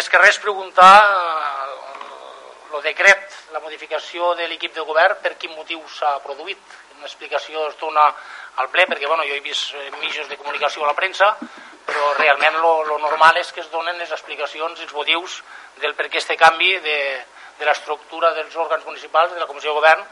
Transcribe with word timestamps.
més 0.00 0.08
que 0.08 0.16
res 0.16 0.38
preguntar 0.40 0.92
el 2.72 2.84
decret, 2.86 3.34
la 3.52 3.60
modificació 3.60 4.30
de 4.38 4.46
l'equip 4.48 4.72
de 4.72 4.84
govern, 4.88 5.18
per 5.20 5.34
quin 5.36 5.52
motiu 5.52 5.82
s'ha 5.92 6.14
produït. 6.24 6.60
Una 6.96 7.08
explicació 7.08 7.66
es 7.68 7.76
dona 7.76 8.06
al 8.62 8.70
ple, 8.72 8.86
perquè 8.88 9.10
bueno, 9.10 9.26
jo 9.28 9.36
he 9.36 9.42
vist 9.44 9.74
mitjans 9.98 10.30
de 10.30 10.38
comunicació 10.40 10.86
a 10.86 10.88
la 10.88 10.96
premsa, 10.96 11.28
però 11.84 12.14
realment 12.16 12.56
lo 12.62 12.96
normal 13.02 13.42
és 13.42 13.52
que 13.52 13.60
es 13.60 13.68
donen 13.68 14.00
les 14.00 14.14
explicacions 14.16 14.80
i 14.80 14.86
els 14.86 14.96
motius 14.96 15.40
del 15.82 15.96
per 15.98 16.08
què 16.08 16.22
este 16.22 16.38
canvi 16.40 16.78
de, 16.86 16.98
de 17.60 17.68
l'estructura 17.68 18.32
dels 18.38 18.56
òrgans 18.56 18.86
municipals, 18.88 19.34
de 19.34 19.42
la 19.42 19.48
Comissió 19.50 19.74
de 19.74 19.80
Govern 19.82 20.06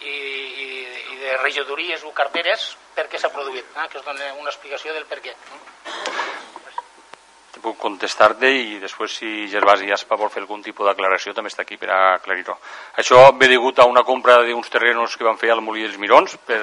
i, 0.00 0.16
i, 0.64 0.70
i 1.12 1.20
de 1.22 1.36
regidories 1.44 2.02
o 2.02 2.10
carteres, 2.16 2.72
per 2.96 3.06
què 3.06 3.20
s'ha 3.20 3.30
produït, 3.30 3.68
eh? 3.76 3.86
que 3.92 4.02
es 4.02 4.08
doni 4.08 4.32
una 4.40 4.50
explicació 4.50 4.96
del 4.96 5.06
per 5.06 5.22
què 5.22 5.36
puc 7.62 7.78
contestar-te 7.78 8.50
i 8.50 8.78
després 8.82 9.14
si 9.20 9.46
Gervasi 9.52 9.92
Aspa 9.92 10.18
vol 10.18 10.30
fer 10.32 10.42
algun 10.42 10.62
tipus 10.64 10.86
d'aclaració 10.88 11.34
també 11.36 11.52
està 11.52 11.62
aquí 11.62 11.78
per 11.80 11.90
aclarir-ho. 11.94 12.56
Això 13.00 13.22
ve 13.38 13.48
degut 13.48 13.78
a 13.78 13.88
una 13.88 14.04
compra 14.04 14.40
d'uns 14.44 14.70
terrenos 14.72 15.16
que 15.16 15.26
van 15.26 15.38
fer 15.40 15.52
al 15.54 15.62
Molí 15.64 15.84
dels 15.86 15.98
Mirons 16.02 16.36
per, 16.46 16.60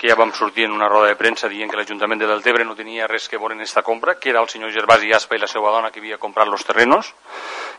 que 0.00 0.08
ja 0.08 0.16
vam 0.16 0.32
sortir 0.32 0.64
en 0.64 0.72
una 0.72 0.88
roda 0.88 1.10
de 1.10 1.16
premsa 1.20 1.48
dient 1.52 1.68
que 1.68 1.76
l'Ajuntament 1.76 2.22
de 2.22 2.28
Deltebre 2.30 2.64
no 2.64 2.76
tenia 2.76 3.08
res 3.10 3.28
que 3.28 3.36
veure 3.36 3.52
en 3.52 3.60
aquesta 3.60 3.82
compra, 3.84 4.14
que 4.16 4.30
era 4.30 4.40
el 4.40 4.48
senyor 4.48 4.72
Gervasi 4.72 5.12
Aspa 5.12 5.36
i 5.36 5.42
la 5.42 5.48
seva 5.50 5.72
dona 5.74 5.90
que 5.92 6.00
havia 6.00 6.16
comprat 6.18 6.48
els 6.48 6.64
terrenos 6.64 7.12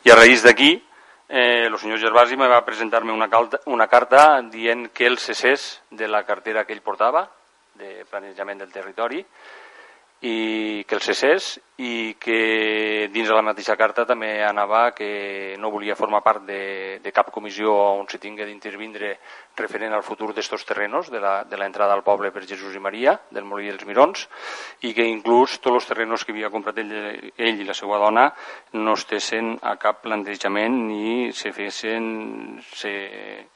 i 0.05 0.13
a 0.13 0.17
raïs 0.19 0.45
d'aquí 0.45 0.75
eh, 1.27 1.65
el 1.65 1.79
senyor 1.81 1.97
Gervasi 1.97 2.37
me 2.37 2.47
va 2.47 2.61
presentar-me 2.65 3.13
una, 3.13 3.29
una 3.65 3.87
carta 3.87 4.41
dient 4.53 4.91
que 4.93 5.07
el 5.07 5.17
cessés 5.17 5.81
de 5.89 6.07
la 6.07 6.21
cartera 6.27 6.65
que 6.65 6.77
ell 6.77 6.85
portava 6.85 7.25
de 7.81 8.05
planejament 8.05 8.61
del 8.61 8.71
territori 8.71 9.25
i 10.21 10.85
que 10.87 10.95
el 10.95 11.01
cessés 11.01 11.55
i 11.81 12.15
que 12.21 13.09
dins 13.09 13.25
de 13.25 13.33
la 13.33 13.41
mateixa 13.41 13.73
carta 13.73 14.03
també 14.05 14.43
anava 14.45 14.91
que 14.93 15.55
no 15.57 15.71
volia 15.73 15.95
formar 15.97 16.21
part 16.21 16.43
de, 16.45 16.99
de 17.01 17.13
cap 17.15 17.31
comissió 17.33 17.73
on 17.73 18.05
se 18.05 18.19
tingui 18.21 18.45
d'intervindre 18.45 19.15
referent 19.57 19.93
al 19.93 20.05
futur 20.05 20.29
d'estos 20.33 20.63
terrenos, 20.65 21.09
de 21.09 21.57
l'entrada 21.57 21.95
al 21.97 22.03
poble 22.05 22.29
per 22.31 22.45
Jesús 22.45 22.75
i 22.77 22.81
Maria, 22.83 23.15
del 23.33 23.47
Molí 23.49 23.71
dels 23.71 23.87
Mirons, 23.89 24.27
i 24.85 24.93
que 24.93 25.07
inclús 25.09 25.57
tots 25.57 25.81
els 25.81 25.89
terrenos 25.89 26.23
que 26.23 26.35
havia 26.35 26.51
comprat 26.53 26.77
ell, 26.83 26.93
ell 27.35 27.63
i 27.63 27.67
la 27.67 27.75
seva 27.77 27.97
dona 28.01 28.27
no 28.77 28.93
estessin 28.93 29.55
a 29.61 29.75
cap 29.81 30.03
plantejament 30.05 30.77
ni 30.85 31.31
se 31.33 31.49
fessin, 31.55 32.61
se, 32.77 32.93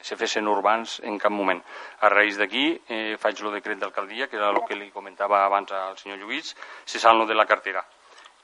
se 0.02 0.18
fessin 0.18 0.50
urbans 0.50 0.98
en 1.06 1.18
cap 1.22 1.32
moment. 1.32 1.62
A 2.02 2.10
raïs 2.10 2.36
d'aquí 2.42 2.68
eh, 2.90 3.14
faig 3.22 3.40
el 3.44 3.54
decret 3.60 3.78
d'alcaldia, 3.78 4.26
que 4.26 4.36
era 4.36 4.50
el 4.50 4.64
que 4.66 4.76
li 4.78 4.90
comentava 4.90 5.44
abans 5.46 5.70
al 5.72 5.96
senyor 6.02 6.18
Lluís, 6.20 6.55
se 6.84 6.98
salno 6.98 7.26
de 7.26 7.34
la 7.34 7.46
cartera. 7.46 7.84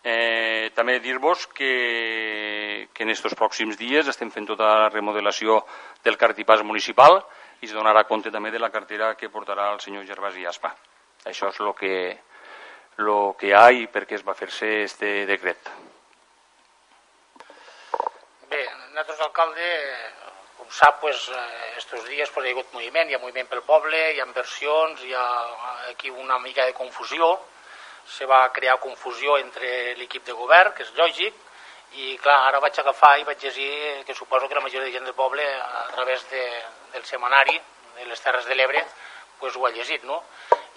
Eh, 0.03 0.73
també 0.75 0.99
dir-vos 0.99 1.47
que, 1.55 2.89
que 2.91 3.05
en 3.05 3.13
aquests 3.13 3.39
pròxims 3.39 3.79
dies 3.79 4.09
estem 4.11 4.33
fent 4.35 4.49
tota 4.51 4.67
la 4.67 4.89
remodelació 4.91 5.61
del 6.03 6.19
cartipàs 6.19 6.65
municipal 6.67 7.21
i 7.63 7.69
es 7.69 7.75
donarà 7.77 8.03
compte 8.09 8.33
també 8.35 8.51
de 8.51 8.59
la 8.59 8.73
cartera 8.75 9.15
que 9.15 9.31
portarà 9.31 9.69
el 9.71 9.79
senyor 9.81 10.03
Gervasi 10.09 10.43
Aspa. 10.47 10.73
Això 11.31 11.53
és 11.53 11.61
el 11.63 11.71
que, 11.79 11.95
lo 12.99 13.37
que 13.39 13.53
hi 13.53 13.55
ha 13.55 13.69
i 13.71 13.87
per 13.87 14.03
què 14.11 14.19
es 14.19 14.27
va 14.27 14.35
fer-se 14.35 14.73
este 14.83 15.13
decret. 15.31 15.71
Bé, 18.51 18.67
nosaltres, 18.91 19.23
alcalde, 19.23 19.69
com 20.59 20.67
sap, 20.75 20.99
pues, 21.01 21.31
estos 21.79 22.03
dies 22.11 22.31
pues, 22.35 22.45
hi 22.45 22.51
ha 22.51 22.57
hagut 22.57 22.75
moviment, 22.75 23.09
hi 23.09 23.15
ha 23.15 23.23
moviment 23.23 23.49
pel 23.49 23.63
poble, 23.71 24.03
hi 24.13 24.21
ha 24.21 24.27
inversions, 24.27 25.07
hi 25.07 25.15
ha 25.15 25.27
aquí 25.95 26.11
una 26.11 26.43
mica 26.43 26.67
de 26.67 26.75
confusió, 26.75 27.31
se 28.07 28.27
va 28.27 28.49
crear 28.53 28.79
confusió 28.81 29.39
entre 29.39 29.95
l'equip 29.99 30.25
de 30.27 30.37
govern, 30.37 30.73
que 30.75 30.83
és 30.83 30.93
lògic, 30.99 31.35
i 31.93 32.17
clar, 32.23 32.39
ara 32.49 32.61
vaig 32.61 32.79
agafar 32.81 33.19
i 33.21 33.25
vaig 33.29 33.43
llegir 33.43 34.03
que 34.07 34.15
suposo 34.15 34.49
que 34.49 34.55
la 34.55 34.65
majoria 34.65 34.87
de 34.87 34.93
gent 34.93 35.05
del 35.05 35.15
poble 35.15 35.45
a 35.45 35.89
través 35.95 36.25
de, 36.31 36.45
del 36.93 37.05
semanari 37.05 37.59
de 37.99 38.07
les 38.07 38.21
Terres 38.21 38.47
de 38.49 38.55
l'Ebre 38.55 38.85
pues, 39.39 39.57
ho 39.57 39.67
ha 39.67 39.71
llegit, 39.71 40.05
no? 40.09 40.23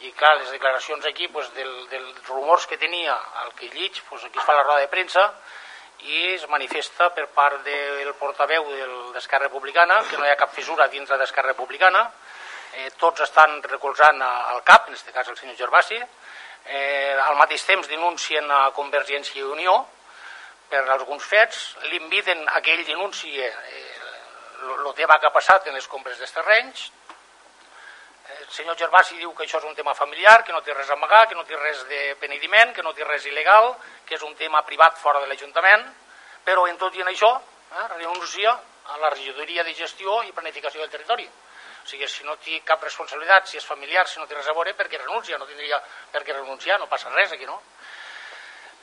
I 0.04 0.12
clar, 0.12 0.36
les 0.42 0.52
declaracions 0.52 1.06
aquí 1.06 1.30
pues, 1.30 1.54
del, 1.56 1.72
dels 1.88 2.28
rumors 2.28 2.68
que 2.68 2.78
tenia 2.78 3.16
el 3.46 3.54
que 3.56 3.70
llig, 3.70 4.02
pues, 4.10 4.26
aquí 4.26 4.40
es 4.40 4.46
fa 4.46 4.58
la 4.58 4.64
roda 4.64 4.82
de 4.84 4.92
premsa 4.92 5.30
i 6.04 6.34
es 6.34 6.44
manifesta 6.52 7.12
per 7.16 7.30
part 7.32 7.64
del 7.64 8.12
portaveu 8.20 8.68
d'Esquerra 9.14 9.48
Republicana 9.48 10.02
que 10.10 10.18
no 10.18 10.26
hi 10.26 10.34
ha 10.34 10.40
cap 10.42 10.52
fissura 10.52 10.90
dintre 10.92 11.18
d'Esquerra 11.18 11.54
Republicana, 11.54 12.04
eh, 12.76 12.90
tots 13.00 13.24
estan 13.24 13.62
recolzant 13.64 14.20
al 14.22 14.62
CAP, 14.68 14.90
en 14.90 14.98
aquest 14.98 15.14
cas 15.16 15.32
el 15.32 15.38
senyor 15.40 15.56
Gervasi, 15.56 16.02
eh, 16.66 17.16
al 17.26 17.38
mateix 17.38 17.66
temps 17.66 17.88
denuncien 17.88 18.50
a 18.52 18.72
Convergència 18.76 19.40
i 19.40 19.48
Unió 19.48 19.78
per 20.70 20.84
alguns 20.90 21.26
fets, 21.30 21.76
l'inviten 21.92 22.42
a 22.50 22.62
que 22.62 22.74
ell 22.74 22.86
denunci 22.86 23.32
el 23.40 23.50
eh, 23.50 24.94
tema 24.96 25.20
que 25.20 25.30
ha 25.30 25.34
passat 25.34 25.68
en 25.68 25.78
les 25.78 25.88
compres 25.88 26.18
dels 26.20 26.34
terrenys, 26.34 26.90
el 28.26 28.50
senyor 28.50 28.78
Gervasi 28.78 29.18
diu 29.18 29.34
que 29.34 29.46
això 29.46 29.60
és 29.62 29.66
un 29.70 29.76
tema 29.78 29.94
familiar, 29.94 30.44
que 30.44 30.54
no 30.54 30.62
té 30.66 30.74
res 30.74 30.90
a 30.90 30.96
amagar, 30.98 31.28
que 31.30 31.36
no 31.38 31.44
té 31.46 31.58
res 31.58 31.84
de 31.90 32.16
penediment, 32.22 32.74
que 32.74 32.84
no 32.84 32.94
té 32.94 33.06
res 33.06 33.26
il·legal, 33.30 33.72
que 34.06 34.18
és 34.18 34.24
un 34.26 34.36
tema 34.36 34.64
privat 34.66 34.98
fora 35.02 35.22
de 35.22 35.30
l'Ajuntament, 35.30 35.86
però 36.46 36.66
en 36.70 36.78
tot 36.82 36.96
i 36.96 37.02
en 37.02 37.10
això 37.10 37.32
eh, 37.36 37.88
renuncia 37.96 38.54
a 38.94 38.98
la 39.02 39.10
regidoria 39.10 39.64
de 39.64 39.74
gestió 39.74 40.22
i 40.24 40.34
planificació 40.34 40.82
del 40.82 40.90
territori. 40.90 41.28
O 41.86 41.88
sigui, 41.88 42.08
si 42.10 42.24
no 42.26 42.34
té 42.42 42.56
cap 42.66 42.82
responsabilitat, 42.82 43.46
si 43.46 43.60
és 43.60 43.66
familiar, 43.66 44.08
si 44.10 44.18
no 44.18 44.26
té 44.26 44.34
res 44.34 44.48
a 44.50 44.56
veure, 44.58 44.72
per 44.74 44.88
què 44.90 44.98
renuncia? 44.98 45.38
No 45.38 45.46
tindria 45.46 45.78
per 46.12 46.24
què 46.26 46.34
renunciar, 46.34 46.80
no 46.82 46.88
passa 46.90 47.12
res 47.14 47.36
aquí, 47.36 47.46
no? 47.46 47.60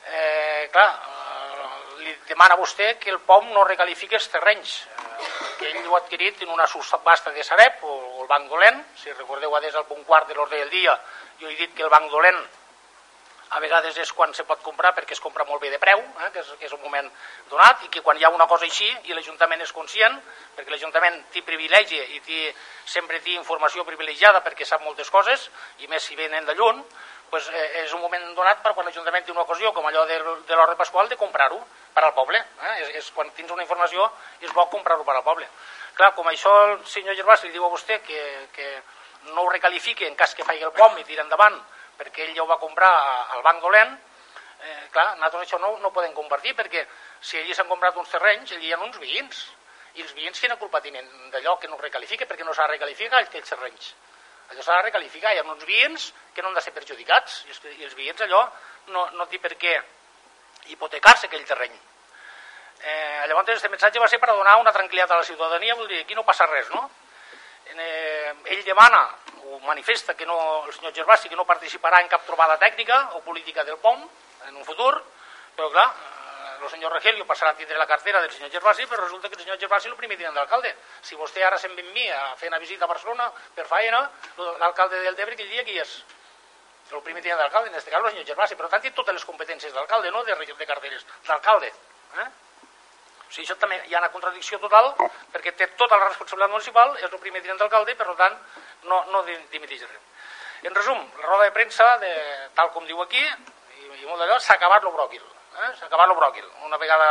Eh, 0.07 0.69
clar, 0.71 0.87
eh, 0.87 1.99
li 1.99 2.15
demana 2.29 2.55
a 2.55 2.61
vostè 2.61 2.93
que 3.01 3.11
el 3.11 3.19
POM 3.27 3.51
no 3.51 3.65
recalifiqui 3.67 4.15
els 4.15 4.29
terrenys, 4.31 4.77
eh, 4.87 5.27
que 5.59 5.67
ell 5.73 5.89
ho 5.89 5.97
ha 5.97 5.99
adquirit 5.99 6.45
en 6.47 6.55
una 6.55 6.67
subhasta 6.67 7.35
de 7.35 7.43
Sareb, 7.43 7.83
o, 7.83 7.91
o 7.91 8.21
el 8.23 8.31
Banc 8.31 8.47
Dolent, 8.47 8.79
si 8.95 9.11
recordeu 9.11 9.59
des 9.59 9.75
del 9.75 9.89
punt 9.91 10.07
quart 10.07 10.31
de 10.31 10.39
l'ordre 10.39 10.63
del 10.63 10.71
dia, 10.71 10.95
jo 11.41 11.51
he 11.51 11.59
dit 11.59 11.75
que 11.75 11.83
el 11.83 11.91
Banc 11.91 12.07
Dolent 12.11 12.39
a 13.53 13.59
vegades 13.61 13.97
és 14.01 14.11
quan 14.17 14.33
se 14.33 14.45
pot 14.49 14.61
comprar 14.65 14.93
perquè 14.97 15.13
es 15.13 15.21
compra 15.21 15.45
molt 15.45 15.61
bé 15.61 15.69
de 15.69 15.79
preu, 15.81 15.99
eh, 16.01 16.29
que, 16.33 16.41
és, 16.41 16.51
que 16.59 16.65
és 16.65 16.73
un 16.73 16.81
moment 16.81 17.09
donat, 17.51 17.85
i 17.85 17.91
que 17.93 18.01
quan 18.01 18.17
hi 18.17 18.25
ha 18.25 18.33
una 18.33 18.47
cosa 18.49 18.65
així 18.65 18.89
i 19.09 19.13
l'Ajuntament 19.13 19.61
és 19.61 19.73
conscient, 19.75 20.19
perquè 20.57 20.73
l'Ajuntament 20.73 21.19
té 21.33 21.43
privilegi 21.45 21.99
i 22.17 22.21
té, 22.25 22.43
sempre 22.85 23.21
té 23.21 23.37
informació 23.37 23.85
privilegiada 23.85 24.41
perquè 24.45 24.65
sap 24.65 24.81
moltes 24.85 25.09
coses, 25.13 25.49
i 25.85 25.89
més 25.91 26.03
si 26.03 26.17
venen 26.17 26.49
de 26.49 26.57
lluny, 26.57 26.81
pues, 27.29 27.49
eh, 27.49 27.83
és 27.83 27.93
un 27.93 28.01
moment 28.01 28.25
donat 28.37 28.63
per 28.65 28.73
quan 28.73 28.85
l'Ajuntament 28.85 29.25
té 29.25 29.31
una 29.31 29.45
ocasió, 29.45 29.71
com 29.73 29.85
allò 29.89 30.05
de, 30.05 30.19
de 30.47 30.57
l'Horre 30.57 30.75
Pasqual, 30.77 31.09
de 31.09 31.17
comprar-ho 31.17 31.61
per 31.93 32.03
al 32.03 32.13
poble. 32.13 32.37
Eh? 32.37 32.73
És, 32.81 32.91
és 32.99 33.11
quan 33.13 33.29
tens 33.37 33.53
una 33.53 33.63
informació 33.65 34.09
és 34.41 34.51
bo 34.53 34.65
comprar-ho 34.69 35.05
per 35.05 35.15
al 35.15 35.25
poble. 35.25 35.47
Clar, 35.97 36.11
com 36.17 36.29
això 36.29 36.51
el 36.67 36.75
senyor 36.89 37.17
Gervás 37.17 37.45
li 37.45 37.53
diu 37.53 37.65
a 37.65 37.71
vostè 37.73 37.99
que, 38.05 38.21
que 38.53 38.69
no 39.33 39.43
ho 39.43 39.49
recalifique 39.49 40.07
en 40.07 40.15
cas 40.15 40.33
que 40.35 40.45
faci 40.45 40.61
el 40.61 40.73
POM 40.77 40.97
i 40.97 41.07
tira 41.09 41.25
endavant 41.25 41.57
perquè 41.97 42.27
ell 42.27 42.35
ja 42.35 42.43
ho 42.43 42.49
va 42.49 42.59
comprar 42.61 42.91
al 43.35 43.43
Banc 43.45 43.61
Dolent, 43.61 43.93
eh, 44.63 44.87
clar, 44.93 45.13
nosaltres 45.17 45.47
això 45.47 45.59
no, 45.61 45.75
no 45.81 45.89
ho 45.89 45.95
podem 45.95 46.13
compartir, 46.13 46.55
perquè 46.57 46.85
si 47.21 47.39
allí 47.39 47.53
s'han 47.53 47.69
comprat 47.69 47.97
uns 47.99 48.11
terrenys, 48.13 48.51
allí 48.51 48.69
hi 48.69 48.73
ha 48.73 48.81
uns 48.81 48.97
veïns, 49.01 49.43
i 49.93 50.01
els 50.01 50.13
veïns 50.17 50.39
quina 50.41 50.57
culpa 50.57 50.81
tenen 50.81 51.07
d'allò 51.33 51.57
que 51.61 51.69
no 51.69 51.77
recalifica, 51.77 52.25
perquè 52.29 52.45
no 52.45 52.53
s'ha 52.53 52.67
de 52.67 52.75
recalificar 52.75 53.21
aquells 53.21 53.49
terrenys. 53.49 53.93
Allò 54.51 54.65
s'ha 54.65 54.79
de 54.79 54.87
recalificar, 54.89 55.33
hi 55.33 55.41
ha 55.41 55.45
uns 55.45 55.65
veïns 55.69 56.11
que 56.33 56.41
no 56.41 56.49
han 56.49 56.57
de 56.57 56.65
ser 56.65 56.73
perjudicats, 56.73 57.43
i 57.47 57.53
els, 57.53 57.63
i 57.77 57.89
els 57.89 57.97
veïns 57.99 58.25
allò 58.25 58.43
no, 58.95 59.07
no 59.17 59.29
té 59.31 59.39
per 59.39 59.53
què 59.59 59.77
hipotecar-se 60.73 61.29
aquell 61.29 61.45
terreny. 61.45 61.77
Eh, 62.83 63.23
llavors, 63.29 63.47
aquest 63.47 63.71
missatge 63.71 64.01
va 64.01 64.09
ser 64.11 64.19
per 64.19 64.33
donar 64.33 64.57
una 64.59 64.73
tranquil·litat 64.75 65.13
a 65.13 65.21
la 65.21 65.27
ciutadania, 65.27 65.75
vol 65.75 65.87
dir, 65.87 66.01
aquí 66.03 66.15
no 66.15 66.25
passa 66.27 66.49
res, 66.49 66.67
no? 66.73 66.89
eh, 67.77 68.33
ell 68.45 68.63
demana 68.63 69.09
manifesta 69.65 70.15
que 70.15 70.25
no, 70.25 70.65
el 70.65 70.73
senyor 70.73 70.93
Gervasi 70.93 71.29
que 71.29 71.35
no 71.35 71.45
participarà 71.45 72.01
en 72.01 72.09
cap 72.11 72.25
trobada 72.25 72.57
tècnica 72.61 73.15
o 73.17 73.21
política 73.21 73.63
del 73.63 73.77
POM 73.77 74.01
en 74.47 74.55
un 74.55 74.65
futur, 74.65 74.93
però 75.55 75.69
clar, 75.71 75.87
eh, 75.87 76.63
el 76.63 76.69
senyor 76.69 76.93
Regelio 76.93 77.25
passarà 77.25 77.51
a 77.51 77.57
tindre 77.59 77.77
la 77.77 77.87
cartera 77.87 78.21
del 78.21 78.31
senyor 78.31 78.51
Gervasi, 78.51 78.85
però 78.85 79.03
resulta 79.03 79.29
que 79.29 79.35
el 79.35 79.41
senyor 79.41 79.59
Gervasi 79.59 79.87
és 79.87 79.93
el 79.93 79.99
primer 79.99 80.17
tinent 80.17 80.35
d'alcalde. 80.35 80.75
Si 81.01 81.15
vostè 81.15 81.43
ara 81.43 81.57
se'n 81.57 81.75
ve 81.75 81.85
amb 81.85 81.93
mi 81.93 82.09
a 82.11 82.35
fer 82.35 82.51
una 82.51 82.59
visita 82.59 82.85
a 82.85 82.91
Barcelona 82.91 83.31
per 83.55 83.65
faena, 83.67 84.09
l'alcalde 84.59 85.01
del 85.01 85.15
Debre 85.15 85.33
aquell 85.33 85.49
dia 85.49 85.63
qui 85.63 85.79
és? 85.79 86.03
El 86.91 87.01
primer 87.01 87.23
tinent 87.23 87.39
d'alcalde, 87.39 87.69
en 87.69 87.75
aquest 87.75 87.89
cas 87.89 88.03
el 88.03 88.11
senyor 88.11 88.27
Gervasi, 88.27 88.55
però 88.55 88.69
tant 88.69 88.81
té 88.81 88.91
totes 88.91 89.13
les 89.13 89.25
competències 89.25 89.73
d'alcalde, 89.73 90.11
no 90.11 90.23
de, 90.23 90.35
de 90.35 90.65
carteres, 90.65 91.05
d'alcalde. 91.25 91.71
Eh? 92.21 92.29
O 93.27 93.33
sigui, 93.33 93.45
això 93.47 93.57
també 93.59 93.79
hi 93.87 93.95
ha 93.95 94.01
una 94.01 94.11
contradicció 94.13 94.59
total, 94.61 94.93
perquè 95.33 95.53
té 95.57 95.67
tota 95.79 95.97
la 95.97 96.09
responsabilitat 96.09 96.51
municipal, 96.51 96.95
és 96.99 97.09
el 97.09 97.21
primer 97.23 97.41
tinent 97.41 97.61
d'alcalde, 97.61 97.95
per 97.99 98.15
tant, 98.19 98.35
no, 98.89 99.03
no 99.11 99.23
dimiteix 99.25 99.85
res. 99.87 100.01
En 100.63 100.75
resum, 100.75 100.99
la 101.19 101.27
roda 101.27 101.47
de 101.49 101.55
premsa, 101.55 101.87
de, 101.99 102.11
tal 102.55 102.69
com 102.75 102.85
diu 102.87 103.01
aquí, 103.03 103.23
i, 103.23 103.87
i 104.01 104.05
molt 104.05 104.21
d'allò, 104.21 104.37
s'ha 104.39 104.55
acabat 104.59 104.85
lo 104.85 104.93
bròquil. 104.95 105.23
Eh? 105.23 105.71
S'ha 105.79 105.89
acabat 105.89 106.07
lo 106.07 106.15
bròquil. 106.19 106.45
Una 106.67 106.77
vegada 106.77 107.09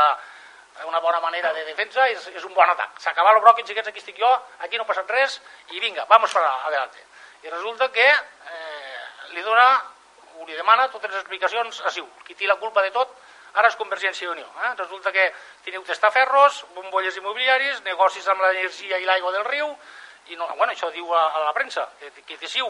una 0.86 1.00
bona 1.00 1.20
manera 1.20 1.52
de 1.52 1.64
defensa 1.64 2.06
és, 2.08 2.26
és 2.32 2.44
un 2.48 2.54
bon 2.54 2.68
atac. 2.68 2.96
S'ha 3.00 3.12
acabat 3.12 3.36
lo 3.36 3.42
bròquil, 3.44 3.66
xiquets, 3.68 3.90
aquí 3.90 4.00
estic 4.00 4.18
jo, 4.18 4.30
aquí 4.64 4.78
no 4.78 4.86
ha 4.86 4.88
passat 4.88 5.10
res, 5.10 5.40
i 5.70 5.80
vinga, 5.80 6.06
vamos 6.08 6.32
para 6.32 6.48
adelante. 6.66 7.04
I 7.42 7.50
resulta 7.50 7.90
que 7.92 8.06
eh, 8.08 9.02
li 9.34 9.42
dona, 9.42 9.66
o 10.38 10.46
li 10.46 10.56
demana 10.56 10.88
totes 10.88 11.10
les 11.10 11.20
explicacions 11.20 11.82
a 11.84 11.92
Siu. 11.92 12.08
Qui 12.24 12.34
té 12.38 12.48
la 12.48 12.56
culpa 12.56 12.82
de 12.82 12.90
tot 12.94 13.12
ara 13.54 13.68
és 13.68 13.76
Convergència 13.76 14.26
i 14.26 14.32
Unió. 14.32 14.46
Eh? 14.64 14.72
Resulta 14.78 15.12
que 15.12 15.26
teniu 15.64 15.84
testaferros, 15.88 16.64
bombolles 16.76 17.16
immobiliaris, 17.20 17.82
negocis 17.84 18.28
amb 18.28 18.40
l'energia 18.44 18.98
i 18.98 19.08
l'aigua 19.08 19.32
del 19.32 19.44
riu, 19.44 19.74
i 20.30 20.36
no, 20.38 20.46
bueno, 20.56 20.72
això 20.72 20.90
diu 20.94 21.08
a, 21.14 21.22
a 21.34 21.44
la 21.48 21.52
premsa, 21.56 21.88
que, 21.98 22.10
que 22.22 22.38
tessiu 22.38 22.68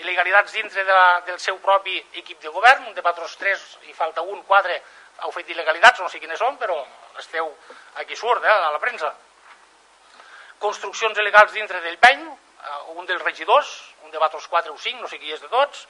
il·legalitats 0.00 0.52
dintre 0.52 0.84
de 0.84 0.92
la, 0.96 1.20
del 1.26 1.38
seu 1.40 1.58
propi 1.64 1.96
equip 2.20 2.40
de 2.42 2.52
govern, 2.52 2.86
un 2.88 2.94
de 2.94 3.02
patros 3.02 3.36
3 3.40 3.64
i 3.88 3.96
falta 3.96 4.22
un, 4.22 4.42
4, 4.48 4.76
heu 5.24 5.32
fet 5.34 5.50
il·legalitats, 5.52 6.00
no 6.00 6.08
sé 6.12 6.20
quines 6.20 6.38
són, 6.40 6.56
però 6.60 6.76
esteu 7.20 7.50
aquí 8.02 8.16
surt, 8.16 8.44
eh, 8.44 8.52
a 8.52 8.70
la 8.72 8.80
premsa. 8.82 9.12
Construccions 10.60 11.18
il·legals 11.18 11.56
dintre 11.56 11.80
del 11.84 11.98
peny, 11.98 12.22
eh, 12.28 12.78
un 12.96 13.08
dels 13.08 13.24
regidors, 13.24 13.72
un 14.04 14.12
de 14.12 14.20
patros 14.20 14.46
4 14.48 14.72
o 14.72 14.78
5, 14.78 15.00
no 15.00 15.08
sé 15.08 15.18
qui 15.18 15.32
és 15.32 15.40
de 15.40 15.48
tots, 15.48 15.86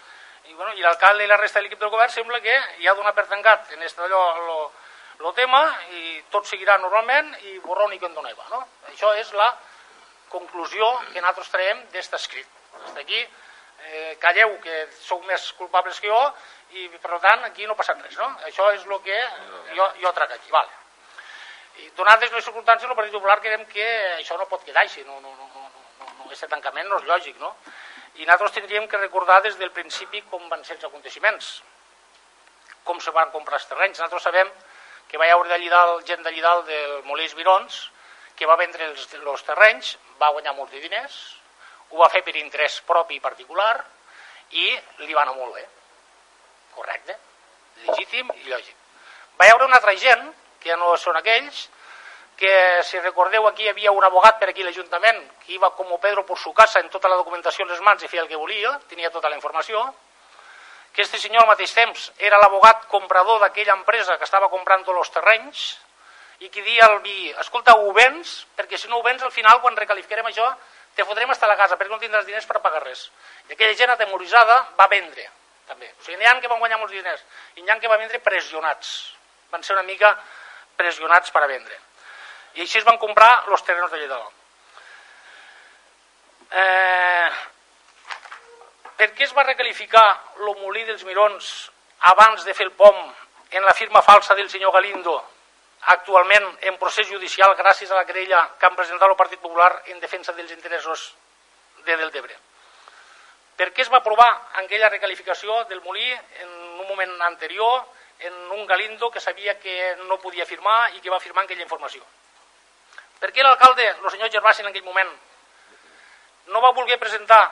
i, 0.48 0.54
bueno, 0.54 0.72
i 0.74 0.80
l'alcalde 0.80 1.24
i 1.24 1.30
la 1.30 1.36
resta 1.36 1.58
de 1.58 1.66
l'equip 1.66 1.80
del 1.80 1.92
govern 1.92 2.12
sembla 2.12 2.40
que 2.40 2.54
ha 2.56 2.94
donat 2.94 3.14
per 3.14 3.26
tancat 3.28 3.72
en 3.76 3.82
este 3.82 4.02
allò, 4.02 4.22
lo, 4.46 4.72
lo 5.20 5.32
tema 5.36 5.62
i 5.96 6.22
tot 6.30 6.48
seguirà 6.48 6.78
normalment 6.78 7.34
i 7.50 7.58
borrón 7.64 7.92
i 7.92 8.00
condoneva. 8.00 8.46
No? 8.50 8.62
Això 8.92 9.12
és 9.20 9.32
la 9.36 9.50
conclusió 10.30 10.88
que 11.12 11.20
nosaltres 11.20 11.50
traiem 11.52 11.84
d'este 11.92 12.16
escrit. 12.16 12.48
Fins 12.72 12.98
aquí, 13.02 13.20
eh, 13.20 14.16
calleu 14.22 14.56
que 14.64 14.86
sou 15.00 15.20
més 15.28 15.50
culpables 15.58 16.00
que 16.00 16.08
jo 16.08 16.20
i 16.78 16.88
per 17.02 17.18
tant 17.20 17.44
aquí 17.48 17.66
no 17.66 17.76
passa 17.76 17.96
res. 17.98 18.16
No? 18.16 18.30
Això 18.46 18.70
és 18.74 18.86
el 18.86 19.00
que 19.04 19.18
jo, 19.76 19.88
jo 20.02 20.12
trac 20.16 20.36
aquí. 20.36 20.50
Vale. 20.54 20.78
I 21.80 21.90
donades 21.96 22.32
les 22.32 22.44
circumstàncies, 22.44 22.88
el 22.90 22.96
Partit 22.96 23.14
Popular 23.14 23.40
creiem 23.40 23.64
que 23.70 23.86
això 24.16 24.36
no 24.38 24.48
pot 24.50 24.64
quedar 24.66 24.82
així, 24.84 25.04
no, 25.06 25.20
no, 25.20 25.30
no, 25.36 25.46
no, 25.54 25.68
no, 26.00 26.08
no, 26.18 26.26
aquest 26.26 26.48
tancament 26.50 26.88
no 26.88 26.98
és 27.00 27.08
lògic. 27.08 27.38
No? 27.40 27.54
I 28.18 28.26
nosaltres 28.26 28.56
tindríem 28.58 28.88
que 28.88 28.98
recordar 28.98 29.40
des 29.42 29.56
del 29.58 29.70
principi 29.70 30.22
com 30.30 30.48
van 30.48 30.64
ser 30.64 30.76
els 30.76 30.84
aconteciments, 30.88 31.52
com 32.84 33.00
se 33.00 33.14
van 33.14 33.30
comprar 33.30 33.60
els 33.60 33.68
terrenys. 33.70 33.98
Nosaltres 33.98 34.26
sabem 34.28 34.50
que 35.08 35.18
va 35.18 35.30
haure 35.32 35.48
d'allí 35.50 35.68
dalt, 35.70 36.06
gent 36.06 36.22
d'allí 36.22 36.40
dalt 36.40 36.66
del 36.66 37.02
Molís 37.04 37.34
Virons, 37.38 37.80
que 38.36 38.46
va 38.46 38.56
vendre 38.56 38.86
els, 38.90 39.06
els 39.14 39.46
terrenys, 39.46 39.96
va 40.20 40.32
guanyar 40.32 40.54
molts 40.56 40.72
de 40.72 40.80
diners, 40.80 41.16
ho 41.90 41.98
va 41.98 42.10
fer 42.12 42.22
per 42.26 42.36
interès 42.38 42.80
propi 42.86 43.18
i 43.18 43.22
particular 43.22 43.74
i 44.54 44.66
li 45.04 45.14
va 45.14 45.24
anar 45.24 45.34
molt 45.36 45.54
bé. 45.54 45.64
Correcte, 46.74 47.16
legítim 47.86 48.30
i 48.36 48.48
lògic. 48.48 48.76
Va 49.40 49.48
haure 49.50 49.66
una 49.66 49.80
altra 49.80 49.96
gent, 49.98 50.30
que 50.60 50.70
ja 50.70 50.76
no 50.78 50.94
són 51.00 51.18
aquells, 51.18 51.66
que 52.40 52.82
si 52.88 52.98
recordeu 53.04 53.44
aquí 53.46 53.66
hi 53.66 53.68
havia 53.68 53.92
un 53.92 54.04
abogat 54.06 54.38
per 54.40 54.48
aquí 54.48 54.64
l'Ajuntament 54.64 55.18
que 55.42 55.52
iba 55.58 55.68
com 55.76 55.90
Pedro 56.00 56.24
por 56.24 56.38
su 56.38 56.54
casa 56.56 56.80
en 56.80 56.88
tota 56.88 57.08
la 57.12 57.18
documentació 57.20 57.66
en 57.66 57.74
les 57.74 57.82
mans 57.84 58.02
i 58.02 58.08
feia 58.08 58.22
el 58.22 58.30
que 58.30 58.40
volia, 58.40 58.78
tenia 58.88 59.10
tota 59.12 59.28
la 59.28 59.36
informació, 59.36 59.82
que 60.94 61.02
este 61.02 61.20
senyor 61.20 61.44
al 61.44 61.50
mateix 61.50 61.74
temps 61.76 62.06
era 62.18 62.38
l'abogat 62.40 62.86
comprador 62.88 63.42
d'aquella 63.44 63.76
empresa 63.76 64.16
que 64.16 64.24
estava 64.24 64.48
comprant 64.48 64.86
tots 64.88 65.02
els 65.02 65.12
terrenys 65.12 65.66
i 66.40 66.48
que 66.48 66.64
dia 66.64 66.88
al 66.88 67.02
vi, 67.04 67.28
escolta, 67.44 67.76
ho 67.76 67.92
vens, 67.92 68.46
perquè 68.56 68.80
si 68.80 68.88
no 68.88 68.98
ho 68.98 69.04
vens 69.04 69.22
al 69.22 69.36
final 69.36 69.60
quan 69.60 69.76
recalificarem 69.76 70.32
això 70.32 70.48
te 70.96 71.04
fotrem 71.04 71.30
estar 71.36 71.44
a 71.46 71.52
la 71.52 71.58
casa 71.60 71.76
perquè 71.76 71.92
no 71.92 72.00
tindràs 72.00 72.24
diners 72.24 72.48
per 72.48 72.64
pagar 72.64 72.80
res. 72.86 73.04
I 73.50 73.52
aquella 73.52 73.76
gent 73.76 73.92
atemoritzada 73.92 74.56
va 74.80 74.88
vendre 74.88 75.28
també. 75.68 75.92
O 75.92 76.02
sigui, 76.02 76.16
n'hi 76.16 76.26
ha 76.26 76.34
que 76.40 76.48
van 76.48 76.58
guanyar 76.58 76.80
molts 76.80 76.96
diners 76.96 77.20
i 77.60 77.62
n'hi 77.62 77.70
ha 77.70 77.78
que 77.78 77.92
van 77.92 78.00
vendre 78.00 78.24
pressionats. 78.24 79.12
Van 79.52 79.62
ser 79.62 79.76
una 79.76 79.84
mica 79.84 80.16
pressionats 80.80 81.30
per 81.30 81.44
a 81.44 81.52
vendre. 81.52 81.76
I 82.54 82.64
així 82.64 82.78
es 82.80 82.86
van 82.86 82.98
comprar 82.98 83.30
els 83.46 83.62
terrenos 83.62 83.90
de 83.90 83.98
Lledó. 84.00 84.20
Eh, 86.50 87.30
per 88.98 89.12
què 89.14 89.24
es 89.24 89.34
va 89.36 89.46
recalificar 89.46 90.06
el 90.40 90.50
molí 90.60 90.82
dels 90.84 91.04
Mirons 91.06 91.70
abans 92.10 92.44
de 92.44 92.54
fer 92.54 92.66
el 92.66 92.72
POM 92.76 92.98
en 93.50 93.64
la 93.64 93.74
firma 93.74 94.02
falsa 94.02 94.34
del 94.34 94.50
senyor 94.50 94.72
Galindo, 94.72 95.14
actualment 95.94 96.46
en 96.68 96.76
procés 96.78 97.08
judicial 97.08 97.54
gràcies 97.56 97.90
a 97.90 97.96
la 97.96 98.04
querella 98.04 98.42
que 98.58 98.66
han 98.66 98.76
presentat 98.76 99.08
el 99.08 99.16
Partit 99.16 99.40
Popular 99.40 99.70
en 99.94 100.00
defensa 100.00 100.32
dels 100.32 100.52
interessos 100.52 101.14
de 101.86 101.96
Deltebre? 101.96 102.36
Per 103.56 103.70
què 103.72 103.84
es 103.84 103.90
va 103.92 104.00
aprovar 104.00 104.28
aquella 104.62 104.88
recalificació 104.88 105.64
del 105.70 105.82
molí 105.84 106.10
en 106.12 106.48
un 106.50 106.86
moment 106.88 107.16
anterior 107.22 107.84
en 108.20 108.34
un 108.52 108.66
Galindo 108.66 109.10
que 109.10 109.20
sabia 109.20 109.58
que 109.58 109.96
no 110.06 110.20
podia 110.20 110.46
firmar 110.46 110.94
i 110.94 111.00
que 111.00 111.10
va 111.10 111.20
firmar 111.20 111.44
aquella 111.44 111.64
informació? 111.64 112.04
Per 113.20 113.30
què 113.36 113.44
l'alcalde, 113.44 113.86
el 113.86 114.10
senyor 114.10 114.30
Gervasi, 114.32 114.62
en 114.64 114.70
aquell 114.70 114.86
moment, 114.86 115.10
no 116.50 116.60
va 116.64 116.72
voler 116.76 116.98
presentar 116.98 117.42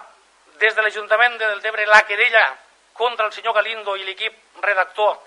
des 0.62 0.74
de 0.74 0.82
l'Ajuntament 0.82 1.36
de 1.38 1.48
Deltebre 1.52 1.86
la 1.86 2.02
querella 2.08 2.44
contra 2.98 3.26
el 3.26 3.32
senyor 3.32 3.54
Galindo 3.54 3.94
i 3.96 4.04
l'equip 4.04 4.62
redactor 4.64 5.18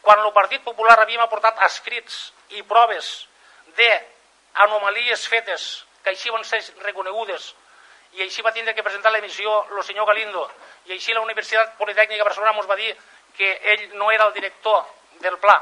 quan 0.00 0.22
el 0.24 0.32
Partit 0.32 0.62
Popular 0.64 0.96
havíem 1.02 1.20
aportat 1.20 1.58
escrits 1.66 2.18
i 2.56 2.62
proves 2.62 3.10
d'anomalies 3.76 5.26
fetes 5.28 5.66
que 6.02 6.14
així 6.14 6.30
van 6.30 6.46
ser 6.46 6.62
reconegudes. 6.84 7.50
I 8.16 8.22
així 8.24 8.40
va 8.42 8.54
tindre 8.56 8.72
que 8.74 8.86
presentar 8.86 9.12
l'emissió 9.12 9.64
el 9.68 9.82
senyor 9.84 10.06
Galindo. 10.08 10.46
I 10.86 10.94
així 10.94 11.12
la 11.12 11.24
Universitat 11.26 11.74
Politècnica 11.76 12.22
de 12.22 12.28
Barcelona 12.30 12.54
ens 12.56 12.70
va 12.70 12.78
dir 12.78 12.94
que 13.36 13.50
ell 13.74 13.84
no 13.98 14.12
era 14.14 14.30
el 14.30 14.32
director 14.32 14.86
del 15.20 15.36
pla 15.42 15.58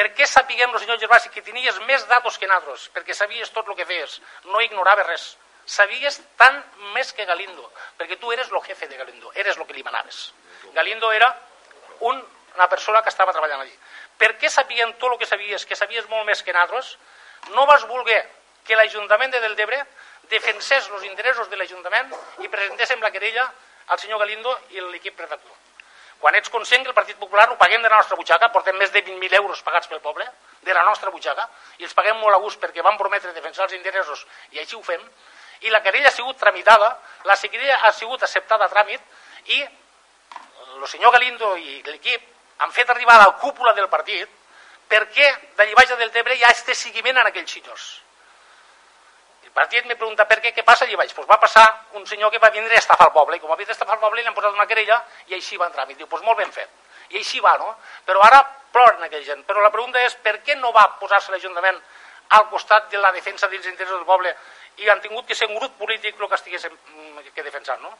per 0.00 0.14
què 0.16 0.24
sapiguem, 0.24 0.70
el 0.72 0.80
senyor 0.80 0.96
Gervasi, 0.96 1.28
que 1.28 1.42
tenies 1.44 1.76
més 1.84 2.06
datos 2.08 2.38
que 2.40 2.48
nosaltres? 2.48 2.86
Perquè 2.94 3.12
sabies 3.12 3.50
tot 3.52 3.66
el 3.68 3.76
que 3.76 3.84
feies, 3.84 4.14
no 4.48 4.62
ignoraves 4.64 5.04
res. 5.04 5.26
Sabies 5.68 6.16
tant 6.40 6.56
més 6.94 7.12
que 7.12 7.26
Galindo, 7.28 7.66
perquè 7.98 8.16
tu 8.16 8.32
eres 8.32 8.48
el 8.48 8.62
jefe 8.64 8.88
de 8.88 8.96
Galindo, 8.96 9.28
eres 9.36 9.60
el 9.60 9.66
que 9.68 9.76
li 9.76 9.84
manaves. 9.84 10.22
Galindo 10.72 11.12
era 11.12 11.28
un, 12.08 12.16
una 12.56 12.68
persona 12.72 13.02
que 13.04 13.12
estava 13.12 13.36
treballant 13.36 13.60
allí. 13.60 13.76
Per 14.16 14.32
què 14.40 14.48
sapiguem 14.48 14.96
tot 14.96 15.12
el 15.12 15.20
que 15.20 15.28
sabies, 15.28 15.68
que 15.68 15.76
sabies 15.76 16.08
molt 16.08 16.24
més 16.32 16.40
que 16.42 16.56
nosaltres, 16.56 16.96
no 17.52 17.68
vas 17.68 17.84
voler 17.92 18.22
que 18.64 18.80
l'Ajuntament 18.80 19.36
de 19.36 19.44
Deltebre 19.44 19.82
defensés 20.32 20.88
els 20.88 21.04
interessos 21.12 21.52
de 21.52 21.60
l'Ajuntament 21.60 22.16
i 22.40 22.48
presentéssim 22.48 23.04
la 23.04 23.12
querella 23.12 23.50
al 23.92 24.00
senyor 24.00 24.24
Galindo 24.24 24.56
i 24.72 24.80
l'equip 24.80 25.20
redactor. 25.20 25.60
Quan 26.20 26.36
ets 26.36 26.52
conscient 26.52 26.84
que 26.84 26.92
el 26.92 26.96
Partit 26.96 27.16
Popular 27.16 27.48
ho 27.50 27.56
paguem 27.56 27.82
de 27.82 27.88
la 27.88 27.96
nostra 27.96 28.16
butxaca, 28.16 28.50
portem 28.52 28.76
més 28.76 28.92
de 28.92 29.00
20.000 29.02 29.38
euros 29.40 29.62
pagats 29.64 29.88
pel 29.88 30.02
poble, 30.04 30.26
de 30.60 30.74
la 30.76 30.84
nostra 30.84 31.10
butxaca, 31.10 31.46
i 31.80 31.88
els 31.88 31.96
paguem 31.96 32.18
molt 32.20 32.36
a 32.36 32.40
gust 32.42 32.60
perquè 32.60 32.84
van 32.84 32.98
prometre 33.00 33.32
defensar 33.32 33.64
els 33.64 33.76
interessos, 33.78 34.26
i 34.52 34.60
així 34.60 34.76
ho 34.76 34.82
fem, 34.84 35.00
i 35.64 35.72
la 35.72 35.80
querella 35.84 36.12
ha 36.12 36.16
sigut 36.16 36.36
tramitada, 36.40 36.90
la 37.24 37.36
querella 37.40 37.80
ha 37.88 37.92
sigut 37.92 38.22
acceptada 38.22 38.68
a 38.68 38.72
tràmit, 38.72 39.00
i 39.46 39.62
el 39.62 40.88
senyor 40.88 41.12
Galindo 41.12 41.54
i 41.56 41.80
l'equip 41.86 42.28
han 42.60 42.72
fet 42.72 42.90
arribar 42.90 43.16
a 43.16 43.24
la 43.24 43.32
cúpula 43.40 43.72
del 43.72 43.88
partit 43.88 44.28
perquè 44.90 45.26
d'allí 45.56 45.74
baix 45.78 45.92
del 45.96 46.12
Tebre 46.12 46.36
hi 46.36 46.44
ha 46.44 46.52
este 46.52 46.74
seguiment 46.74 47.20
en 47.20 47.28
aquells 47.30 47.52
senyors. 47.56 47.86
El 49.50 49.54
partit 49.54 49.86
me 49.86 49.96
pregunta 49.98 50.24
per 50.30 50.38
què, 50.38 50.52
què 50.54 50.62
passa 50.62 50.86
allà 50.86 50.96
baix? 51.00 51.10
Pues 51.12 51.26
va 51.26 51.36
passar 51.42 51.64
un 51.98 52.04
senyor 52.06 52.30
que 52.30 52.38
va 52.38 52.52
vindre 52.54 52.76
a 52.76 52.78
estafar 52.78 53.08
el 53.08 53.12
poble, 53.12 53.36
i 53.36 53.40
com 53.42 53.50
ha 53.50 53.56
vist 53.58 53.72
estafar 53.74 53.96
el 53.96 54.00
poble 54.00 54.22
li 54.22 54.28
han 54.28 54.36
posat 54.36 54.54
una 54.54 54.66
querella 54.70 55.00
i 55.26 55.34
així 55.34 55.58
va 55.58 55.66
entrar. 55.66 55.88
I 55.90 55.98
diu, 55.98 56.06
pues 56.06 56.22
molt 56.22 56.38
ben 56.38 56.52
fet. 56.54 56.70
I 57.10 57.18
així 57.18 57.42
va, 57.42 57.56
no? 57.58 57.74
Però 58.06 58.22
ara 58.22 58.38
ploren 58.70 59.02
aquella 59.02 59.26
gent. 59.26 59.42
Però 59.48 59.60
la 59.60 59.72
pregunta 59.74 59.98
és 60.06 60.14
per 60.22 60.36
què 60.46 60.54
no 60.56 60.70
va 60.72 60.86
posar-se 61.00 61.34
l'Ajuntament 61.34 61.82
al 62.38 62.46
costat 62.48 62.88
de 62.92 63.02
la 63.02 63.10
defensa 63.12 63.48
dels 63.50 63.66
interessos 63.66 63.98
del 63.98 64.06
poble 64.06 64.30
i 64.78 64.88
han 64.88 65.00
tingut 65.02 65.26
que 65.26 65.34
ser 65.34 65.48
un 65.50 65.58
grup 65.58 65.74
polític 65.78 66.20
el 66.20 66.28
que 66.28 66.38
estigués 66.38 66.68
que 67.34 67.42
defensant, 67.42 67.82
no? 67.82 67.90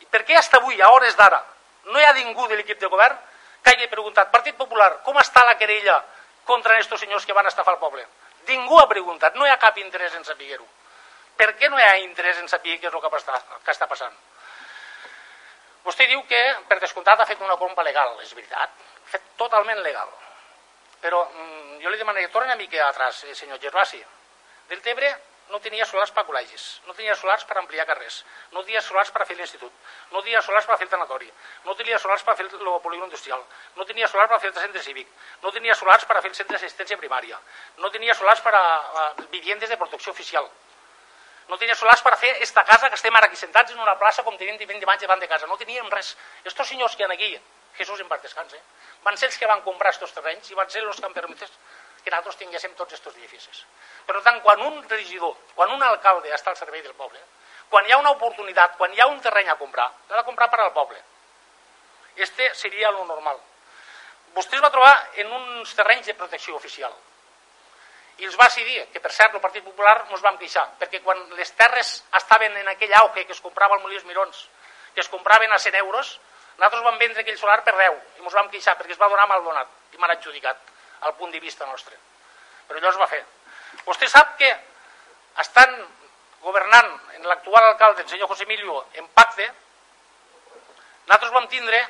I 0.00 0.08
per 0.08 0.24
què 0.24 0.36
hasta 0.40 0.56
avui, 0.56 0.80
a 0.80 0.88
hores 0.90 1.16
d'ara, 1.16 1.42
no 1.92 2.00
hi 2.00 2.04
ha 2.04 2.14
ningú 2.16 2.48
de 2.48 2.56
l'equip 2.56 2.80
de 2.80 2.88
govern 2.88 3.18
que 3.62 3.74
hagi 3.74 3.88
preguntat, 3.92 4.30
Partit 4.32 4.56
Popular, 4.56 5.02
com 5.04 5.16
està 5.20 5.44
la 5.44 5.56
querella 5.60 6.00
contra 6.48 6.72
aquests 6.72 7.00
senyors 7.02 7.26
que 7.26 7.36
van 7.36 7.46
estafar 7.50 7.74
el 7.74 7.80
poble? 7.82 8.06
Ningú 8.48 8.78
ha 8.80 8.88
preguntat, 8.88 9.34
no 9.34 9.46
hi 9.46 9.50
ha 9.50 9.58
cap 9.60 9.76
interès 9.82 10.14
en 10.14 10.24
saber-ho. 10.24 10.64
Per 11.36 11.52
què 11.58 11.68
no 11.68 11.78
hi 11.78 11.84
ha 11.84 11.98
interès 12.00 12.40
en 12.40 12.48
saber 12.48 12.78
què 12.80 12.88
és 12.88 12.94
el 12.94 13.02
que 13.04 13.16
està, 13.20 13.40
que 13.64 13.74
està 13.74 13.88
passant? 13.90 14.16
Vostè 15.86 16.08
diu 16.10 16.22
que, 16.26 16.40
per 16.66 16.80
descomptat, 16.82 17.20
ha 17.20 17.28
fet 17.28 17.42
una 17.44 17.58
compra 17.60 17.84
legal, 17.86 18.16
és 18.24 18.32
veritat, 18.34 18.72
ha 18.72 19.12
fet 19.12 19.28
totalment 19.38 19.82
legal. 19.84 20.10
Però 21.04 21.22
mm, 21.28 21.78
jo 21.84 21.92
li 21.92 22.00
demanaria, 22.00 22.32
torna 22.34 22.54
una 22.54 22.58
mica 22.62 22.88
atrás, 22.88 23.22
eh, 23.24 23.34
senyor 23.38 23.60
Gervasi. 23.62 24.02
Del 24.70 24.82
Tebre 24.82 25.12
no 25.52 25.60
tenia 25.62 25.86
solars 25.86 26.10
per 26.10 26.24
col·legis, 26.26 26.64
no 26.88 26.94
tenia 26.96 27.14
solars 27.14 27.44
per 27.46 27.60
ampliar 27.60 27.86
carrers, 27.86 28.16
no 28.50 28.64
tenia 28.66 28.82
solars 28.82 29.12
per 29.14 29.28
fer 29.28 29.36
l'institut, 29.38 29.72
no 30.10 30.22
tenia 30.24 30.42
solars 30.42 30.66
per 30.66 30.80
fer 30.80 30.88
el 30.88 30.92
tanatori, 30.96 31.30
no 31.68 31.76
tenia 31.78 32.00
solars 32.02 32.24
per 32.26 32.34
fer 32.34 32.48
el 32.48 32.50
polígon 32.82 33.06
industrial, 33.06 33.44
no 33.76 33.86
tenia 33.86 34.08
solars 34.10 34.32
per 34.32 34.40
fer 34.42 34.50
el 34.50 34.58
centre 34.58 34.82
cívic, 34.82 35.12
no 35.44 35.52
tenia 35.54 35.78
solars 35.78 36.04
per 36.04 36.18
fer 36.18 36.32
el 36.32 36.38
centre 36.40 36.56
d'assistència 36.56 36.98
primària, 36.98 37.38
no 37.78 37.92
tenia 37.94 38.18
solars 38.18 38.42
per 38.42 38.54
a, 38.58 38.64
a 39.04 39.06
viviendes 39.30 39.70
de 39.70 39.78
protecció 39.78 40.16
oficial, 40.16 40.50
no 41.48 41.58
tenia 41.58 41.76
solars 41.78 42.02
per 42.02 42.16
fer 42.18 42.32
esta 42.42 42.64
casa 42.64 42.88
que 42.90 42.98
estem 42.98 43.14
ara 43.14 43.28
aquí 43.30 43.36
sentats 43.36 43.72
en 43.72 43.80
una 43.80 43.94
plaça 43.98 44.24
com 44.26 44.36
tenim 44.36 44.58
20 44.58 44.82
imatges 44.82 45.06
davant 45.06 45.22
de 45.22 45.28
casa, 45.28 45.46
no 45.46 45.56
teníem 45.56 45.88
res. 45.90 46.16
Estos 46.44 46.68
senyors 46.68 46.96
que 46.96 47.04
han 47.04 47.12
aquí, 47.12 47.32
Jesús 47.78 48.00
en 48.00 48.08
part 48.08 48.22
descanse, 48.22 48.60
van 49.04 49.16
ser 49.16 49.30
els 49.30 49.38
que 49.38 49.46
van 49.46 49.62
comprar 49.62 49.92
estos 49.94 50.12
terrenys 50.12 50.50
i 50.50 50.58
van 50.58 50.70
ser 50.70 50.82
els 50.82 51.00
que 51.00 51.06
han 51.06 51.14
permès 51.14 51.50
que 52.02 52.10
nosaltres 52.10 52.36
tinguéssim 52.38 52.74
tots 52.78 52.94
estos 52.94 53.14
edificis. 53.16 53.64
Per 54.06 54.20
tant, 54.22 54.38
quan 54.42 54.60
un 54.62 54.82
regidor, 54.88 55.34
quan 55.54 55.72
un 55.74 55.82
alcalde 55.82 56.30
està 56.34 56.52
al 56.52 56.58
servei 56.58 56.82
del 56.82 56.94
poble, 56.94 57.18
quan 57.68 57.86
hi 57.86 57.92
ha 57.92 57.98
una 57.98 58.12
oportunitat, 58.14 58.76
quan 58.78 58.94
hi 58.94 59.00
ha 59.02 59.08
un 59.10 59.18
terreny 59.20 59.50
a 59.50 59.58
comprar, 59.58 59.88
l'ha 60.10 60.20
de 60.22 60.26
comprar 60.28 60.48
per 60.50 60.60
al 60.60 60.72
poble. 60.72 61.02
Este 62.16 62.54
seria 62.54 62.90
lo 62.90 63.04
normal. 63.04 63.38
vostè 64.36 64.58
es 64.58 64.62
va 64.62 64.70
trobar 64.70 64.94
en 65.22 65.30
uns 65.32 65.74
terrenys 65.74 66.06
de 66.06 66.14
protecció 66.14 66.56
oficial 66.56 66.92
i 68.18 68.24
els 68.24 68.36
va 68.40 68.48
decidir, 68.48 68.86
que 68.92 69.00
per 69.00 69.12
cert 69.12 69.34
el 69.36 69.42
Partit 69.44 69.64
Popular 69.64 69.96
ens 70.08 70.22
vam 70.24 70.38
queixar, 70.40 70.64
perquè 70.80 71.02
quan 71.04 71.18
les 71.36 71.50
terres 71.58 71.98
estaven 72.16 72.56
en 72.56 72.68
aquell 72.72 72.94
auge 73.02 73.26
que 73.26 73.34
es 73.36 73.42
comprava 73.44 73.76
al 73.76 73.82
Molí 73.82 73.98
Mirons, 74.08 74.46
que 74.94 75.00
es 75.04 75.08
compraven 75.12 75.52
a 75.52 75.58
100 75.58 75.74
euros, 75.82 76.18
nosaltres 76.56 76.84
vam 76.84 76.98
vendre 76.98 77.20
aquell 77.20 77.36
solar 77.38 77.62
per 77.64 77.74
10 77.76 77.98
i 78.16 78.24
ens 78.24 78.38
vam 78.38 78.48
queixar 78.48 78.76
perquè 78.78 78.96
es 78.96 79.00
va 79.00 79.10
donar 79.12 79.26
mal 79.28 79.44
donat 79.44 79.68
i 79.92 80.00
mal 80.00 80.14
adjudicat 80.14 80.56
al 81.04 81.14
punt 81.16 81.32
de 81.32 81.40
vista 81.40 81.66
nostre. 81.66 81.96
Però 82.66 82.80
allò 82.80 82.94
es 82.94 83.00
va 83.00 83.10
fer. 83.10 83.20
Vostè 83.84 84.08
sap 84.08 84.38
que 84.40 84.48
estan 85.44 85.76
governant 86.40 86.88
en 87.18 87.28
l'actual 87.28 87.64
alcalde, 87.68 88.02
el 88.02 88.08
senyor 88.08 88.28
José 88.28 88.44
Emilio, 88.44 88.86
en 88.94 89.08
pacte, 89.12 89.50
nosaltres 91.06 91.32
vam 91.34 91.48
tindre 91.52 91.82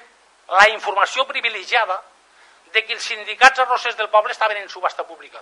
la 0.49 0.69
informació 0.71 1.27
privilegiada 1.27 2.01
de 2.73 2.83
que 2.85 2.95
els 2.95 3.07
sindicats 3.07 3.63
arrossers 3.63 3.97
del 3.97 4.11
poble 4.11 4.35
estaven 4.35 4.59
en 4.59 4.69
subhasta 4.69 5.07
pública. 5.07 5.41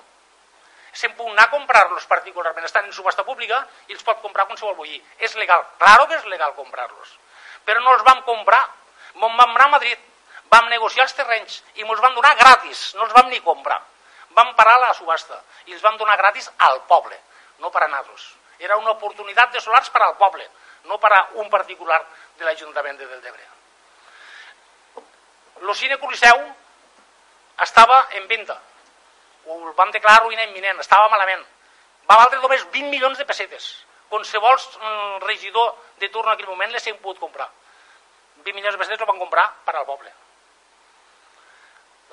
Se'n 0.94 1.14
puc 1.18 1.28
anar 1.28 1.48
a 1.48 1.50
comprar-los 1.50 2.06
particularment, 2.06 2.64
estan 2.64 2.86
en 2.86 2.92
subhasta 2.94 3.24
pública 3.26 3.58
i 3.88 3.96
els 3.96 4.04
pot 4.06 4.20
comprar 4.22 4.46
qualsevol 4.46 4.76
bullir. 4.78 5.00
És 5.18 5.34
legal, 5.34 5.64
claro 5.78 6.06
que 6.06 6.18
és 6.20 6.26
legal 6.30 6.54
comprar-los. 6.54 7.16
Però 7.66 7.80
no 7.82 7.94
els 7.96 8.04
vam 8.06 8.22
comprar, 8.22 8.62
vam 9.18 9.40
anar 9.40 9.66
a 9.66 9.72
Madrid, 9.74 9.98
vam 10.52 10.70
negociar 10.70 11.08
els 11.08 11.16
terrenys 11.18 11.62
i 11.74 11.82
ens 11.82 12.00
van 12.00 12.14
donar 12.14 12.34
gratis, 12.38 12.92
no 12.94 13.08
els 13.08 13.14
vam 13.16 13.28
ni 13.32 13.40
comprar. 13.42 13.80
Vam 14.34 14.54
parar 14.58 14.78
la 14.82 14.94
subhasta 14.94 15.40
i 15.66 15.74
els 15.74 15.82
vam 15.82 15.98
donar 15.98 16.16
gratis 16.18 16.50
al 16.68 16.80
poble, 16.90 17.18
no 17.58 17.70
per 17.70 17.84
a 17.84 17.88
nosaltres. 17.88 18.30
Era 18.58 18.76
una 18.78 18.94
oportunitat 18.94 19.52
de 19.52 19.60
solars 19.60 19.90
per 19.90 20.02
al 20.02 20.16
poble, 20.16 20.46
no 20.84 20.98
per 20.98 21.12
a 21.12 21.26
un 21.42 21.50
particular 21.50 22.00
de 22.38 22.44
l'Ajuntament 22.44 22.98
de 22.98 23.06
Deltebre. 23.06 23.46
El 25.62 25.74
cine 25.74 25.98
Coliseu 25.98 26.40
estava 27.62 28.06
en 28.18 28.28
venda. 28.28 28.60
Ho 29.46 29.72
vam 29.76 29.90
declarar 29.92 30.24
ruïna 30.24 30.46
imminent, 30.48 30.80
estava 30.80 31.08
malament. 31.12 31.42
Va 32.08 32.20
valdre 32.20 32.40
només 32.40 32.64
20 32.72 32.90
milions 32.92 33.18
de 33.18 33.26
pessetes. 33.28 33.68
Qualsevol 34.08 34.56
mm, 34.56 35.24
regidor 35.24 35.74
de 36.00 36.08
turno 36.08 36.30
en 36.30 36.36
aquell 36.36 36.52
moment 36.52 36.72
les 36.72 36.86
hem 36.86 36.98
pogut 37.02 37.20
comprar. 37.20 37.48
20 38.44 38.54
milions 38.56 38.76
de 38.76 38.80
pessetes 38.82 39.02
ho 39.02 39.10
van 39.10 39.20
comprar 39.20 39.46
per 39.64 39.76
al 39.76 39.86
poble. 39.88 40.12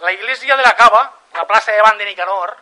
La 0.02 0.12
iglesia 0.14 0.56
de 0.58 0.64
la 0.64 0.76
Cava, 0.76 1.02
la 1.36 1.46
plaça 1.48 1.72
de 1.72 1.82
Bande 1.82 2.06
Nicanor, 2.06 2.56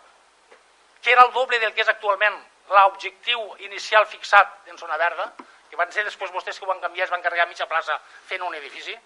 que 1.02 1.12
era 1.12 1.24
el 1.24 1.32
doble 1.32 1.60
del 1.60 1.74
que 1.74 1.86
és 1.86 1.92
actualment 1.94 2.36
l'objectiu 2.70 3.40
inicial 3.66 4.06
fixat 4.06 4.68
en 4.68 4.78
zona 4.78 4.98
verda, 4.98 5.32
que 5.70 5.78
van 5.78 5.92
ser 5.94 6.04
després 6.04 6.34
vostès 6.34 6.60
que 6.60 6.66
ho 6.66 6.70
van 6.70 6.82
canviar, 6.82 7.06
es 7.06 7.14
van 7.14 7.22
carregar 7.22 7.48
mitja 7.48 7.70
plaça 7.70 7.96
fent 8.28 8.44
un 8.44 8.56
edifici, 8.58 8.98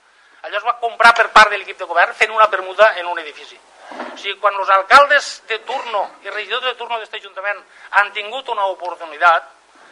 allò 0.44 0.58
es 0.58 0.66
va 0.66 0.80
comprar 0.80 1.14
per 1.16 1.30
part 1.36 1.52
de 1.52 1.60
l'equip 1.60 1.78
de 1.80 1.88
govern 1.88 2.16
fent 2.16 2.32
una 2.32 2.50
permuta 2.50 2.94
en 3.00 3.08
un 3.08 3.20
edifici. 3.20 3.60
O 3.92 4.18
sigui, 4.18 4.38
quan 4.40 4.56
els 4.60 4.70
alcaldes 4.70 5.34
de 5.50 5.60
turno 5.68 6.04
i 6.24 6.30
regidors 6.30 6.66
de 6.66 6.76
turno 6.80 6.98
d'aquest 6.98 7.20
Ajuntament 7.20 7.60
han 8.00 8.12
tingut 8.14 8.50
una 8.50 8.66
oportunitat, 8.72 9.50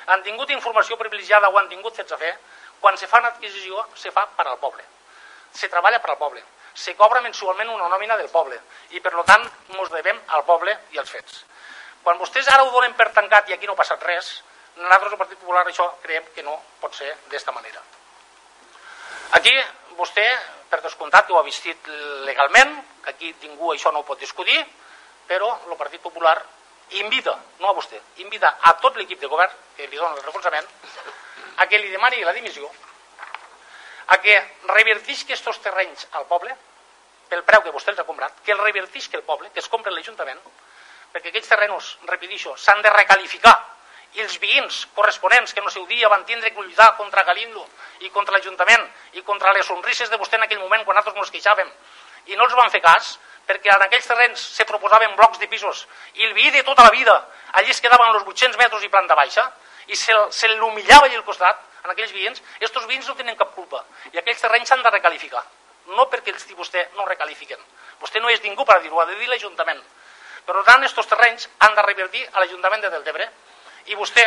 han 0.07 0.23
tingut 0.23 0.49
informació 0.49 0.97
privilegiada 0.97 1.49
o 1.49 1.57
han 1.59 1.69
tingut 1.69 1.95
fets 1.95 2.11
a 2.11 2.17
fer, 2.17 2.33
quan 2.79 2.97
se 2.97 3.07
fa 3.07 3.19
una 3.19 3.33
adquisició 3.33 3.85
se 3.95 4.11
fa 4.11 4.25
per 4.37 4.47
al 4.47 4.57
poble. 4.59 4.83
Se 5.53 5.69
treballa 5.69 5.99
per 5.99 6.11
al 6.11 6.17
poble. 6.17 6.43
Se 6.73 6.95
cobra 6.95 7.21
mensualment 7.21 7.69
una 7.69 7.89
nòmina 7.91 8.15
del 8.17 8.29
poble 8.31 8.57
i 8.95 9.01
per 9.03 9.11
tant 9.27 9.43
ens 9.43 9.91
devem 9.91 10.21
al 10.27 10.45
poble 10.47 10.77
i 10.91 11.01
als 11.01 11.11
fets. 11.11 11.43
Quan 12.03 12.17
vostès 12.17 12.47
ara 12.49 12.63
ho 12.63 12.71
donen 12.71 12.95
per 12.97 13.11
tancat 13.13 13.49
i 13.49 13.53
aquí 13.53 13.67
no 13.67 13.75
ha 13.75 13.81
passat 13.83 14.01
res, 14.07 14.31
nosaltres, 14.75 15.11
el 15.11 15.19
Partit 15.19 15.39
Popular, 15.39 15.65
això 15.67 15.87
creiem 16.01 16.23
que 16.35 16.43
no 16.43 16.55
pot 16.79 16.95
ser 16.95 17.11
d'esta 17.29 17.51
manera. 17.51 17.81
Aquí 19.37 19.53
vostè, 19.97 20.25
per 20.71 20.79
descomptat, 20.81 21.27
que 21.27 21.35
ho 21.35 21.39
ha 21.39 21.45
vestit 21.45 21.91
legalment, 22.27 22.77
que 23.03 23.11
aquí 23.11 23.35
ningú 23.43 23.73
això 23.73 23.91
no 23.91 24.01
ho 24.01 24.07
pot 24.07 24.19
discutir, 24.19 24.57
però 25.27 25.51
el 25.67 25.77
Partit 25.77 26.01
Popular 26.01 26.37
invita, 27.01 27.35
no 27.59 27.69
a 27.69 27.75
vostè, 27.75 27.99
invita 28.23 28.57
a 28.61 28.73
tot 28.79 28.95
l'equip 28.99 29.19
de 29.19 29.29
govern 29.31 29.51
que 29.75 29.87
li 29.87 29.99
dona 29.99 30.15
el 30.15 30.23
recolzament 30.23 30.67
a 31.57 31.67
que 31.67 31.79
li 31.79 31.91
demani 31.91 32.23
la 32.23 32.33
dimissió, 32.33 32.69
a 34.11 34.17
que 34.19 34.35
revertisqui 34.71 35.35
aquests 35.35 35.61
terrenys 35.63 36.07
al 36.19 36.25
poble, 36.27 36.55
pel 37.31 37.43
preu 37.47 37.63
que 37.63 37.71
vostè 37.71 37.93
els 37.93 38.01
ha 38.01 38.07
comprat, 38.07 38.41
que 38.43 38.51
el 38.51 38.59
revertisqui 38.59 39.19
el 39.19 39.23
poble, 39.27 39.51
que 39.51 39.61
es 39.63 39.69
compre 39.71 39.93
l'Ajuntament, 39.93 40.39
perquè 41.11 41.31
aquests 41.31 41.51
terrenos, 41.51 41.97
repetixo, 42.07 42.55
s'han 42.57 42.81
de 42.83 42.91
recalificar. 42.91 43.55
I 44.11 44.25
els 44.25 44.35
veïns 44.43 44.81
corresponents 44.95 45.53
que 45.55 45.61
no 45.63 45.71
seu 45.71 45.85
dia 45.87 46.09
van 46.11 46.25
tindre 46.27 46.51
que 46.51 46.59
lluitar 46.59 46.89
contra 46.97 47.23
Galindo 47.23 47.63
i 48.03 48.09
contra 48.11 48.35
l'Ajuntament 48.35 48.83
i 49.13 49.23
contra 49.27 49.53
les 49.53 49.65
sonrises 49.65 50.09
de 50.09 50.17
vostè 50.17 50.37
en 50.37 50.45
aquell 50.47 50.61
moment 50.61 50.85
quan 50.85 50.95
nosaltres 50.95 51.23
ens 51.23 51.33
queixàvem. 51.33 51.69
I 52.31 52.37
no 52.37 52.45
els 52.45 52.55
van 52.55 52.71
fer 52.71 52.81
cas 52.81 53.17
perquè 53.47 53.73
en 53.73 53.83
aquells 53.87 54.07
terrenys 54.07 54.43
se 54.55 54.65
proposaven 54.69 55.15
blocs 55.17 55.39
de 55.41 55.47
pisos 55.49 55.87
i 56.13 56.27
el 56.27 56.33
veí 56.37 56.51
de 56.51 56.63
tota 56.63 56.85
la 56.85 56.93
vida 56.93 57.15
allí 57.57 57.71
es 57.73 57.81
quedaven 57.81 58.13
els 58.13 58.23
800 58.23 58.57
metres 58.57 58.83
i 58.83 58.89
planta 58.89 59.17
baixa 59.17 59.47
i 59.87 59.95
se, 59.97 60.13
se 60.29 60.47
l'humillava 60.53 61.07
allà 61.07 61.17
al 61.17 61.25
costat 61.27 61.59
en 61.83 61.91
aquells 61.91 62.13
veïns, 62.13 62.41
aquests 62.59 62.85
veïns 62.87 63.07
no 63.09 63.15
tenen 63.17 63.37
cap 63.37 63.55
culpa. 63.55 63.81
I 64.13 64.21
aquells 64.21 64.41
terrenys 64.43 64.69
s'han 64.69 64.83
de 64.85 64.91
recalificar. 64.93 65.41
No 65.97 66.05
perquè 66.11 66.33
els 66.33 66.45
vostè 66.57 66.83
no 66.97 67.07
recalifiquen. 67.07 67.59
Vostè 68.01 68.21
no 68.21 68.29
és 68.29 68.41
ningú 68.43 68.65
per 68.65 68.79
dir-ho, 68.83 68.99
ha 69.01 69.07
de 69.09 69.17
dir 69.17 69.29
l'Ajuntament. 69.29 69.81
Per 70.45 70.63
tant, 70.65 70.83
aquests 70.83 71.09
terrenys 71.09 71.47
han 71.65 71.75
de 71.77 71.85
revertir 71.85 72.23
a 72.31 72.41
l'Ajuntament 72.41 72.85
de 72.85 72.91
Deltebre 72.93 73.27
i 73.89 73.97
vostè, 73.97 74.25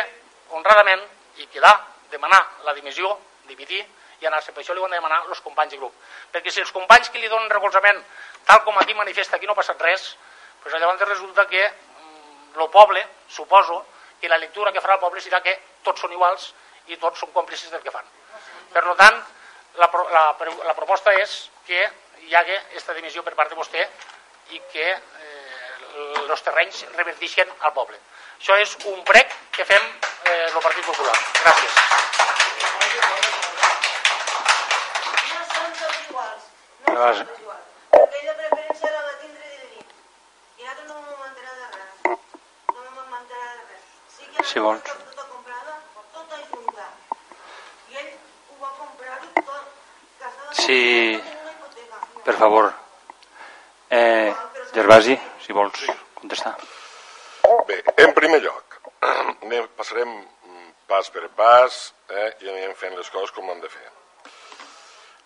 honradament, 0.55 1.01
i 1.39 1.47
quedar, 1.51 1.73
demanar 2.11 2.41
la 2.67 2.73
dimissió, 2.75 3.11
dimitir 3.47 3.81
i 4.25 4.29
anar-se. 4.29 4.51
Per 4.51 4.63
això 4.63 4.73
li 4.73 4.81
ho 4.81 4.87
han 4.89 4.95
de 4.95 4.99
demanar 4.99 5.21
els 5.29 5.41
companys 5.45 5.75
de 5.75 5.79
grup. 5.81 5.93
Perquè 6.33 6.51
si 6.51 6.63
els 6.65 6.73
companys 6.73 7.11
que 7.13 7.21
li 7.21 7.29
donen 7.31 7.49
recolzament, 7.53 8.01
tal 8.49 8.63
com 8.65 8.77
aquí 8.81 8.97
manifesta, 8.97 9.37
aquí 9.37 9.45
no 9.45 9.53
ha 9.53 9.61
passat 9.61 9.81
res, 9.85 10.15
doncs 10.63 10.79
llavors 10.81 11.07
resulta 11.07 11.45
que 11.47 11.63
el 11.65 12.65
mm, 12.65 12.71
poble, 12.73 13.05
suposo, 13.29 13.83
que 14.19 14.29
la 14.29 14.41
lectura 14.41 14.71
que 14.73 14.81
farà 14.81 14.97
el 14.97 15.03
poble 15.03 15.21
serà 15.21 15.41
que 15.45 15.53
tots 15.85 16.01
són 16.01 16.13
iguals 16.15 16.49
i 16.89 16.97
tots 16.97 17.19
són 17.21 17.33
còmplices 17.35 17.69
del 17.73 17.83
que 17.83 17.93
fan. 17.93 18.07
Per 18.73 18.83
tant, 18.97 19.21
la, 19.81 19.89
la, 20.15 20.23
la 20.69 20.75
proposta 20.77 21.13
és 21.21 21.35
que 21.67 21.81
hi 22.25 22.35
hagi 22.35 22.55
aquesta 22.55 22.95
dimissió 22.97 23.23
per 23.23 23.35
part 23.37 23.53
de 23.53 23.59
vostè 23.59 23.85
i 24.55 24.61
que 24.71 24.87
eh, 24.89 25.65
els 26.25 26.45
terrenys 26.47 26.85
revertixen 26.95 27.51
al 27.59 27.73
poble. 27.77 27.99
Això 28.39 28.57
és 28.61 28.75
un 28.91 29.03
prec 29.07 29.31
que 29.55 29.65
fem 29.67 29.83
eh, 29.83 30.49
el 30.49 30.61
Partit 30.61 30.85
Popular. 30.89 31.15
Gràcies. 31.43 31.77
No 35.29 35.45
són 35.53 35.79
tots 35.79 36.84
preferència 38.39 38.91
la 38.91 39.15
tindre 39.21 39.47
de. 39.51 39.81
I 40.59 40.67
nosaltres 40.67 40.85
no 40.87 40.95
de 41.59 41.67
res. 41.73 41.95
No 42.05 42.83
m'hem 42.95 43.15
enterat 43.17 43.57
de 43.57 43.65
res. 43.71 43.89
Sí 44.13 44.29
que 44.35 44.45
si 44.51 44.63
vols. 44.63 44.83
tota 44.83 45.25
comprada, 45.31 45.75
tota 46.13 46.39
junta. 46.51 46.87
I 47.91 47.99
ell 48.01 48.13
ho 48.13 48.61
va 48.61 48.71
comprar 48.77 49.19
tot. 49.49 50.55
Sí, 50.61 50.79
per 52.23 52.37
favor. 52.39 52.71
Eh, 53.89 54.33
Gervasi, 54.73 55.19
si 55.43 55.53
vols 55.53 55.83
contestar. 56.21 56.55
Bé, 57.67 57.81
en 58.05 58.13
primer 58.13 58.39
lloc, 58.47 58.79
anem, 59.43 59.67
passarem 59.75 60.15
pas 60.87 61.09
per 61.11 61.27
pas 61.35 61.93
eh, 62.09 62.31
i 62.41 62.49
anirem 62.49 62.73
fent 62.79 62.95
les 62.95 63.09
coses 63.09 63.35
com 63.35 63.49
hem 63.51 63.61
de 63.61 63.69
fer. 63.69 63.87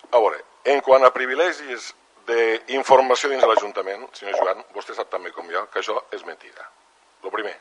A 0.10 0.18
veure, 0.18 0.42
en 0.66 0.82
quant 0.86 1.06
a 1.06 1.14
privilegis 1.16 1.94
d'informació 2.30 3.30
dins 3.32 3.42
de 3.42 3.50
l'Ajuntament, 3.50 4.06
senyor 4.14 4.38
Joan, 4.38 4.62
vostè 4.76 4.94
sap 4.94 5.10
també 5.10 5.32
com 5.34 5.48
jo 5.50 5.64
que 5.74 5.82
això 5.82 5.96
és 6.14 6.26
mentida. 6.28 6.68
Lo 7.24 7.32
primer. 7.34 7.56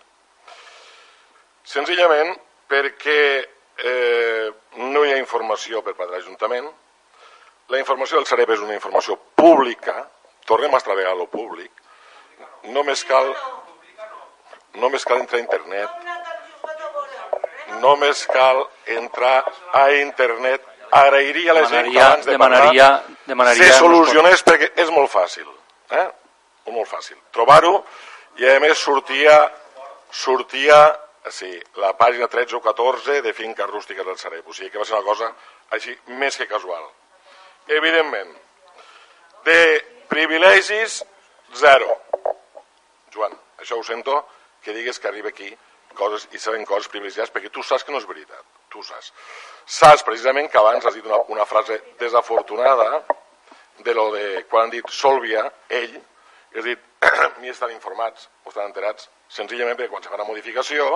Senzillament 1.65 2.35
perquè 2.69 3.21
eh, 3.41 4.49
no 4.77 5.05
hi 5.05 5.15
ha 5.15 5.23
informació 5.23 5.83
per 5.83 5.95
part 5.95 6.11
de 6.11 6.19
l'Ajuntament, 6.19 6.69
la 7.69 7.81
informació 7.81 8.19
del 8.19 8.27
Sareb 8.29 8.51
és 8.55 8.65
una 8.65 8.77
informació 8.77 9.17
pública, 9.37 10.07
tornem 10.49 10.75
a 10.75 10.81
treballar 10.81 11.15
lo 11.17 11.27
públic, 11.29 11.73
només 12.73 13.05
cal 13.09 13.33
només 14.79 15.05
cal 15.05 15.21
entrar 15.21 15.39
a 15.39 15.43
internet, 15.43 15.91
només 17.83 18.25
cal 18.31 18.63
entrar 18.97 19.37
a 19.75 19.85
internet, 19.99 20.65
agrairia 20.91 21.53
a 21.53 21.57
la 21.59 21.67
gent 21.69 21.91
que 21.93 22.01
abans 22.01 22.27
de 22.27 22.33
demanaria, 22.33 22.89
parlar 22.89 23.27
demanaria 23.27 23.73
se 23.73 23.79
solucionés 23.79 24.45
perquè 24.47 24.73
és 24.85 24.91
molt 24.95 25.11
fàcil, 25.13 25.49
eh? 25.91 26.07
molt 26.73 26.89
fàcil. 26.89 27.17
Trobar-ho 27.33 27.75
i 28.39 28.49
a 28.49 28.59
més 28.63 28.79
sortia, 28.79 29.41
sortia 30.13 30.81
sí, 31.33 31.51
la 31.77 31.93
pàgina 31.99 32.29
13 32.29 32.57
o 32.57 32.61
14 32.65 33.21
de 33.23 33.33
Finques 33.33 33.69
Rústiques 33.69 34.07
del 34.07 34.19
Sareb, 34.19 34.47
o 34.47 34.55
sigui 34.55 34.71
que 34.71 34.81
va 34.81 34.87
ser 34.89 34.97
una 34.97 35.07
cosa 35.07 35.31
així 35.77 35.95
més 36.21 36.37
que 36.37 36.49
casual. 36.49 36.85
Evidentment, 37.69 38.31
de 39.45 39.61
privilegis, 40.09 41.03
zero. 41.57 41.97
Joan, 43.15 43.35
això 43.61 43.77
ho 43.77 43.85
sento, 43.85 44.23
que 44.63 44.73
digues 44.77 44.99
que 44.99 45.09
arriba 45.09 45.33
aquí 45.35 45.51
coses 45.99 46.29
i 46.33 46.39
saben 46.39 46.65
coses 46.69 46.91
privilegiades 46.93 47.33
perquè 47.35 47.51
tu 47.51 47.63
saps 47.67 47.85
que 47.85 47.93
no 47.93 47.99
és 47.99 48.07
veritat, 48.09 48.45
tu 48.69 48.83
saps. 48.83 49.13
Precisament 50.05 50.51
que 50.51 50.59
abans 50.59 50.85
has 50.85 50.95
dit 50.95 51.07
una, 51.07 51.23
una 51.29 51.47
frase 51.47 51.81
desafortunada 51.99 53.05
de 53.85 53.95
lo 53.95 54.11
de 54.13 54.45
quan 54.51 54.67
han 54.67 54.71
dit 54.71 54.89
Solvia, 54.91 55.45
ell, 55.69 55.99
És 56.53 56.65
a 56.65 56.65
dir, 56.65 56.79
ni 57.43 57.51
estan 57.53 57.73
informats 57.75 58.29
o 58.45 58.53
estan 58.53 58.71
enterats, 58.71 59.09
senzillament 59.29 59.77
perquè 59.77 59.93
quan 59.93 60.05
se 60.05 60.11
fa 60.11 60.17
una 60.17 60.29
modificació, 60.29 60.89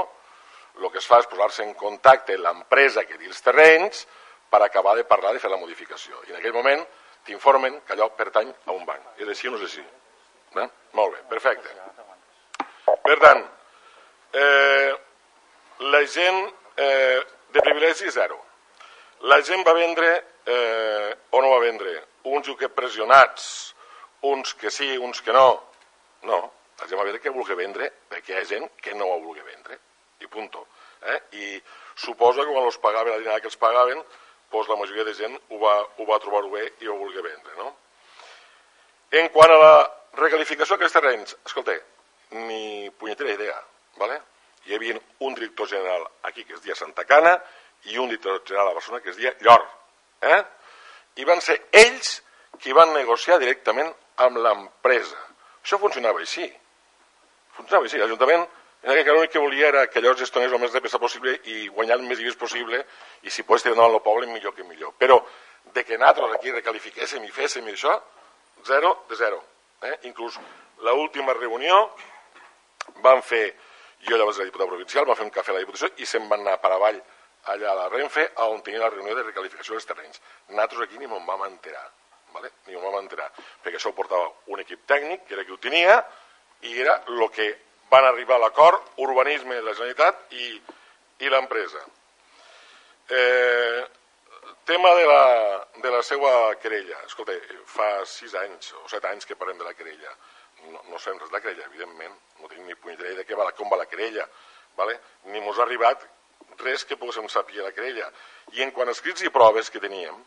el 0.80 0.88
que 0.88 1.00
es 1.02 1.08
fa 1.08 1.18
és 1.20 1.28
posar-se 1.28 1.64
en 1.66 1.74
contacte 1.76 2.38
l'empresa 2.40 3.04
que 3.04 3.18
té 3.20 3.28
els 3.28 3.42
terrenys 3.44 4.06
per 4.52 4.62
acabar 4.64 4.96
de 4.96 5.04
parlar 5.08 5.34
de 5.34 5.42
fer 5.42 5.50
la 5.52 5.60
modificació. 5.60 6.22
I 6.26 6.32
en 6.32 6.40
aquell 6.40 6.56
moment 6.56 6.80
t'informen 7.26 7.82
que 7.86 7.92
allò 7.94 8.08
pertany 8.16 8.48
a 8.64 8.72
un 8.72 8.86
banc. 8.88 9.12
És 9.20 9.28
així 9.28 9.50
o 9.50 9.52
no 9.52 9.60
és 9.60 9.68
així? 9.68 9.84
Eh? 10.56 10.68
Molt 10.96 11.14
bé, 11.14 11.22
perfecte. 11.28 11.76
Per 13.04 13.18
tant, 13.20 13.44
eh, 14.40 14.90
la 15.92 16.02
gent 16.08 16.40
eh, 16.76 17.20
de 17.52 17.60
privilegi 17.60 18.10
zero. 18.10 18.38
La 19.28 19.38
gent 19.44 19.62
va 19.66 19.74
vendre 19.76 20.08
eh, 20.46 21.10
o 21.30 21.42
no 21.42 21.50
va 21.52 21.60
vendre? 21.62 21.92
Uns 22.32 22.48
que 22.58 22.68
pressionats, 22.68 23.44
uns 24.22 24.54
que 24.54 24.70
sí, 24.70 24.96
uns 24.98 25.22
que 25.22 25.32
no. 25.32 25.46
No, 26.26 26.40
la 26.80 26.88
gent 26.88 26.98
va 26.98 27.06
vendre 27.06 27.20
que 27.22 27.34
vulgui 27.34 27.56
vendre 27.58 27.90
perquè 28.10 28.34
hi 28.34 28.40
ha 28.40 28.48
gent 28.48 28.68
que 28.82 28.94
no 28.98 29.10
ho 29.10 29.20
vulgui 29.20 29.44
vendre. 29.46 29.78
I 30.22 30.28
punto. 30.30 30.66
Eh? 31.02 31.20
I 31.38 31.62
suposo 31.98 32.42
que 32.42 32.52
quan 32.52 32.66
els 32.66 32.78
pagaven 32.82 33.12
la 33.12 33.22
dinada 33.22 33.40
que 33.42 33.50
els 33.50 33.58
pagaven, 33.58 34.02
doncs 34.52 34.68
la 34.70 34.78
majoria 34.80 35.04
de 35.04 35.14
gent 35.18 35.38
ho 35.50 35.58
va, 35.62 35.78
ho 35.98 36.06
va 36.08 36.20
trobar 36.22 36.44
bé 36.50 36.68
i 36.80 36.88
ho 36.88 36.98
vulgui 36.98 37.22
vendre. 37.24 37.56
No? 37.58 37.72
En 39.12 39.28
quant 39.34 39.50
a 39.52 39.58
la 39.60 39.74
recalificació 40.18 40.76
d'aquests 40.76 40.98
terrenys, 40.98 41.36
escolta, 41.44 41.76
ni 42.48 42.90
punyetera 42.98 43.34
idea. 43.34 43.58
¿vale? 43.96 44.20
Hi 44.66 44.76
havia 44.76 44.98
un 45.26 45.34
director 45.34 45.68
general 45.68 46.06
aquí 46.28 46.44
que 46.44 46.54
es 46.54 46.62
dia 46.62 46.74
Santa 46.78 47.04
Cana 47.04 47.34
i 47.90 47.98
un 47.98 48.08
director 48.08 48.42
general 48.46 48.70
a 48.70 48.76
Barcelona 48.78 49.02
que 49.02 49.10
es 49.10 49.16
dia 49.16 49.34
Llor. 49.40 49.64
Eh? 50.22 50.42
I 51.18 51.26
van 51.28 51.40
ser 51.42 51.58
ells 51.72 52.20
qui 52.62 52.72
van 52.72 52.92
negociar 52.94 53.40
directament 53.42 53.90
amb 54.22 54.38
l'empresa. 54.38 55.18
Això 55.62 55.78
funcionava 55.82 56.22
així. 56.22 56.46
Funcionava 57.56 57.88
així. 57.88 57.98
L'Ajuntament 57.98 58.46
en 58.82 58.90
aquell 58.90 59.04
cas 59.06 59.14
l'únic 59.14 59.30
que 59.30 59.38
volia 59.42 59.68
era 59.68 59.86
que 59.86 60.00
es 60.00 60.18
gestionés 60.18 60.52
el 60.52 60.58
més 60.58 60.72
de 60.74 60.80
pressa 60.82 60.98
possible 60.98 61.36
i 61.46 61.68
guanyar 61.68 62.00
el 62.00 62.06
més 62.06 62.18
diners 62.18 62.38
possible 62.38 62.80
i 63.22 63.30
si 63.30 63.44
pots 63.46 63.62
tirar 63.62 63.76
endavant 63.76 63.94
el 63.94 64.02
poble 64.02 64.26
millor 64.26 64.54
que 64.56 64.64
millor. 64.66 64.94
Però 64.98 65.20
de 65.74 65.84
que 65.84 65.98
nosaltres 65.98 66.34
aquí 66.34 66.50
recalifiquéssim 66.50 67.22
i 67.22 67.30
féssim 67.30 67.68
això, 67.70 67.94
zero 68.66 69.04
de 69.08 69.18
zero. 69.20 69.38
Eh? 69.86 69.94
Inclús 70.10 70.38
l'última 70.82 71.34
reunió 71.38 71.78
van 73.06 73.22
fer, 73.22 73.52
jo 74.08 74.18
llavors 74.18 74.38
era 74.38 74.48
diputat 74.48 74.70
provincial, 74.70 75.06
van 75.06 75.18
fer 75.18 75.26
un 75.26 75.34
cafè 75.34 75.52
a 75.52 75.56
la 75.56 75.64
Diputació 75.64 75.90
i 76.02 76.06
se'n 76.08 76.28
van 76.30 76.42
anar 76.44 76.58
per 76.62 76.72
avall 76.74 77.00
allà 77.52 77.72
a 77.72 77.78
la 77.78 77.88
Renfe, 77.90 78.28
on 78.46 78.62
tenia 78.62 78.82
la 78.82 78.90
reunió 78.90 79.14
de 79.18 79.24
recalificació 79.26 79.74
dels 79.74 79.86
terrenys. 79.86 80.20
Nosaltres 80.50 80.86
aquí 80.86 80.98
ni 80.98 81.10
me'n 81.10 81.26
vam 81.26 81.46
enterar, 81.48 81.88
¿vale? 82.34 82.52
ni 82.66 82.74
me'n 82.74 82.84
vam 82.84 83.00
enterar, 83.02 83.30
perquè 83.62 83.78
això 83.78 83.90
ho 83.90 83.98
portava 83.98 84.28
un 84.54 84.62
equip 84.62 84.86
tècnic, 84.86 85.26
que 85.26 85.34
era 85.38 85.46
qui 85.46 85.54
ho 85.54 85.58
tenia, 85.62 85.98
i 86.68 86.76
era 86.80 87.00
el 87.08 87.24
que 87.34 87.48
van 87.90 88.06
arribar 88.08 88.38
a 88.38 88.46
l'acord 88.46 88.94
urbanisme 89.04 89.58
de 89.58 89.66
la 89.66 89.74
Generalitat 89.74 90.38
i, 90.38 90.52
i 91.26 91.32
l'empresa. 91.32 91.82
Eh, 93.10 93.82
tema 94.64 94.94
de 94.94 95.06
la, 95.06 95.68
de 95.82 95.90
la 95.90 96.02
seva 96.06 96.54
querella. 96.62 97.02
Escolta, 97.06 97.34
fa 97.66 97.88
sis 98.06 98.34
anys 98.38 98.72
o 98.78 98.86
set 98.90 99.04
anys 99.10 99.26
que 99.26 99.36
parlem 99.36 99.58
de 99.58 99.66
la 99.66 99.74
querella. 99.74 100.14
No, 100.70 100.80
no 100.90 100.98
sabem 100.98 101.18
res 101.20 101.30
de 101.30 101.36
la 101.36 101.42
querella, 101.42 101.68
evidentment. 101.70 102.18
No 102.40 102.50
tenim 102.50 102.68
ni 102.68 102.78
punyetera 102.78 103.10
idea 103.10 103.22
de 103.22 103.28
què 103.28 103.38
va 103.38 103.50
com 103.58 103.70
va 103.72 103.80
la 103.80 103.88
querella. 103.90 104.26
Vale? 104.76 104.98
Ni 105.32 105.40
mos 105.40 105.58
ha 105.58 105.66
arribat 105.66 106.04
res 106.60 106.84
que 106.84 106.98
poguéssim 107.00 107.28
saber 107.28 107.62
la 107.62 107.72
querella. 107.72 108.10
I 108.56 108.62
en 108.66 108.72
quant 108.76 108.88
a 108.88 108.94
escrits 108.96 109.24
i 109.26 109.32
proves 109.34 109.70
que 109.70 109.82
teníem, 109.82 110.18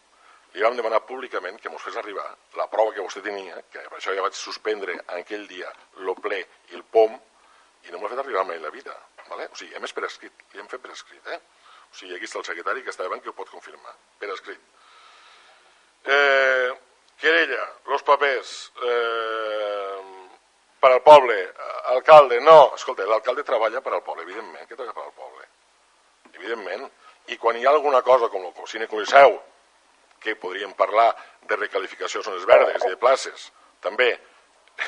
li 0.56 0.64
vam 0.64 0.76
demanar 0.78 1.02
públicament 1.08 1.60
que 1.60 1.70
mos 1.70 1.84
fes 1.84 1.98
arribar 2.00 2.26
la 2.56 2.68
prova 2.72 2.94
que 2.96 3.04
vostè 3.04 3.22
tenia, 3.24 3.58
que 3.72 3.82
per 3.90 4.00
això 4.00 4.14
ja 4.16 4.24
vaig 4.24 4.38
suspendre 4.40 4.96
en 4.96 5.18
aquell 5.20 5.44
dia 5.50 5.72
el 6.00 6.14
ple 6.24 6.40
i 6.72 6.78
el 6.80 6.86
POM, 6.96 7.18
i 7.86 7.92
no 7.92 8.00
m'ho 8.00 8.08
ha 8.08 8.14
fet 8.14 8.22
arribar 8.24 8.46
mai 8.48 8.62
la 8.64 8.72
vida. 8.72 8.96
Vale? 9.28 9.50
O 9.52 9.60
sigui, 9.60 9.76
hem 9.76 9.88
per 9.98 10.06
escrit, 10.08 10.46
li 10.54 10.62
hem 10.62 10.70
fet 10.72 10.82
per 10.82 10.94
escrit. 10.94 11.28
Eh? 11.28 11.40
O 11.92 11.98
sigui, 11.98 12.16
aquí 12.16 12.30
està 12.30 12.40
el 12.40 12.48
secretari 12.48 12.84
que 12.86 12.94
està 12.94 13.04
davant 13.04 13.22
que 13.22 13.32
ho 13.32 13.38
pot 13.38 13.52
confirmar, 13.52 13.94
per 14.20 14.32
escrit. 14.32 14.62
Eh, 16.06 16.72
querella, 17.20 17.64
los 17.92 18.04
papers, 18.04 18.56
eh, 18.82 19.75
per 20.86 20.92
al 20.94 21.02
poble, 21.02 21.36
alcalde, 21.96 22.38
no, 22.46 22.76
escolta, 22.76 23.08
l'alcalde 23.10 23.42
treballa 23.44 23.82
per 23.82 23.96
al 23.96 24.04
poble, 24.06 24.22
evidentment, 24.22 24.68
que 24.68 24.76
treballa 24.76 24.94
per 24.94 25.08
al 25.08 25.16
poble, 25.18 25.48
evidentment, 26.36 26.86
i 27.34 27.40
quan 27.42 27.58
hi 27.58 27.66
ha 27.66 27.72
alguna 27.74 28.04
cosa 28.06 28.30
com 28.30 28.46
el 28.46 28.68
Cine 28.70 28.86
Coliseu, 28.92 29.40
que 30.22 30.36
podríem 30.38 30.76
parlar 30.78 31.08
de 31.50 31.58
recalificació 31.58 32.22
de 32.22 32.28
zones 32.30 32.46
verdes 32.46 32.86
i 32.86 32.94
de 32.94 33.02
places, 33.02 33.50
també, 33.82 34.12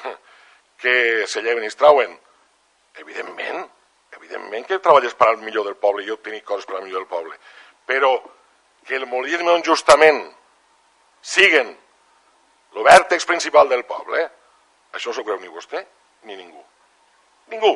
que 0.85 1.25
se 1.25 1.41
lleven 1.41 1.65
i 1.65 1.71
es 1.71 1.79
trauen, 1.81 2.13
evidentment, 3.01 3.65
evidentment 4.21 4.69
que 4.69 4.77
treballes 4.77 5.17
per 5.17 5.31
al 5.31 5.41
millor 5.41 5.65
del 5.65 5.81
poble 5.81 6.05
i 6.05 6.13
obtenir 6.13 6.45
coses 6.45 6.69
per 6.69 6.77
al 6.77 6.85
millor 6.85 7.07
del 7.07 7.09
poble, 7.09 7.41
però 7.89 8.19
que 8.85 9.01
el 9.01 9.09
molí 9.09 9.33
de 9.33 9.61
justament 9.65 10.27
siguen 11.21 11.73
el 12.75 12.83
vèrtex 12.85 13.25
principal 13.25 13.69
del 13.69 13.85
poble, 13.89 14.29
això 14.93 15.09
no 15.09 15.15
s'ho 15.17 15.25
creu 15.27 15.39
ni 15.41 15.51
vostè 15.51 15.83
ni 16.23 16.35
ningú. 16.35 16.63
Ningú. 17.53 17.73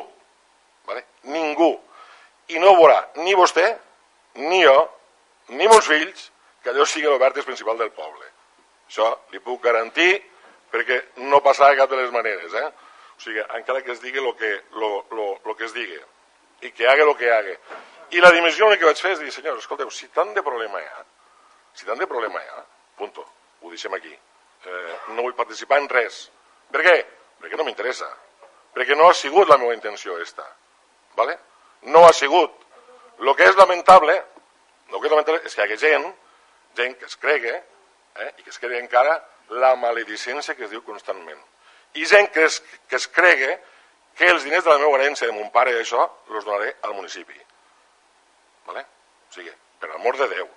Vale? 0.86 1.04
Ningú. 1.22 1.72
I 2.48 2.58
no 2.60 2.74
veurà 2.76 2.98
ni 3.22 3.34
vostè, 3.38 3.64
ni 4.42 4.62
jo, 4.64 4.76
ni 5.48 5.68
meus 5.68 5.86
fills, 5.88 6.30
que 6.62 6.70
allò 6.70 6.84
sigui 6.86 7.18
vèrtex 7.18 7.46
principal 7.46 7.78
del 7.78 7.92
poble. 7.94 8.26
Això 8.88 9.08
li 9.32 9.40
puc 9.40 9.62
garantir 9.64 10.20
perquè 10.72 10.98
no 11.28 11.40
passarà 11.44 11.72
de 11.72 11.80
cap 11.80 11.90
de 11.90 12.00
les 12.00 12.10
maneres. 12.12 12.54
Eh? 12.54 12.68
O 13.16 13.20
sigui, 13.20 13.42
encara 13.58 13.82
que 13.82 13.92
es 13.92 14.02
digui 14.02 14.20
el 14.20 14.34
que, 14.36 14.52
lo, 14.72 15.06
lo, 15.12 15.28
lo 15.44 15.56
que 15.56 15.68
es 15.68 15.74
digui 15.76 16.00
i 16.62 16.70
que 16.70 16.86
haga 16.88 17.02
el 17.04 17.16
que 17.16 17.30
haga. 17.32 17.56
I 18.12 18.20
la 18.20 18.30
dimensió 18.30 18.68
que 18.70 18.86
vaig 18.86 19.00
fer 19.00 19.14
és 19.16 19.22
dir, 19.22 19.32
senyors, 19.34 19.64
escolteu, 19.64 19.90
si 19.90 20.08
tant 20.14 20.32
de 20.36 20.44
problema 20.46 20.80
hi 20.80 20.86
ha, 20.86 21.04
si 21.74 21.88
tant 21.88 21.98
de 21.98 22.06
problema 22.06 22.42
hi 22.42 22.50
ha, 22.52 22.62
punto, 22.98 23.24
ho 23.62 23.72
deixem 23.72 23.94
aquí. 23.96 24.12
Eh, 24.12 24.92
no 25.16 25.24
vull 25.24 25.34
participar 25.34 25.80
en 25.82 25.88
res. 25.90 26.28
Per 26.72 26.82
què? 26.82 26.96
Perquè 27.42 27.58
no 27.58 27.68
m'interessa. 27.68 28.08
Perquè 28.72 28.96
no 28.96 29.08
ha 29.10 29.14
sigut 29.14 29.48
la 29.48 29.58
meva 29.60 29.74
intenció 29.76 30.18
esta. 30.18 30.46
¿vale? 31.14 31.38
No 31.82 32.06
ha 32.06 32.12
sigut. 32.12 32.50
El 33.18 33.34
que 33.36 33.44
és 33.44 33.56
lamentable, 33.56 34.14
el 34.88 34.98
que 34.98 35.06
és 35.06 35.12
lamentable 35.12 35.40
és 35.46 35.54
que 35.54 35.66
hi 35.66 35.74
ha 35.74 35.78
gent, 35.78 36.06
gent 36.76 36.96
que 36.98 37.06
es 37.06 37.16
cregue, 37.16 37.52
eh, 38.16 38.30
i 38.38 38.42
que 38.42 38.50
es 38.50 38.58
cregue 38.58 38.80
encara 38.80 39.18
la 39.62 39.74
maledicència 39.76 40.56
que 40.56 40.64
es 40.66 40.72
diu 40.72 40.82
constantment. 40.84 41.40
I 41.94 42.06
gent 42.08 42.30
que 42.32 42.46
es, 42.48 42.62
que 42.88 42.96
es 42.96 43.06
cregue 43.08 43.58
que 44.16 44.28
els 44.28 44.44
diners 44.44 44.64
de 44.64 44.72
la 44.72 44.80
meva 44.80 44.98
herència 44.98 45.28
de 45.28 45.36
mon 45.36 45.50
pare 45.52 45.72
i 45.72 45.80
això 45.80 46.02
els 46.30 46.44
donaré 46.44 46.74
al 46.82 46.96
municipi. 46.96 47.38
Vale? 48.66 48.84
O 49.28 49.34
sigui, 49.34 49.52
per 49.80 49.92
amor 49.92 50.18
de 50.18 50.28
Déu. 50.32 50.48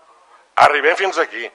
Arribem 0.64 0.96
fins 0.96 1.20
aquí. 1.20 1.50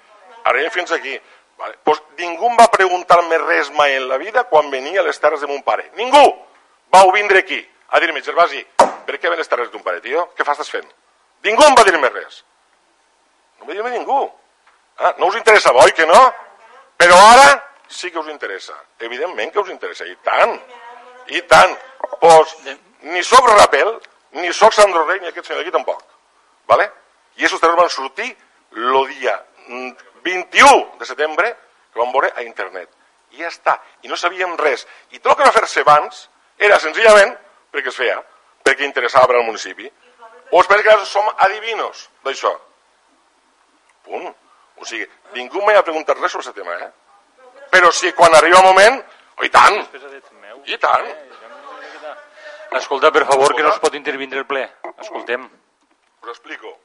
Arribem 0.44 0.70
fins 0.70 0.92
aquí. 0.92 1.16
Vale? 1.60 1.76
Pues 1.84 2.00
ningú 2.18 2.48
em 2.48 2.56
va 2.56 2.70
preguntar-me 2.72 3.38
res 3.44 3.70
mai 3.76 3.94
en 3.98 4.08
la 4.08 4.16
vida 4.18 4.46
quan 4.48 4.70
venia 4.72 5.02
a 5.02 5.04
les 5.04 5.20
terres 5.20 5.42
de 5.44 5.48
mon 5.50 5.62
pare. 5.62 5.90
Ningú 5.98 6.22
vau 6.90 7.12
vindre 7.12 7.44
aquí 7.44 7.60
a 7.90 8.00
dir-me, 8.00 8.22
Gervasi, 8.22 8.60
per 9.06 9.18
què 9.18 9.30
ven 9.30 9.40
les 9.40 9.48
terres 9.50 9.70
d'un 9.72 9.82
pare, 9.82 10.00
tio? 10.00 10.28
Què 10.36 10.46
fas 10.46 10.70
fent? 10.70 10.86
Ningú 11.44 11.64
em 11.66 11.74
va 11.74 11.84
dir-me 11.84 12.08
res. 12.12 12.44
No 13.58 13.66
va 13.66 13.74
dir-me 13.74 13.90
ningú. 13.90 14.20
Ah, 14.98 15.14
no 15.18 15.26
us 15.26 15.36
interessava, 15.36 15.82
oi 15.84 15.92
que 15.96 16.06
no? 16.06 16.20
Però 17.00 17.16
ara 17.32 17.48
sí 17.88 18.10
que 18.10 18.20
us 18.20 18.28
interessa. 18.30 18.76
Evidentment 19.00 19.52
que 19.52 19.60
us 19.60 19.72
interessa, 19.72 20.06
i 20.06 20.16
tant. 20.22 20.54
I 21.34 21.42
tant. 21.50 21.74
Pues, 22.20 22.54
ni 23.10 23.24
sóc 23.24 23.48
Rapel, 23.48 23.92
ni 24.38 24.52
sóc 24.52 24.72
Sandro 24.76 25.04
Rey, 25.08 25.20
ni 25.20 25.32
aquest 25.32 25.48
senyor 25.48 25.64
d'aquí 25.64 25.74
tampoc. 25.74 26.04
¿vale? 26.70 26.86
I 27.36 27.46
aquests 27.46 27.62
termes 27.62 27.80
van 27.80 27.90
sortir 27.90 28.30
el 28.76 29.08
dia 29.16 29.34
21 30.24 30.98
de 30.98 31.08
setembre 31.08 31.52
que 31.92 31.98
vam 32.00 32.12
veure 32.12 32.32
a 32.36 32.42
internet. 32.46 32.90
I 33.30 33.44
ja 33.44 33.50
està. 33.50 33.76
I 34.02 34.10
no 34.10 34.18
sabíem 34.18 34.56
res. 34.58 34.86
I 35.10 35.18
tot 35.18 35.32
el 35.32 35.38
que 35.38 35.48
va 35.48 35.54
fer-se 35.54 35.84
abans 35.86 36.28
era 36.58 36.78
senzillament 36.82 37.36
perquè 37.70 37.92
es 37.92 37.96
feia, 37.96 38.18
perquè 38.64 38.86
interessava 38.86 39.30
per 39.30 39.38
al 39.38 39.46
municipi. 39.46 39.90
O 40.50 40.60
és 40.60 40.68
perquè 40.70 40.96
som 41.06 41.28
adivinos 41.46 42.08
d'això. 42.26 42.50
Punt. 44.06 44.32
O 44.80 44.86
sigui, 44.88 45.06
ningú 45.36 45.62
m'ha 45.62 45.82
preguntat 45.84 46.18
res 46.18 46.32
sobre 46.32 46.48
aquest 46.48 46.58
tema, 46.58 46.74
eh? 46.80 46.90
Però 47.70 47.90
si 47.92 48.12
quan 48.12 48.34
arriba 48.34 48.58
el 48.58 48.66
moment... 48.66 49.02
Oh, 49.36 49.44
I 49.44 49.48
tant! 49.48 49.76
I 50.66 50.76
tant! 50.80 51.06
Escolta, 52.78 53.10
per 53.10 53.24
favor, 53.26 53.54
que 53.56 53.62
no 53.62 53.70
es 53.72 53.80
pot 53.82 53.94
intervindre 53.94 54.40
el 54.42 54.46
ple. 54.46 54.62
Escoltem. 54.98 55.46
Us 56.22 56.28
explico. 56.30 56.76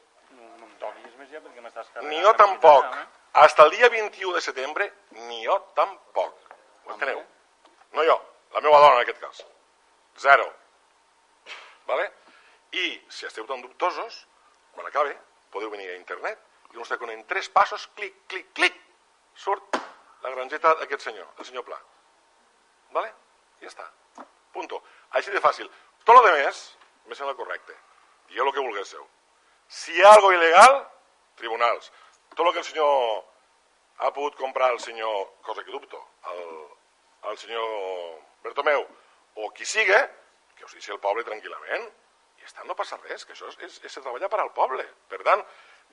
Ni 2.09 2.21
jo 2.23 2.33
tampoc. 2.33 2.85
Hasta 3.35 3.63
el 3.63 3.71
dia 3.71 3.89
21 3.89 4.33
de 4.33 4.39
setembre, 4.39 4.93
ni 5.11 5.45
jo 5.45 5.59
tampoc. 5.75 6.35
Ho 6.85 6.93
enteneu? 6.93 7.19
No 7.91 8.03
jo, 8.07 8.15
la 8.53 8.61
meva 8.63 8.79
dona 8.79 8.93
en 8.95 9.01
aquest 9.01 9.19
cas. 9.19 9.41
Zero. 10.23 10.45
Vale? 11.85 12.05
I 12.71 12.85
si 13.11 13.27
esteu 13.27 13.43
tan 13.49 13.59
dubtosos, 13.59 14.21
quan 14.71 14.87
acabe, 14.87 15.17
podeu 15.51 15.67
venir 15.73 15.89
a 15.89 15.97
internet 15.97 16.39
i 16.71 16.79
us 16.79 16.87
que 16.87 17.11
en 17.11 17.25
tres 17.27 17.49
passos, 17.49 17.89
clic, 17.99 18.15
clic, 18.27 18.53
clic, 18.53 18.79
surt 19.35 19.81
la 20.23 20.31
granjeta 20.31 20.73
d'aquest 20.79 21.03
senyor, 21.09 21.27
el 21.37 21.45
senyor 21.45 21.67
Pla. 21.67 21.81
Vale? 22.95 23.11
I 23.59 23.67
ja 23.67 23.73
està. 23.73 23.91
Punto. 24.55 24.79
Així 25.11 25.35
de 25.35 25.43
fàcil. 25.43 25.67
Tot 26.07 26.23
el 26.23 26.31
més 26.39 26.63
me 27.05 27.19
sembla 27.19 27.35
correcte. 27.35 27.75
Digueu 28.29 28.47
el 28.47 28.55
que 28.55 28.63
vulguéssiu. 28.63 29.03
Si 29.67 29.91
hi 29.91 30.07
ha 30.07 30.15
alguna 30.15 30.39
il·legal, 30.39 30.85
tribunals. 31.35 31.91
Tot 32.33 32.47
el 32.47 32.53
que 32.53 32.63
el 32.63 32.67
senyor 32.67 33.23
ha 33.97 34.11
pogut 34.13 34.35
comprar 34.35 34.71
el 34.73 34.79
senyor, 34.79 35.35
cosa 35.41 35.63
que 35.63 35.71
dubto, 35.71 36.01
el, 36.31 36.49
el 37.31 37.37
senyor 37.37 37.69
Bertomeu, 38.43 38.83
o 39.35 39.51
qui 39.51 39.65
siga, 39.65 40.01
que 40.55 40.65
ho 40.65 40.71
sigui 40.71 40.95
el 40.95 41.03
poble 41.03 41.23
tranquil·lament, 41.27 41.87
i 42.39 42.47
està, 42.47 42.65
no 42.67 42.75
passa 42.75 42.99
res, 43.03 43.23
que 43.25 43.33
això 43.35 43.47
és, 43.51 43.57
és, 43.67 43.79
és 43.87 43.97
treballar 44.01 44.29
per 44.31 44.41
al 44.43 44.51
poble. 44.55 44.85
Per 45.11 45.21
tant, 45.27 45.43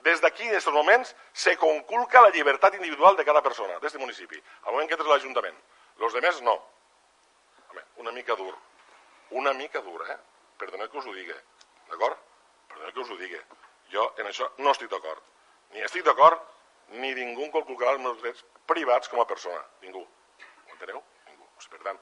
des 0.03 0.21
d'aquí, 0.23 0.47
en 0.49 0.55
aquests 0.57 0.75
moments, 0.75 1.15
se 1.45 1.55
conculca 1.57 2.21
la 2.21 2.31
llibertat 2.35 2.75
individual 2.79 3.15
de 3.19 3.25
cada 3.27 3.41
persona, 3.45 3.79
d'aquest 3.79 4.01
municipi, 4.01 4.41
al 4.63 4.73
moment 4.73 4.89
que 4.89 4.97
entres 4.97 5.09
l'Ajuntament. 5.09 5.57
Los 6.03 6.13
demés 6.13 6.41
no. 6.41 6.55
Home, 7.71 7.83
una 8.03 8.11
mica 8.11 8.35
dur. 8.35 8.53
Una 9.31 9.53
mica 9.53 9.81
dur, 9.81 10.01
eh? 10.09 10.17
Perdoneu 10.59 10.89
que 10.89 10.99
us 10.99 11.07
ho 11.07 11.13
digui, 11.15 11.35
d'acord? 11.89 12.19
Perdoneu 12.69 12.93
que 12.93 13.05
us 13.05 13.13
ho 13.13 13.19
digui. 13.19 13.39
Jo 13.93 14.09
en 14.21 14.29
això 14.29 14.49
no 14.59 14.71
estic 14.71 14.91
d'acord. 14.91 15.32
Ni 15.73 15.81
estic 15.85 16.05
d'acord, 16.05 16.41
ni 17.01 17.13
ningú 17.17 17.49
conculcarà 17.53 17.95
els 17.95 18.03
meus 18.03 18.19
drets 18.21 18.43
privats 18.69 19.09
com 19.09 19.21
a 19.21 19.27
persona. 19.29 19.61
Ningú. 19.85 20.03
Ho 20.03 20.75
enteneu? 20.75 21.01
Ningú. 21.29 21.47
Per 21.71 21.79
tant, 21.85 21.99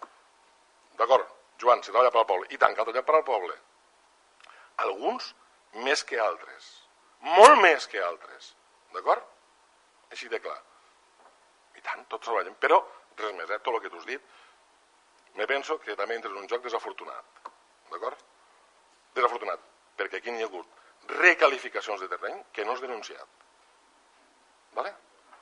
d'acord, 1.00 1.28
Joan, 1.62 1.84
se 1.84 1.92
treballa 1.92 2.12
per 2.12 2.24
al 2.24 2.30
poble. 2.32 2.50
I 2.50 2.58
tant, 2.62 2.76
cal 2.76 2.88
treballar 2.88 3.06
per 3.08 3.18
al 3.20 3.28
poble. 3.28 3.58
Alguns 4.86 5.30
més 5.86 6.04
que 6.08 6.20
altres. 6.20 6.72
Molt 7.22 7.62
més 7.62 7.88
que 7.88 8.02
altres. 8.04 8.54
D'acord? 8.96 9.28
Així 10.12 10.28
de 10.32 10.40
clar. 10.44 10.58
I 11.78 11.84
tant, 11.86 12.04
tots 12.10 12.28
treballem. 12.28 12.58
Però, 12.64 12.82
res 13.22 13.36
més, 13.38 13.50
eh? 13.50 13.60
tot 13.60 13.76
el 13.76 13.84
que 13.84 13.92
t'ho 13.94 14.02
has 14.02 14.10
dit, 14.10 14.32
me 15.38 15.48
penso 15.48 15.78
que 15.80 15.96
també 15.96 16.18
entres 16.18 16.34
en 16.34 16.42
un 16.42 16.50
joc 16.52 16.66
desafortunat. 16.66 17.46
D'acord? 17.92 18.26
Desafortunat, 19.16 19.64
perquè 20.00 20.20
aquí 20.20 20.34
n'hi 20.34 20.44
ha 20.44 20.50
hagut 20.50 21.14
recalificacions 21.22 22.02
de 22.02 22.10
terreny 22.12 22.42
que 22.56 22.66
no 22.66 22.76
és 22.76 22.84
denunciat. 22.84 23.48
Vale? 24.78 24.94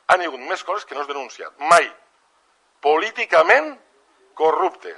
Han 0.10 0.24
hagut 0.26 0.42
més 0.50 0.64
coses 0.66 0.86
que 0.86 0.96
no 0.98 1.04
és 1.06 1.10
denunciat. 1.10 1.54
Mai. 1.72 1.86
Políticament 2.82 3.74
corrupte. 4.40 4.94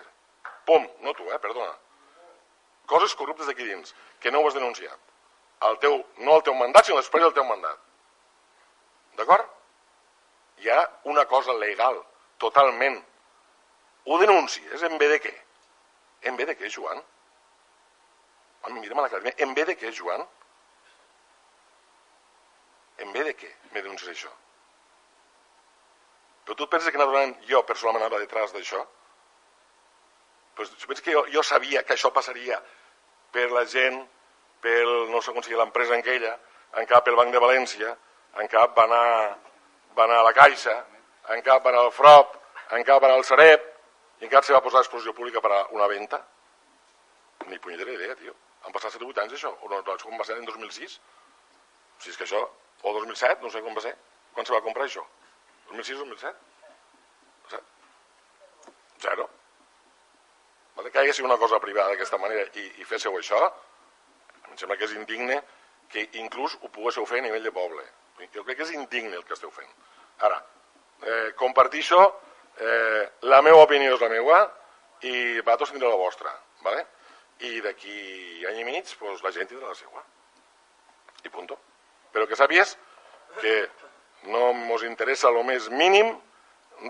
Pum, 0.65 0.87
no 1.05 1.13
tu, 1.17 1.27
eh, 1.31 1.39
perdona. 1.39 1.73
Coses 2.85 3.15
corruptes 3.15 3.47
d'aquí 3.47 3.65
dins, 3.65 3.95
que 4.19 4.31
no 4.31 4.41
ho 4.41 4.47
has 4.47 4.57
denunciat. 4.57 4.99
El 5.67 5.77
teu, 5.79 5.97
no 6.17 6.35
el 6.35 6.43
teu 6.43 6.55
mandat, 6.57 6.85
sinó 6.85 6.97
després 6.97 7.23
del 7.23 7.33
teu 7.33 7.45
mandat. 7.45 7.79
D'acord? 9.19 9.47
Hi 10.61 10.69
ha 10.69 10.81
una 11.11 11.25
cosa 11.25 11.53
legal, 11.53 11.97
totalment. 12.37 12.99
Ho 14.05 14.17
denuncies 14.21 14.83
en 14.83 14.97
ve 14.97 15.07
de 15.11 15.19
què? 15.21 15.33
En 16.29 16.37
ve 16.37 16.45
de 16.45 16.55
què, 16.57 16.69
Joan? 16.69 17.01
Mira'm 18.69 18.99
a 18.99 19.05
la 19.07 19.09
cara. 19.09 19.33
En 19.37 19.53
ve 19.57 19.65
de 19.65 19.75
què, 19.77 19.91
Joan? 19.97 20.23
En 23.01 23.11
ve 23.15 23.25
de 23.27 23.35
què 23.37 23.49
me 23.71 23.81
denuncies 23.81 24.11
això? 24.13 24.31
Però 26.45 26.57
tu 26.57 26.67
penses 26.69 26.91
que 26.91 26.99
naturalment 26.99 27.35
jo 27.49 27.63
personalment 27.65 28.05
anava 28.05 28.21
detrás 28.21 28.53
d'això? 28.53 28.81
Pues, 30.55 30.71
tu 30.75 30.87
penses 30.89 31.03
que 31.05 31.13
jo, 31.15 31.25
jo 31.33 31.43
sabia 31.43 31.83
que 31.83 31.95
això 31.95 32.11
passaria 32.13 32.59
per 33.31 33.47
la 33.51 33.65
gent, 33.65 34.01
pel, 34.61 34.91
no 35.09 35.21
sé 35.21 35.33
com 35.33 35.43
sigui 35.45 35.57
l'empresa 35.57 35.95
en 35.95 36.03
aquella, 36.03 36.35
en 36.77 36.87
cap 36.89 37.05
pel 37.05 37.17
Banc 37.19 37.33
de 37.33 37.41
València, 37.41 37.95
en 38.41 38.51
cap 38.51 38.77
va 38.77 38.85
anar, 38.87 39.37
va 39.97 40.05
anar 40.07 40.19
a 40.21 40.27
la 40.27 40.33
Caixa, 40.37 40.75
en 41.35 41.41
cap 41.45 41.63
va 41.65 41.71
anar 41.71 41.85
al 41.85 41.93
FROP, 41.95 42.37
en 42.77 42.85
cap 42.87 43.01
va 43.01 43.09
anar 43.09 43.19
al 43.19 43.27
Sareb, 43.27 43.67
i 44.21 44.27
en 44.27 44.31
cap 44.31 44.45
se 44.45 44.53
va 44.53 44.61
posar 44.61 44.81
a 44.81 44.85
exposició 44.85 45.15
pública 45.17 45.41
per 45.41 45.51
a 45.55 45.61
una 45.75 45.87
venda? 45.89 46.21
Ni 47.47 47.57
punyetera 47.57 47.95
idea, 47.95 48.15
tio. 48.15 48.35
Han 48.65 48.73
passat 48.75 48.93
7 48.93 49.05
o 49.05 49.09
8 49.09 49.23
anys 49.23 49.37
això, 49.37 49.49
o 49.49 49.69
no, 49.71 49.81
com 50.03 50.19
va 50.19 50.27
ser 50.27 50.37
en 50.37 50.45
2006? 50.45 50.97
O 50.99 52.03
sigui, 52.03 52.13
és 52.13 52.19
que 52.19 52.27
això, 52.27 52.41
o 52.83 52.93
2007, 52.93 53.41
no 53.43 53.51
sé 53.53 53.61
com 53.61 53.75
va 53.77 53.83
ser. 53.83 53.95
Quan 54.33 54.47
se 54.47 54.53
va 54.53 54.63
comprar 54.65 54.87
això? 54.87 55.03
2006 55.69 55.99
o 55.99 56.05
2007? 56.05 56.49
Zero. 59.01 59.29
Vale? 60.75 60.91
Que 60.91 60.99
hagués 60.99 61.19
una 61.19 61.37
cosa 61.37 61.59
privada 61.59 61.89
d'aquesta 61.91 62.19
manera 62.21 62.45
i, 62.59 62.67
i 62.81 62.85
féssiu 62.87 63.17
això, 63.17 63.41
em 64.49 64.57
sembla 64.59 64.77
que 64.77 64.85
és 64.85 64.93
indigne 64.97 65.41
que 65.91 66.05
inclús 66.21 66.57
ho 66.61 66.69
poguéssiu 66.69 67.05
fer 67.09 67.19
a 67.19 67.25
nivell 67.25 67.43
de 67.43 67.53
poble. 67.55 67.83
Jo 68.35 68.45
crec 68.45 68.59
que 68.59 68.67
és 68.67 68.75
indigne 68.77 69.17
el 69.17 69.25
que 69.25 69.33
esteu 69.33 69.51
fent. 69.51 69.71
Ara, 70.27 70.37
eh, 71.01 71.31
compartixo, 71.39 71.99
eh, 72.57 73.09
la 73.33 73.41
meva 73.41 73.63
opinió 73.65 73.95
és 73.95 74.01
la 74.01 74.11
meva 74.11 74.39
i 75.01 75.41
vosaltres 75.41 75.73
tindreu 75.73 75.91
la 75.91 76.01
vostra. 76.03 76.33
¿vale? 76.61 76.85
I 77.39 77.59
d'aquí 77.65 78.45
any 78.47 78.61
i 78.61 78.67
mig 78.67 78.95
pues, 78.99 79.23
la 79.25 79.33
gent 79.33 79.49
tindrà 79.49 79.73
la 79.73 79.75
seva. 79.75 80.05
I 81.25 81.29
punto. 81.29 81.57
Però 82.11 82.27
que 82.27 82.39
sàpies 82.39 82.75
que 83.39 83.55
no 84.31 84.51
ens 84.51 84.83
interessa 84.87 85.29
el 85.31 85.39
més 85.47 85.69
mínim 85.71 86.11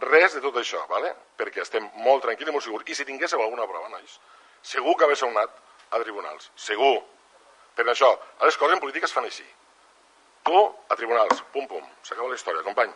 res 0.01 0.35
de 0.35 0.41
tot 0.41 0.57
això, 0.57 0.81
¿vale? 0.89 1.13
perquè 1.37 1.63
estem 1.63 1.87
molt 2.05 2.23
tranquils 2.25 2.49
i 2.49 2.53
molt 2.53 2.65
segurs. 2.65 2.85
I 2.87 2.95
si 2.95 3.07
tinguéssiu 3.07 3.41
alguna 3.41 3.67
prova, 3.67 3.89
nois, 3.89 4.19
segur 4.61 4.95
que 4.97 5.07
haguéssiu 5.07 5.29
anat 5.31 5.57
a 5.91 5.99
tribunals, 6.03 6.51
segur. 6.55 6.99
Per 7.75 7.87
això, 7.87 8.11
a 8.39 8.47
les 8.47 8.57
coses 8.59 8.75
en 8.75 8.83
política 8.83 9.07
es 9.07 9.15
fan 9.15 9.27
així. 9.27 9.45
Tu, 10.45 10.59
a 10.89 10.97
tribunals, 10.97 11.41
pum, 11.53 11.67
pum, 11.69 11.83
s'acaba 12.03 12.29
la 12.29 12.37
història, 12.37 12.63
company. 12.65 12.93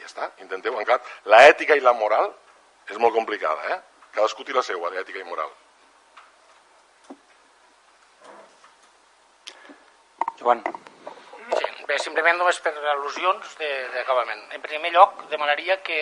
Ja 0.00 0.08
està, 0.08 0.30
intenteu 0.40 0.78
encara. 0.80 1.02
La 1.28 1.42
ètica 1.48 1.76
i 1.76 1.84
la 1.84 1.92
moral 1.96 2.30
és 2.88 2.98
molt 2.98 3.14
complicada, 3.14 3.74
eh? 3.74 3.80
Cadascú 4.14 4.44
té 4.44 4.56
la 4.56 4.64
seva, 4.66 4.90
d'ètica 4.90 5.20
i 5.20 5.28
moral. 5.28 5.52
Joan. 10.40 10.64
Bé, 11.90 11.96
simplement 11.98 12.36
només 12.38 12.58
per 12.62 12.70
al·lusions 12.92 13.56
d'acabament. 13.58 14.44
En 14.54 14.62
primer 14.62 14.92
lloc, 14.94 15.24
demanaria 15.32 15.80
que 15.82 15.96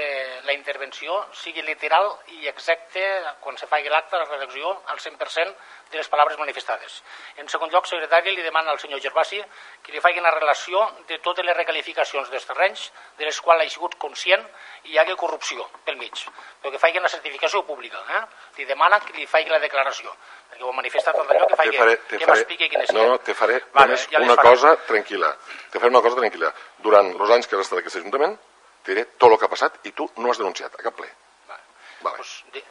la 0.44 0.52
intervenció 0.52 1.14
sigui 1.42 1.62
literal 1.64 2.10
i 2.34 2.50
exacte 2.50 3.04
quan 3.40 3.56
se 3.56 3.64
faci 3.70 3.88
l'acte, 3.88 4.20
la 4.20 4.26
redacció, 4.28 4.74
al 4.92 5.00
100% 5.00 5.54
de 5.88 5.96
les 5.96 6.10
paraules 6.12 6.36
manifestades. 6.36 6.98
En 7.40 7.48
segon 7.48 7.72
lloc, 7.72 7.88
secretari, 7.88 8.34
li 8.36 8.44
demana 8.44 8.74
al 8.74 8.82
senyor 8.82 9.00
Gervasi 9.00 9.40
que 9.86 9.94
li 9.94 10.02
faci 10.04 10.20
una 10.20 10.34
relació 10.34 10.82
de 11.08 11.22
totes 11.24 11.48
les 11.48 11.56
recalificacions 11.56 12.28
dels 12.34 12.44
terrenys 12.50 12.84
de 13.16 13.24
les 13.24 13.40
quals 13.40 13.64
ha 13.64 13.72
sigut 13.72 13.96
conscient 13.96 14.44
i 14.84 14.92
hi 14.92 15.00
hagi 15.00 15.16
corrupció 15.16 15.64
pel 15.88 15.96
mig, 15.96 16.20
però 16.60 16.74
que 16.74 16.82
faci 16.84 17.00
una 17.00 17.08
certificació 17.08 17.64
pública. 17.64 18.04
Eh? 18.18 18.22
Li 18.58 18.68
demana 18.68 19.00
que 19.00 19.16
li 19.16 19.24
faci 19.24 19.48
la 19.48 19.64
declaració, 19.64 20.12
perquè 20.50 20.64
ho 20.64 20.72
manifesta 20.72 21.12
tot 21.12 21.30
allò 21.30 21.46
que 21.46 21.56
faci, 21.56 21.70
Te 21.70 21.78
faré, 21.78 21.96
que 22.08 22.18
faré, 22.18 22.32
m'expliqui 22.32 22.68
quin 22.68 22.80
és. 22.82 22.92
no, 22.96 23.06
no, 23.12 23.18
te 23.20 23.34
faré 23.34 23.60
Vale, 23.72 23.86
només 23.86 24.06
ja 24.10 24.20
una 24.24 24.34
faré. 24.34 24.48
cosa 24.48 24.76
tranquil·la. 24.88 25.32
Te 25.70 25.78
faré 25.78 25.90
una 25.94 26.02
cosa 26.02 26.16
tranquil·la. 26.16 26.52
Durant 26.78 27.12
els 27.14 27.30
anys 27.36 27.46
que 27.46 27.56
has 27.56 27.66
estat 27.66 27.78
a 27.78 27.84
aquest 27.84 28.00
Ajuntament, 28.00 28.38
te 28.82 28.94
diré 28.94 29.04
tot 29.16 29.30
el 29.30 29.38
que 29.38 29.44
ha 29.46 29.52
passat 29.52 29.78
i 29.84 29.92
tu 29.92 30.08
no 30.16 30.30
has 30.30 30.38
denunciat 30.40 30.74
a 30.74 30.82
cap 30.82 30.96
ple. 30.96 31.08
Vale. 31.48 31.62
Vale. 32.00 32.16
Pues, 32.16 32.44
de, 32.52 32.64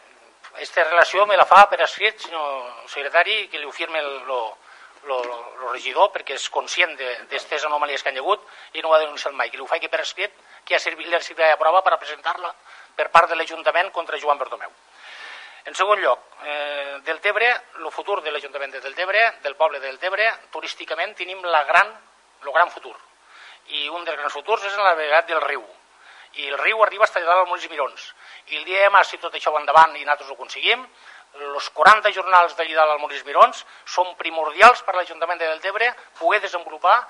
esta 0.60 0.84
relació 0.84 1.26
me 1.30 1.38
la 1.38 1.46
fa 1.46 1.68
per 1.70 1.82
escrit, 1.86 2.20
senyor 2.20 2.88
secretari, 2.90 3.48
que 3.48 3.60
li 3.60 3.66
ho 3.66 3.72
firme 3.72 4.00
el, 4.00 4.24
lo, 4.26 4.40
lo, 5.06 5.20
lo 5.62 5.72
regidor, 5.74 6.10
perquè 6.16 6.34
és 6.34 6.50
conscient 6.50 6.96
d'aquestes 6.98 7.66
anomalies 7.70 8.04
que 8.04 8.10
han 8.10 8.18
hagut 8.18 8.44
i 8.74 8.82
no 8.82 8.90
ho 8.90 8.96
ha 8.98 9.04
denunciat 9.04 9.34
mai. 9.38 9.52
Que 9.52 9.58
li 9.58 9.64
ho 9.64 9.70
faci 9.70 9.88
per 9.88 10.02
escrit, 10.02 10.34
que 10.66 10.76
ha 10.76 10.80
servit 10.80 11.08
la 11.08 11.20
de 11.20 11.58
prova 11.58 11.84
per 11.84 11.94
a 11.94 12.00
presentar-la 12.02 12.54
per 12.96 13.10
part 13.14 13.30
de 13.30 13.36
l'Ajuntament 13.36 13.92
contra 13.92 14.18
Joan 14.18 14.38
Bertomeu. 14.38 14.72
En 15.68 15.76
segon 15.76 16.00
lloc, 16.00 16.22
eh, 16.46 17.00
del 17.04 17.20
Tebre, 17.20 17.48
el 17.76 17.92
futur 17.92 18.22
de 18.24 18.32
l'Ajuntament 18.32 18.72
de 18.72 18.80
Deltebre, 18.80 19.24
del 19.44 19.58
poble 19.60 19.82
de 19.82 19.90
Deltebre, 19.90 20.30
turísticament 20.54 21.12
tenim 21.20 21.44
la 21.44 21.66
gran, 21.68 21.92
el 22.46 22.54
gran 22.56 22.72
futur. 22.72 22.96
I 23.76 23.90
un 23.90 24.06
dels 24.08 24.16
grans 24.16 24.32
futurs 24.32 24.64
és 24.64 24.78
el 24.78 24.88
navegat 24.88 25.28
del 25.28 25.44
riu. 25.44 25.66
I 26.40 26.48
el 26.54 26.58
riu 26.62 26.86
arriba 26.86 27.04
a 27.04 27.12
dalt 27.20 27.34
al 27.34 27.50
Molins 27.52 27.68
i 27.68 27.74
Mirons. 27.74 28.08
I 28.48 28.62
el 28.62 28.64
dia 28.64 28.80
de 28.80 28.88
demà, 28.88 29.04
si 29.04 29.20
tot 29.20 29.36
això 29.36 29.52
va 29.52 29.60
endavant 29.60 29.92
i 29.98 30.06
nosaltres 30.06 30.32
ho 30.32 30.40
aconseguim, 30.40 30.88
els 31.36 31.70
40 31.76 32.16
jornals 32.16 32.56
d'allà 32.56 32.76
dalt 32.80 32.96
al 32.96 33.04
Molins 33.04 33.28
Mirons 33.28 33.66
són 33.84 34.16
primordials 34.16 34.88
per 34.88 34.96
l'Ajuntament 34.96 35.44
de 35.44 35.52
Deltebre 35.52 35.92
poder 36.22 36.40
desenvolupar 36.48 37.02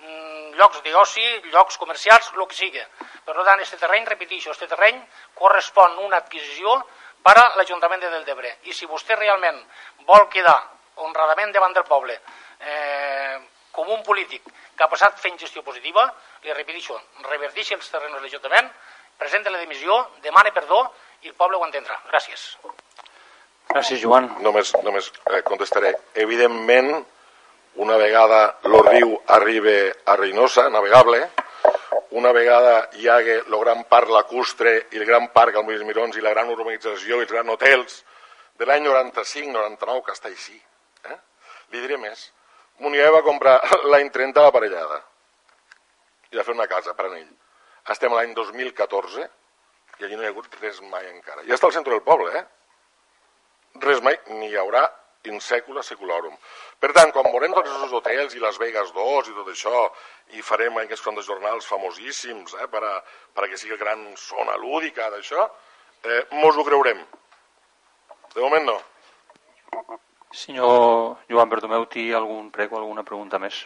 mm, 0.00 0.54
llocs 0.56 0.80
d'oci, 0.80 1.26
llocs 1.52 1.76
comercials, 1.76 2.32
el 2.32 2.46
que 2.48 2.62
sigui. 2.64 2.86
Per 3.26 3.34
tant, 3.36 3.58
aquest 3.60 3.76
terreny, 3.76 4.06
repetixo, 4.08 4.56
aquest 4.56 4.72
terreny 4.72 5.04
correspon 5.34 6.00
una 6.08 6.24
adquisició 6.24 6.80
per 7.22 7.36
a 7.38 7.46
l'Ajuntament 7.56 8.02
de 8.02 8.10
Deltebre. 8.10 8.56
I 8.70 8.72
si 8.72 8.86
vostè 8.86 9.16
realment 9.16 9.58
vol 10.08 10.28
quedar 10.32 10.58
honradament 11.04 11.52
davant 11.52 11.74
del 11.76 11.84
poble 11.84 12.16
eh, 12.16 13.38
com 13.76 13.88
un 13.92 14.02
polític 14.02 14.46
que 14.76 14.84
ha 14.84 14.88
passat 14.88 15.18
fent 15.20 15.36
gestió 15.40 15.62
positiva, 15.64 16.06
li 16.44 16.52
repetixo, 16.52 16.96
revertixi 17.28 17.76
els 17.76 17.90
terrenys 17.92 18.16
de 18.16 18.24
l'Ajuntament, 18.24 18.70
presenta 19.18 19.52
la 19.52 19.60
dimissió, 19.60 19.98
demane 20.24 20.52
perdó 20.52 20.82
i 21.24 21.32
el 21.32 21.36
poble 21.36 21.58
ho 21.58 21.64
entendrà. 21.66 21.98
Gràcies. 22.10 22.48
Gràcies, 23.72 24.00
Joan. 24.00 24.30
Només, 24.44 24.72
només 24.84 25.10
eh, 25.26 25.42
contestaré. 25.44 25.92
Evidentment, 26.14 26.94
una 27.84 27.96
vegada 28.00 28.58
el 28.64 28.76
riu 28.86 29.16
arriba 29.36 29.76
a 30.06 30.16
Reynosa, 30.16 30.68
navegable, 30.72 31.26
una 32.16 32.32
vegada 32.32 32.88
hi 32.96 33.08
hagué 33.12 33.34
el 33.42 33.56
gran 33.60 33.82
parc 33.90 34.08
lacustre 34.08 34.72
i 34.92 35.00
el 35.00 35.04
gran 35.04 35.28
parc 35.34 35.56
al 35.56 35.66
Molins 35.66 35.84
Mirons 35.84 36.16
i 36.16 36.22
la 36.24 36.32
gran 36.32 36.48
urbanització 36.48 37.18
i 37.18 37.24
els 37.26 37.32
grans 37.32 37.52
hotels 37.52 37.98
de 38.56 38.68
l'any 38.68 38.86
95-99 38.86 40.04
que 40.06 40.14
està 40.14 40.30
així. 40.30 40.56
Eh? 41.04 41.18
Li 41.74 41.82
diré 41.82 41.98
més. 42.00 42.22
Munier 42.80 43.10
va 43.12 43.24
comprar 43.26 43.58
l'any 43.92 44.08
30 44.14 44.46
l'aparellada 44.46 45.02
i 46.32 46.38
va 46.38 46.44
fer 46.46 46.56
una 46.56 46.68
casa 46.70 46.96
per 46.96 47.10
a 47.10 47.12
ell. 47.18 47.32
Estem 47.92 48.12
a 48.12 48.22
l'any 48.22 48.32
2014 48.38 49.26
i 50.00 50.04
allí 50.06 50.16
no 50.16 50.24
hi 50.24 50.30
ha 50.30 50.32
hagut 50.32 50.60
res 50.62 50.80
mai 50.88 51.10
encara. 51.12 51.44
Ja 51.44 51.58
està 51.58 51.68
al 51.68 51.76
centre 51.76 51.92
del 51.92 52.04
poble, 52.06 52.32
eh? 52.32 52.46
Res 53.84 54.00
mai, 54.00 54.16
ni 54.40 54.48
hi 54.54 54.56
haurà 54.56 54.86
in 55.30 55.40
secula 55.44 55.82
seculorum. 55.86 56.34
Per 56.80 56.92
tant, 56.96 57.12
quan 57.14 57.28
veurem 57.30 57.54
tots 57.56 57.70
els 57.74 57.92
hotels 57.98 58.34
i 58.36 58.42
Las 58.42 58.58
Vegas 58.62 58.92
2 58.96 59.30
i 59.30 59.36
tot 59.36 59.52
això, 59.52 59.84
i 60.38 60.42
farem 60.42 60.80
aquests 60.82 61.04
fons 61.04 61.20
de 61.20 61.26
jornals 61.26 61.68
famosíssims 61.70 62.56
eh, 62.60 62.66
per, 62.72 62.82
a, 62.84 62.96
per 63.34 63.46
a 63.46 63.50
que 63.52 63.60
sigui 63.60 63.78
gran 63.80 64.08
zona 64.20 64.56
lúdica 64.62 65.08
d'això, 65.12 65.46
eh, 66.02 66.22
mos 66.40 66.56
ho 66.56 66.66
creurem. 66.66 67.04
De 68.34 68.42
moment 68.42 68.68
no. 68.72 68.80
Senyor 70.36 71.16
Joan 71.30 71.48
Bertomeu, 71.48 71.86
té 71.88 72.10
algun 72.14 72.50
prec 72.52 72.72
o 72.72 72.80
alguna 72.80 73.04
pregunta 73.06 73.40
més? 73.40 73.62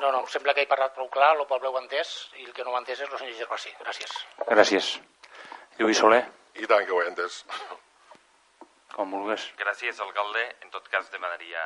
No, 0.00 0.08
no, 0.08 0.22
em 0.22 0.28
sembla 0.32 0.54
que 0.56 0.64
he 0.64 0.68
parlat 0.70 0.94
prou 0.96 1.10
clar, 1.12 1.34
el 1.36 1.46
poble 1.46 1.68
ho 1.68 1.76
ha 1.76 1.82
entès, 1.84 2.14
i 2.40 2.46
el 2.46 2.54
que 2.56 2.64
no 2.64 2.72
ho 2.72 2.78
ha 2.78 2.80
entès 2.80 3.02
és 3.04 3.10
el 3.10 3.18
senyor 3.20 3.36
Gervasi. 3.36 3.72
Gràcies. 3.84 4.16
Gràcies. 4.48 4.90
Lluís 5.78 6.00
Soler, 6.00 6.24
I 6.56 6.66
tant 6.66 6.86
que 6.86 6.92
ho 6.92 7.02
he 7.02 7.08
entès. 7.10 7.44
Com 8.96 9.10
vulgues. 9.16 9.46
Gràcies, 9.60 10.00
alcalde. 10.00 10.44
En 10.64 10.70
tot 10.74 10.88
cas, 10.88 11.10
demanaria... 11.14 11.64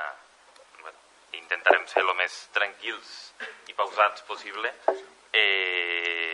Bueno, 0.82 0.98
intentarem 1.40 1.86
ser 1.90 2.04
el 2.04 2.14
més 2.20 2.38
tranquils 2.54 3.10
i 3.68 3.76
pausats 3.78 4.22
possible. 4.28 4.72
Eh, 5.34 6.24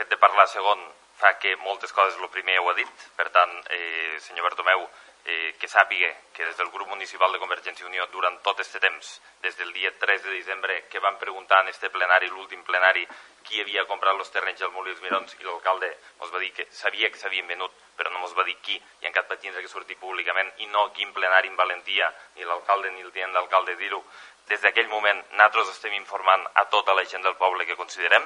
fet 0.00 0.10
de 0.12 0.18
parlar 0.20 0.46
segon 0.48 0.80
fa 1.20 1.34
que 1.42 1.52
moltes 1.60 1.92
coses 1.92 2.16
el 2.20 2.30
primer 2.32 2.56
ho 2.60 2.70
ha 2.70 2.76
dit. 2.78 3.06
Per 3.18 3.28
tant, 3.34 3.52
eh, 3.76 4.16
senyor 4.24 4.46
Bartomeu, 4.48 4.86
eh, 5.24 5.54
que 5.58 5.68
sàpiga 5.68 6.10
que 6.32 6.44
des 6.46 6.56
del 6.56 6.70
grup 6.70 6.88
municipal 6.88 7.32
de 7.32 7.38
Convergència 7.38 7.84
i 7.84 7.88
Unió 7.88 8.06
durant 8.12 8.38
tot 8.42 8.60
aquest 8.60 8.78
temps, 8.80 9.10
des 9.42 9.56
del 9.56 9.72
dia 9.72 9.92
3 9.98 10.22
de 10.22 10.30
desembre, 10.30 10.84
que 10.88 10.98
van 10.98 11.18
preguntar 11.18 11.60
en 11.60 11.68
este 11.68 11.90
plenari, 11.90 12.28
l'últim 12.28 12.62
plenari, 12.64 13.06
qui 13.44 13.60
havia 13.60 13.86
comprat 13.86 14.16
els 14.16 14.30
terrenys 14.30 14.60
del 14.60 14.72
Molí 14.72 14.92
dels 14.92 15.02
Mirons 15.04 15.36
i 15.40 15.44
l'alcalde 15.44 15.90
ens 15.90 16.32
va 16.32 16.42
dir 16.42 16.52
que 16.56 16.66
sabia 16.70 17.10
que 17.10 17.18
s'havien 17.18 17.48
venut, 17.48 17.72
però 17.96 18.10
no 18.10 18.24
ens 18.24 18.36
va 18.36 18.44
dir 18.44 18.56
qui, 18.64 18.76
i 18.76 19.08
encara 19.08 19.28
va 19.30 19.40
tindre 19.40 19.62
que 19.62 19.72
sortir 19.72 19.96
públicament, 20.00 20.52
i 20.58 20.66
no 20.66 20.90
quin 20.96 21.12
plenari 21.12 21.48
en 21.48 21.56
valentia, 21.56 22.12
ni 22.36 22.44
l'alcalde 22.44 22.92
ni 22.92 23.02
el 23.04 23.12
tinent 23.12 23.32
d'alcalde 23.36 23.76
dir-ho. 23.76 24.04
Des 24.48 24.60
d'aquell 24.60 24.88
moment, 24.88 25.24
nosaltres 25.32 25.74
estem 25.76 25.92
informant 25.94 26.46
a 26.54 26.64
tota 26.72 26.94
la 26.94 27.04
gent 27.04 27.22
del 27.22 27.36
poble 27.36 27.66
que 27.66 27.76
considerem, 27.76 28.24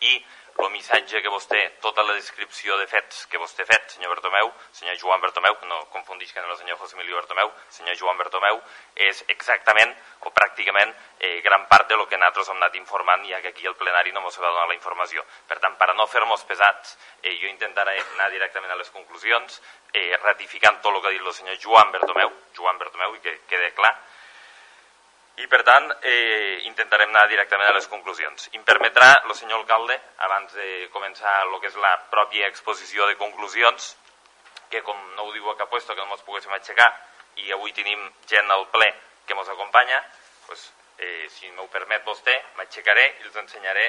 i 0.00 0.20
el 0.60 0.70
missatge 0.74 1.22
que 1.24 1.30
vostè, 1.32 1.60
tota 1.80 2.02
la 2.04 2.14
descripció 2.16 2.76
de 2.76 2.86
fets 2.90 3.22
que 3.32 3.38
vostè 3.40 3.64
ha 3.64 3.68
fet, 3.68 3.94
senyor 3.94 4.12
Bertomeu, 4.12 4.50
senyor 4.76 4.98
Joan 5.00 5.22
Bertomeu, 5.22 5.56
no 5.70 5.78
confundix 5.94 6.32
que 6.34 6.42
no 6.42 6.50
és 6.50 6.52
el 6.52 6.58
senyor 6.60 6.78
José 6.80 6.98
Emilio 6.98 7.16
Bertomeu, 7.16 7.52
senyor 7.72 7.96
Joan 7.96 8.18
Bertomeu, 8.20 8.60
és 9.08 9.22
exactament 9.32 9.94
o 10.28 10.32
pràcticament 10.36 10.92
eh, 11.18 11.40
gran 11.46 11.64
part 11.70 11.88
de 11.88 11.96
lo 11.96 12.06
que 12.08 12.18
nosaltres 12.18 12.50
hem 12.52 12.60
anat 12.60 12.76
informant, 12.76 13.24
ja 13.30 13.40
que 13.40 13.54
aquí 13.54 13.66
el 13.66 13.76
plenari 13.80 14.12
no 14.12 14.24
ens 14.26 14.36
va 14.40 14.50
donar 14.50 14.68
la 14.68 14.76
informació. 14.76 15.24
Per 15.48 15.60
tant, 15.64 15.78
per 15.80 15.90
a 15.90 15.96
no 15.96 16.06
fer-nos 16.10 16.44
pesats, 16.44 16.96
eh, 17.22 17.38
jo 17.40 17.48
intentaré 17.48 17.96
anar 18.00 18.30
directament 18.34 18.72
a 18.72 18.80
les 18.82 18.92
conclusions, 18.92 19.62
eh, 19.94 20.16
ratificant 20.22 20.82
tot 20.82 20.94
el 20.94 21.00
que 21.00 21.08
ha 21.08 21.16
dit 21.16 21.24
el 21.24 21.34
senyor 21.40 21.56
Joan 21.62 21.92
Bertomeu, 21.92 22.36
Joan 22.56 22.78
Bertomeu, 22.78 23.16
i 23.16 23.24
que 23.24 23.38
quede 23.48 23.72
clar, 23.72 23.96
i 25.36 25.46
per 25.46 25.62
tant 25.64 25.86
eh, 26.02 26.60
intentarem 26.68 27.08
anar 27.10 27.28
directament 27.30 27.70
a 27.70 27.76
les 27.76 27.86
conclusions. 27.88 28.48
Em 28.52 28.64
permetrà 28.66 29.12
el 29.24 29.34
senyor 29.34 29.62
alcalde, 29.62 29.96
abans 30.26 30.52
de 30.54 30.88
començar 30.92 31.40
el 31.46 31.54
que 31.60 31.70
és 31.70 31.78
la 31.80 31.94
pròpia 32.10 32.48
exposició 32.50 33.06
de 33.06 33.16
conclusions, 33.20 33.94
que 34.70 34.82
com 34.86 34.98
no 35.16 35.26
ho 35.26 35.32
diu 35.32 35.48
a 35.50 35.56
cap 35.58 35.70
puesto 35.70 35.94
que 35.94 36.04
no 36.04 36.14
ens 36.14 36.26
poguéssim 36.26 36.52
aixecar 36.54 36.90
i 37.42 37.52
avui 37.52 37.72
tenim 37.72 38.02
gent 38.30 38.50
al 38.50 38.66
ple 38.74 38.90
que 39.26 39.34
ens 39.34 39.48
acompanya, 39.48 40.02
pues, 40.46 40.70
eh, 40.98 41.26
si 41.30 41.50
m'ho 41.50 41.66
permet 41.72 42.04
vostè, 42.04 42.36
m'aixecaré 42.56 43.06
i 43.20 43.26
els 43.26 43.36
ensenyaré 43.36 43.86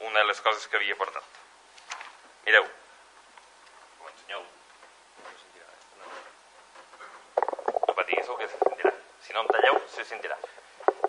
una 0.00 0.18
de 0.20 0.26
les 0.26 0.40
coses 0.40 0.66
que 0.68 0.76
havia 0.76 0.96
portat. 0.96 1.24
Mireu, 2.44 2.68
ensenyeu. 4.10 4.44
No 7.86 7.94
patiguis 7.94 8.28
el 8.28 8.36
que 8.36 8.48
sentirà. 8.48 8.63
No 9.34 9.42
em 9.42 9.48
talleu, 9.50 9.80
se 9.90 10.04
sentirà. 10.06 10.36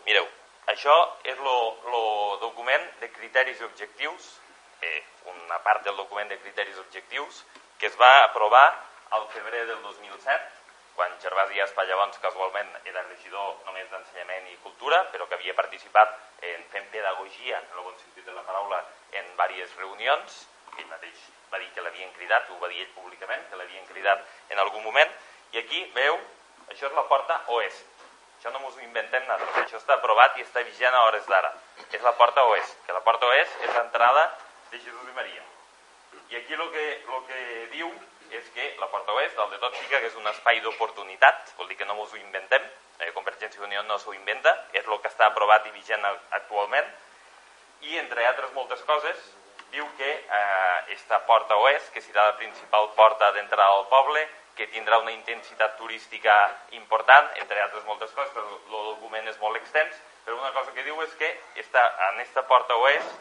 Mireu, 0.05 0.25
això 0.71 0.95
és 1.29 1.38
el 1.38 2.39
document 2.41 2.88
de 3.01 3.11
criteris 3.13 3.61
i 3.61 3.67
objectius, 3.67 4.31
eh, 4.81 5.03
una 5.29 5.59
part 5.67 5.85
del 5.85 5.95
document 5.99 6.31
de 6.33 6.39
criteris 6.41 6.79
i 6.79 6.81
objectius, 6.81 7.43
que 7.77 7.85
es 7.91 7.97
va 8.01 8.23
aprovar 8.23 8.65
al 9.17 9.27
febrer 9.35 9.67
del 9.69 9.81
2007, 9.83 10.49
quan 10.95 11.13
Gervasi 11.21 11.61
Aspa 11.61 11.85
llavors 11.85 12.17
casualment 12.23 12.73
era 12.85 13.05
regidor 13.05 13.59
només 13.67 13.89
d'ensenyament 13.91 14.49
i 14.49 14.57
cultura, 14.65 15.03
però 15.13 15.27
que 15.29 15.38
havia 15.38 15.53
participat 15.53 16.17
en 16.49 16.65
fent 16.73 16.89
pedagogia, 16.97 17.59
en 17.59 17.77
el 17.77 17.83
bon 17.85 17.97
sentit 18.01 18.25
de 18.25 18.33
la 18.33 18.45
paraula, 18.49 18.81
en 19.11 19.33
diverses 19.35 19.75
reunions, 19.77 20.45
ell 20.79 20.89
mateix 20.89 21.27
va 21.51 21.61
dir 21.61 21.69
que 21.75 21.85
l'havien 21.85 22.15
cridat, 22.17 22.49
ho 22.49 22.57
va 22.63 22.73
dir 22.73 22.81
ell 22.88 22.95
públicament, 22.97 23.45
que 23.51 23.61
l'havien 23.61 23.85
cridat 23.91 24.25
en 24.49 24.65
algun 24.65 24.81
moment, 24.88 25.13
i 25.53 25.61
aquí, 25.61 25.85
veu, 25.93 26.17
això 26.71 26.89
és 26.89 26.97
la 26.97 27.05
porta 27.11 27.43
oest. 27.59 27.94
Això 28.38 28.52
no 28.52 28.62
ens 28.62 28.78
ho 28.78 28.84
inventem 28.86 29.24
nosaltres, 29.28 29.63
això 29.63 29.80
està 29.82 29.95
aprovat 29.98 30.38
i 30.38 30.43
està 30.45 30.63
vigent 30.63 30.93
a 30.93 31.04
hores 31.08 31.28
d'ara. 31.28 31.54
És 31.91 32.02
la 32.02 32.13
porta 32.19 32.43
oest, 32.52 32.78
que 32.86 32.93
la 32.93 33.04
porta 33.06 33.28
oest 33.32 33.62
és 33.63 33.71
l'entrada 33.74 34.26
de 34.71 34.80
Jesús 34.80 35.10
i 35.10 35.15
Maria. 35.15 35.43
I 36.30 36.38
aquí 36.41 36.54
el 36.54 36.67
que, 36.71 36.86
lo 37.08 37.21
que 37.28 37.41
diu 37.71 37.91
és 38.32 38.50
que 38.54 38.76
la 38.80 38.89
porta 38.91 39.13
oest, 39.13 39.36
dalt 39.38 39.54
de 39.54 39.60
tot, 39.62 39.76
fica 39.78 40.00
que 40.02 40.10
és 40.10 40.17
un 40.19 40.28
espai 40.28 40.60
d'oportunitat, 40.62 41.54
vol 41.58 41.69
dir 41.69 41.78
que 41.80 41.88
no 41.88 41.98
ens 42.02 42.13
ho 42.13 42.19
inventem, 42.19 42.63
eh, 43.00 43.12
Convergència 43.13 43.62
i 43.62 43.65
Unió 43.67 43.84
no 43.84 43.98
s'ho 44.02 44.13
inventa, 44.13 44.54
és 44.74 44.86
el 44.86 45.02
que 45.02 45.12
està 45.12 45.30
aprovat 45.30 45.67
i 45.67 45.74
vigent 45.76 46.06
actualment, 46.06 46.88
i 47.82 48.00
entre 48.02 48.26
altres 48.28 48.54
moltes 48.54 48.82
coses, 48.88 49.19
diu 49.71 49.86
que 49.98 50.12
eh, 50.12 50.93
esta 50.95 51.21
porta 51.28 51.58
oest, 51.58 51.91
que 51.93 52.02
serà 52.02 52.32
la 52.32 52.38
principal 52.39 52.89
porta 52.95 53.32
d'entrada 53.36 53.78
al 53.80 53.88
poble, 53.91 54.26
que 54.56 54.68
tindrà 54.72 54.98
una 55.04 55.12
intensitat 55.12 55.78
turística 55.78 56.34
important, 56.78 57.32
entre 57.41 57.62
altres 57.62 57.84
moltes 57.86 58.12
coses, 58.15 58.32
però 58.34 58.46
el 58.48 58.91
document 58.96 59.28
és 59.28 59.39
molt 59.41 59.60
extens, 59.60 59.96
però 60.26 60.38
una 60.39 60.54
cosa 60.56 60.74
que 60.74 60.84
diu 60.84 61.02
és 61.04 61.15
que 61.20 61.32
esta, 61.62 61.84
en 62.12 62.22
esta 62.24 62.46
porta 62.48 62.78
oest 62.82 63.18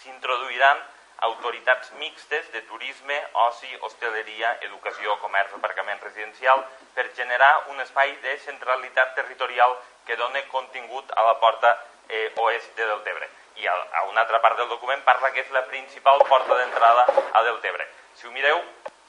s'introduiran 0.00 0.80
autoritats 1.20 1.90
mixtes 1.98 2.50
de 2.52 2.62
turisme, 2.70 3.16
oci, 3.48 3.70
hostaleria, 3.82 4.52
educació, 4.62 5.16
comerç, 5.22 5.54
aparcament 5.54 6.00
residencial, 6.02 6.62
per 6.94 7.08
generar 7.18 7.50
un 7.74 7.80
espai 7.82 8.14
de 8.22 8.36
centralitat 8.44 9.14
territorial 9.18 9.74
que 10.06 10.16
doni 10.16 10.44
contingut 10.52 11.10
a 11.16 11.24
la 11.26 11.34
porta 11.42 11.74
eh, 12.08 12.32
oest 12.36 12.76
de 12.76 12.86
Deltebre. 12.86 13.28
I 13.58 13.66
a, 13.66 13.74
a 14.00 14.04
una 14.10 14.22
altra 14.22 14.40
part 14.40 14.56
del 14.56 14.70
document 14.70 15.02
parla 15.04 15.32
que 15.34 15.42
és 15.42 15.50
la 15.50 15.66
principal 15.66 16.22
porta 16.30 16.54
d'entrada 16.54 17.08
a 17.34 17.42
Deltebre. 17.42 17.88
Si 18.14 18.26
ho 18.26 18.32
mireu, 18.32 18.62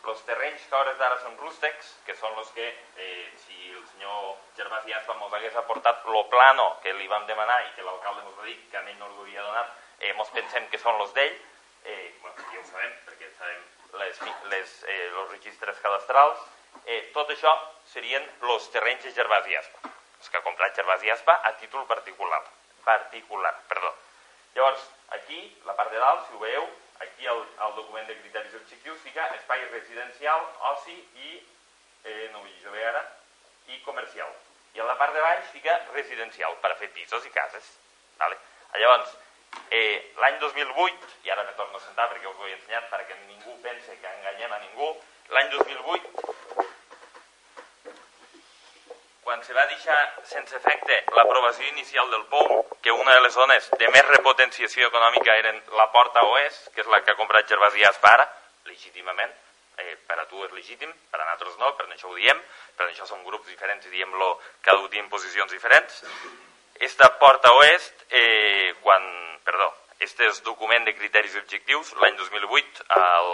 els 0.10 0.22
terrenys 0.28 0.66
que 0.70 0.76
hores 0.76 0.98
d'ara 0.98 1.18
són 1.22 1.38
rústecs, 1.40 1.94
que 2.06 2.16
són 2.18 2.38
els 2.42 2.50
que, 2.56 2.68
eh, 2.98 3.30
si 3.46 3.72
el 3.72 3.84
senyor 3.94 4.36
Gervasi 4.58 4.94
Aspa 4.94 5.16
ens 5.16 5.34
hagués 5.38 5.56
aportat 5.62 6.06
el 6.06 6.20
plano 6.34 6.68
que 6.84 6.94
li 6.94 7.08
vam 7.08 7.26
demanar 7.28 7.60
i 7.66 7.74
que 7.76 7.86
l'alcalde 7.86 8.26
ens 8.26 8.38
va 8.38 8.46
dir 8.46 8.58
que 8.72 8.78
a 8.78 8.82
ell 8.82 8.98
no 9.00 9.10
l'havia 9.10 9.46
donat, 9.46 9.74
eh, 10.00 10.14
ens 10.14 10.30
pensem 10.36 10.68
que 10.70 10.80
són 10.80 11.00
els 11.02 11.14
d'ell, 11.14 11.36
eh, 11.84 12.16
bueno, 12.22 12.36
ja 12.54 12.60
ho 12.60 12.66
sabem, 12.72 12.94
perquè 13.06 13.32
sabem 13.38 13.62
les, 14.02 14.22
les, 14.54 14.84
eh, 14.84 15.08
els 15.08 15.32
registres 15.32 15.80
cadastrals, 15.80 16.40
eh, 16.86 17.02
tot 17.14 17.30
això 17.30 17.54
serien 17.94 18.26
els 18.42 18.70
terrenys 18.74 19.04
de 19.04 19.14
Gervasi 19.14 19.56
Aspa, 19.56 19.90
els 20.20 20.30
que 20.30 20.38
ha 20.38 20.46
comprat 20.46 20.76
Gervasi 20.76 21.10
Aspa 21.10 21.40
a 21.44 21.54
títol 21.58 21.86
particular, 21.88 22.44
particular, 22.84 23.56
perdó. 23.68 23.94
Llavors, 24.56 24.86
aquí, 25.10 25.40
la 25.66 25.76
part 25.76 25.92
de 25.92 26.00
dalt, 26.00 26.28
si 26.28 26.36
ho 26.36 26.40
veieu, 26.40 26.70
aquí 27.00 27.26
el, 27.26 27.42
el 27.66 27.76
document 27.76 28.08
de 28.08 28.18
criteris 28.20 28.56
objectius 28.60 29.00
fica 29.06 29.28
espai 29.36 29.64
residencial, 29.72 30.46
oci 30.74 30.96
i, 31.24 31.40
eh, 32.04 32.30
no 32.34 32.44
llegeixo 32.44 32.72
bé 32.76 32.86
ara, 32.92 33.04
i 33.68 33.82
comercial. 33.86 34.32
I 34.76 34.84
a 34.84 34.88
la 34.88 34.98
part 35.00 35.16
de 35.16 35.24
baix 35.24 35.50
fica 35.54 35.78
residencial, 35.94 36.56
per 36.64 36.74
a 36.74 36.80
fer 36.82 36.92
pisos 36.96 37.26
i 37.26 37.34
cases. 37.34 37.72
Vale? 38.20 38.38
Llavors, 38.78 39.16
eh, 39.72 40.14
l'any 40.22 40.40
2008, 40.40 41.14
i 41.24 41.32
ara 41.32 41.44
me 41.44 41.56
torno 41.58 41.78
a 41.78 41.86
sentar 41.86 42.10
perquè 42.12 42.28
us 42.30 42.38
ho 42.38 42.48
he 42.48 42.54
ensenyat 42.58 42.90
perquè 42.92 43.18
ningú 43.28 43.56
pense 43.64 43.96
que 44.02 44.16
enganyem 44.18 44.54
a 44.54 44.60
ningú, 44.66 44.92
l'any 45.36 45.50
2008, 45.56 46.69
quan 49.30 49.44
se 49.46 49.54
va 49.54 49.62
deixar 49.70 49.98
sense 50.26 50.56
efecte 50.58 50.96
l'aprovació 51.14 51.68
inicial 51.70 52.08
del 52.10 52.24
POU, 52.32 52.64
que 52.82 52.90
una 52.92 53.14
de 53.14 53.20
les 53.22 53.36
zones 53.38 53.68
de 53.78 53.90
més 53.94 54.08
repotenciació 54.08 54.88
econòmica 54.90 55.36
eren 55.38 55.60
la 55.78 55.86
porta 55.94 56.24
oest, 56.32 56.72
que 56.74 56.82
és 56.82 56.90
la 56.90 56.98
que 57.04 57.14
ha 57.14 57.20
comprat 57.20 57.46
Gervasi 57.52 57.86
Aspa 57.86 58.10
ara, 58.16 58.26
legítimament, 58.66 59.30
eh, 59.84 59.94
per 60.10 60.18
a 60.18 60.26
tu 60.32 60.42
és 60.48 60.56
legítim, 60.58 60.90
per 61.12 61.22
a 61.22 61.28
nosaltres 61.28 61.60
no, 61.62 61.70
per 61.78 61.86
això 61.86 62.10
ho 62.10 62.18
diem, 62.18 62.42
per 62.80 62.88
això 62.88 63.06
som 63.06 63.22
grups 63.28 63.46
diferents 63.54 63.86
i 63.86 63.94
diem-lo 63.94 64.32
cada 64.66 64.82
un 64.82 65.14
posicions 65.14 65.54
diferents. 65.54 66.02
Esta 66.90 67.12
porta 67.22 67.54
oest, 67.54 68.08
eh, 68.10 68.74
quan, 68.82 69.06
perdó, 69.46 69.70
Este 70.00 70.24
és 70.24 70.38
document 70.44 70.86
de 70.88 70.94
criteris 70.96 71.34
objectius 71.36 71.90
l'any 72.00 72.16
2008, 72.16 72.86
al 72.96 73.32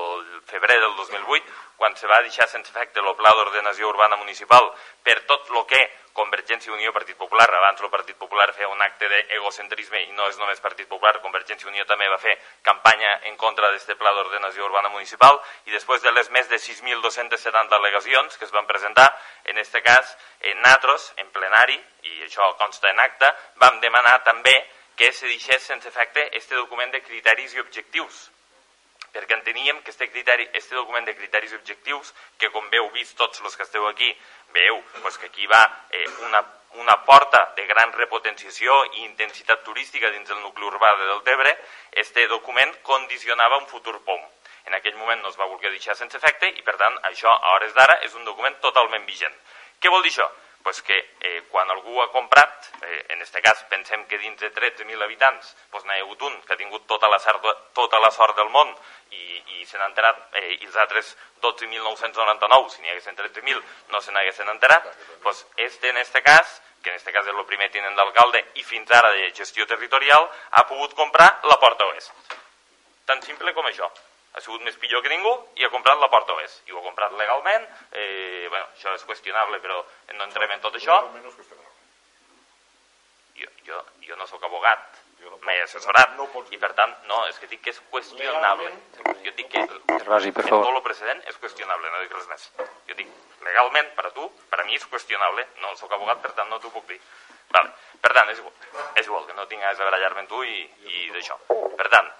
febrer 0.49 0.79
del 0.81 0.95
2008, 0.97 1.51
quan 1.77 1.93
se 1.99 2.07
va 2.09 2.23
deixar 2.25 2.47
sense 2.49 2.71
efecte 2.73 3.03
el 3.03 3.11
pla 3.19 3.33
d'ordenació 3.37 3.91
urbana 3.91 4.17
municipal 4.17 4.71
per 5.05 5.19
tot 5.29 5.51
el 5.53 5.61
que 5.69 5.81
Convergència 6.15 6.71
i 6.71 6.73
Unió 6.73 6.93
Partit 6.95 7.17
Popular, 7.19 7.45
abans 7.53 7.81
el 7.83 7.91
Partit 7.93 8.17
Popular 8.17 8.47
feia 8.55 8.69
un 8.71 8.81
acte 8.81 9.09
d'egocentrisme 9.11 9.99
i 10.07 10.13
no 10.17 10.29
és 10.31 10.39
només 10.39 10.63
Partit 10.63 10.87
Popular, 10.89 11.19
Convergència 11.21 11.67
i 11.67 11.73
Unió 11.73 11.85
també 11.85 12.07
va 12.09 12.17
fer 12.17 12.33
campanya 12.63 13.11
en 13.29 13.35
contra 13.37 13.67
d'aquest 13.67 13.99
pla 13.99 14.13
d'ordenació 14.15 14.65
urbana 14.65 14.89
municipal 14.89 15.37
i 15.67 15.75
després 15.75 16.01
de 16.01 16.15
les 16.15 16.31
més 16.31 16.49
de 16.49 16.57
6.270 16.57 17.77
al·legacions 17.77 18.39
que 18.39 18.47
es 18.49 18.55
van 18.55 18.65
presentar, 18.65 19.11
en 19.43 19.59
aquest 19.59 19.77
cas, 19.85 20.15
en 20.39 20.65
natros, 20.65 21.11
en 21.21 21.29
plenari, 21.35 21.77
i 22.09 22.23
això 22.25 22.55
consta 22.57 22.89
en 22.89 23.03
acta, 23.05 23.35
vam 23.61 23.77
demanar 23.83 24.23
també 24.23 24.55
que 24.95 25.11
se 25.11 25.27
deixés 25.27 25.61
sense 25.63 25.87
efecte 25.87 26.29
este 26.37 26.55
document 26.55 26.91
de 26.91 27.01
criteris 27.03 27.53
i 27.53 27.59
objectius, 27.59 28.29
perquè 29.15 29.35
enteníem 29.37 29.81
que 29.83 29.91
este, 29.91 30.09
criteri, 30.11 30.47
este 30.53 30.75
document 30.75 31.05
de 31.07 31.15
criteris 31.15 31.53
i 31.53 31.59
objectius, 31.59 32.11
que 32.37 32.51
com 32.51 32.67
veu 32.71 32.89
vist 32.95 33.15
tots 33.19 33.41
els 33.41 33.55
que 33.55 33.63
esteu 33.63 33.87
aquí, 33.87 34.11
veu 34.55 34.81
pues, 35.01 35.17
que 35.17 35.27
aquí 35.31 35.47
va 35.47 35.63
eh, 35.91 36.07
una, 36.27 36.43
una 36.83 36.97
porta 37.07 37.53
de 37.55 37.65
gran 37.67 37.93
repotenciació 37.95 38.75
i 38.93 39.05
intensitat 39.05 39.63
turística 39.63 40.11
dins 40.11 40.27
del 40.27 40.41
nucli 40.43 40.67
urbà 40.67 40.95
de 40.99 41.11
Deltebre, 41.11 41.55
este 41.91 42.27
document 42.27 42.75
condicionava 42.83 43.59
un 43.59 43.67
futur 43.67 44.01
POM. 44.03 44.23
En 44.65 44.73
aquell 44.73 44.95
moment 44.97 45.21
no 45.21 45.29
es 45.29 45.37
va 45.39 45.47
voler 45.47 45.71
deixar 45.71 45.95
sense 45.95 46.17
efecte 46.17 46.49
i, 46.49 46.63
per 46.65 46.75
tant, 46.79 46.95
això, 47.11 47.31
a 47.31 47.53
hores 47.55 47.75
d'ara, 47.75 47.99
és 48.03 48.15
un 48.15 48.25
document 48.25 48.57
totalment 48.63 49.05
vigent. 49.05 49.35
Què 49.79 49.91
vol 49.93 50.03
dir 50.03 50.11
això? 50.11 50.27
Pues 50.65 50.81
que 50.81 50.97
eh, 51.21 51.43
quan 51.51 51.69
algú 51.69 52.01
ha 52.01 52.07
comprat, 52.09 52.71
eh, 52.81 53.05
en 53.13 53.19
aquest 53.21 53.37
cas 53.45 53.59
pensem 53.69 54.07
que 54.09 54.17
dins 54.17 54.39
de 54.41 54.49
13.000 54.49 55.03
habitants 55.05 55.51
pues 55.69 55.85
n'hi 55.85 55.93
ha 55.93 56.01
hagut 56.01 56.23
un 56.25 56.39
que 56.41 56.55
ha 56.55 56.57
tingut 56.57 56.87
tota 56.89 57.05
la, 57.07 57.19
sort, 57.21 57.45
tota 57.77 57.99
la 58.01 58.09
sort 58.09 58.33
del 58.39 58.49
món 58.49 58.71
i, 59.13 59.43
i 59.59 59.67
se 59.69 59.77
n'ha 59.77 59.91
enterat, 59.91 60.23
eh, 60.41 60.55
i 60.55 60.65
els 60.65 60.79
altres 60.81 61.11
12.999, 61.45 62.73
si 62.73 62.81
n'hi 62.81 62.89
haguessin 62.95 63.13
13.000, 63.13 63.61
no 63.93 64.01
se 64.01 64.17
n'haguessin 64.17 64.49
enterat, 64.55 64.89
pues 65.21 65.45
este 65.67 65.93
en 65.93 66.01
aquest 66.01 66.17
cas, 66.25 66.57
que 66.81 66.89
en 66.89 66.97
aquest 66.97 67.13
cas 67.13 67.29
és 67.29 67.37
el 67.37 67.45
primer 67.45 67.69
tinent 67.69 68.01
d'alcalde 68.01 68.41
i 68.57 68.65
fins 68.65 68.89
ara 68.89 69.13
de 69.13 69.29
gestió 69.37 69.69
territorial, 69.69 70.25
ha 70.49 70.65
pogut 70.65 70.97
comprar 70.97 71.29
la 71.45 71.61
porta 71.61 71.93
oest. 71.93 72.09
Tan 73.05 73.21
simple 73.21 73.53
com 73.53 73.69
això 73.69 73.93
ha 74.35 74.41
sigut 74.43 74.63
més 74.67 74.75
pitjor 74.75 75.01
que 75.03 75.11
ningú 75.11 75.31
i 75.55 75.63
ha 75.63 75.71
comprat 75.71 76.01
la 76.01 76.09
porta 76.11 76.35
oest. 76.35 76.65
I 76.67 76.75
ho 76.75 76.81
ha 76.81 76.83
comprat 76.83 77.15
legalment, 77.15 77.67
eh, 77.91 78.47
bueno, 78.49 78.67
això 78.75 78.93
és 78.95 79.05
qüestionable, 79.07 79.61
però 79.63 79.79
no 80.13 80.27
entrem 80.27 80.51
en 80.51 80.61
tot 80.65 80.75
això. 80.75 80.99
Jo, 83.35 83.49
jo, 83.67 83.81
jo 84.07 84.15
no 84.15 84.27
sóc 84.27 84.43
abogat, 84.43 84.99
m'he 85.45 85.61
assessorat, 85.63 86.15
i 86.51 86.57
per 86.57 86.71
tant, 86.73 86.93
no, 87.09 87.21
és 87.29 87.39
que 87.39 87.47
dic 87.47 87.61
que 87.63 87.71
és 87.73 87.79
qüestionable. 87.91 88.71
Jo 89.23 89.31
dic 89.37 89.49
que 89.51 89.63
Rasi, 90.05 90.31
per 90.31 90.43
en 90.43 90.49
favor. 90.49 90.65
tot 90.65 90.75
el 90.75 90.83
precedent 90.85 91.23
és 91.29 91.39
qüestionable, 91.41 91.91
no 91.91 92.01
dic 92.03 92.11
res 92.13 92.27
més. 92.27 92.49
Jo 92.89 92.97
dic, 92.99 93.07
legalment, 93.47 93.89
per 93.95 94.07
a 94.09 94.11
tu, 94.11 94.27
per 94.51 94.59
a 94.61 94.65
mi 94.65 94.75
és 94.75 94.85
qüestionable, 94.91 95.47
no 95.63 95.75
sóc 95.79 95.91
abogat, 95.91 96.21
per 96.21 96.33
tant 96.37 96.49
no 96.49 96.59
t'ho 96.59 96.71
puc 96.75 96.85
dir. 96.91 96.99
Vale. 97.55 97.71
Per 98.01 98.13
tant, 98.13 98.29
és 98.29 98.39
igual, 98.39 98.53
és 98.95 99.07
igual, 99.07 99.25
que 99.25 99.33
no 99.33 99.47
tinc 99.47 99.61
ganes 99.61 99.79
de 99.79 99.87
barallar-me 99.87 100.25
amb 100.25 100.29
tu 100.29 100.43
i, 100.43 100.61
i 100.91 101.09
d'això. 101.15 101.39
Per 101.47 101.89
tant, 101.89 102.11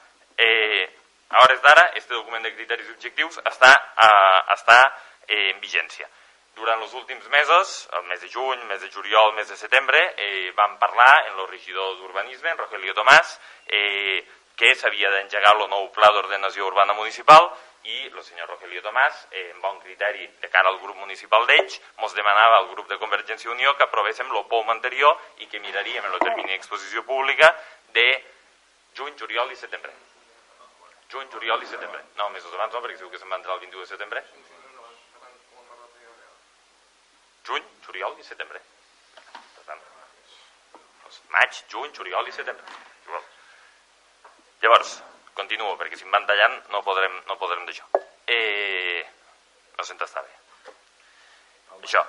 a 1.36 1.44
hores 1.44 1.62
d'ara, 1.62 1.92
este 1.96 2.14
document 2.14 2.44
de 2.48 2.54
criteris 2.56 2.88
objectius 2.94 3.42
està, 3.44 3.72
eh, 4.00 4.54
està 4.56 4.78
eh, 5.28 5.50
en 5.52 5.60
vigència. 5.60 6.08
Durant 6.56 6.80
els 6.80 6.94
últims 6.96 7.28
mesos, 7.28 7.74
el 7.98 8.06
mes 8.08 8.22
de 8.24 8.30
juny, 8.32 8.62
mes 8.70 8.80
de 8.80 8.88
juliol, 8.94 9.34
mes 9.36 9.50
de 9.52 9.58
setembre, 9.60 10.00
eh, 10.16 10.54
vam 10.56 10.78
parlar 10.80 11.26
en 11.28 11.42
el 11.42 11.50
regidor 11.50 11.98
d'Urbanisme, 11.98 12.54
en 12.54 12.62
Rogelio 12.62 12.96
Tomàs, 12.96 13.36
eh, 13.68 14.24
que 14.56 14.72
s'havia 14.80 15.12
d'engegar 15.12 15.58
el 15.58 15.68
nou 15.68 15.92
pla 15.92 16.14
d'ordenació 16.16 16.70
urbana 16.70 16.96
municipal 16.96 17.52
i 17.84 18.06
el 18.08 18.24
senyor 18.24 18.48
Rogelio 18.54 18.86
Tomàs, 18.88 19.28
eh, 19.32 19.52
amb 19.52 19.68
bon 19.68 19.84
criteri 19.84 20.30
de 20.40 20.50
cara 20.56 20.72
al 20.72 20.80
grup 20.80 20.96
municipal 21.04 21.44
d'Ells, 21.52 21.82
ens 22.00 22.16
demanava 22.16 22.64
al 22.64 22.72
grup 22.72 22.88
de 22.88 23.02
Convergència 23.04 23.52
i 23.52 23.56
Unió 23.60 23.76
que 23.76 23.84
aprovéssim 23.84 24.32
el 24.32 24.48
POM 24.48 24.72
anterior 24.72 25.20
i 25.44 25.52
que 25.52 25.60
miraríem 25.60 26.06
en 26.06 26.16
el 26.16 26.24
termini 26.24 26.56
d'exposició 26.56 27.04
pública 27.04 27.52
de 27.92 28.10
juny, 28.96 29.18
juliol 29.20 29.52
i 29.52 29.60
setembre 29.60 29.92
juny, 31.12 31.28
juliol 31.32 31.64
i 31.64 31.70
setembre. 31.70 32.04
No, 32.20 32.30
mesos 32.30 32.54
abans 32.54 32.74
no, 32.74 32.82
perquè 32.84 32.98
segur 33.00 33.12
que 33.14 33.22
se'n 33.22 33.32
va 33.32 33.40
entrar 33.40 33.56
el 33.56 33.64
21 33.66 33.84
de 33.84 33.90
setembre. 33.92 34.24
Juny, 37.46 37.68
juliol 37.86 38.18
i 38.20 38.26
setembre. 38.26 38.62
Per 39.56 39.66
tant, 39.68 39.84
doncs, 41.04 41.22
maig, 41.36 41.62
juny, 41.74 41.94
juliol 41.98 42.32
i 42.32 42.36
setembre. 42.36 42.82
Llavors, 44.64 44.96
continuo, 45.38 45.76
perquè 45.78 46.00
si 46.00 46.08
em 46.08 46.14
van 46.16 46.26
tallant 46.26 46.56
no 46.74 46.82
podrem, 46.86 47.20
no 47.30 47.38
podrem 47.38 47.68
d'això. 47.68 47.86
Eh, 48.26 49.04
no 49.78 49.86
sent 49.86 50.02
està 50.02 50.24
bé. 50.26 50.34
Això. 51.86 52.02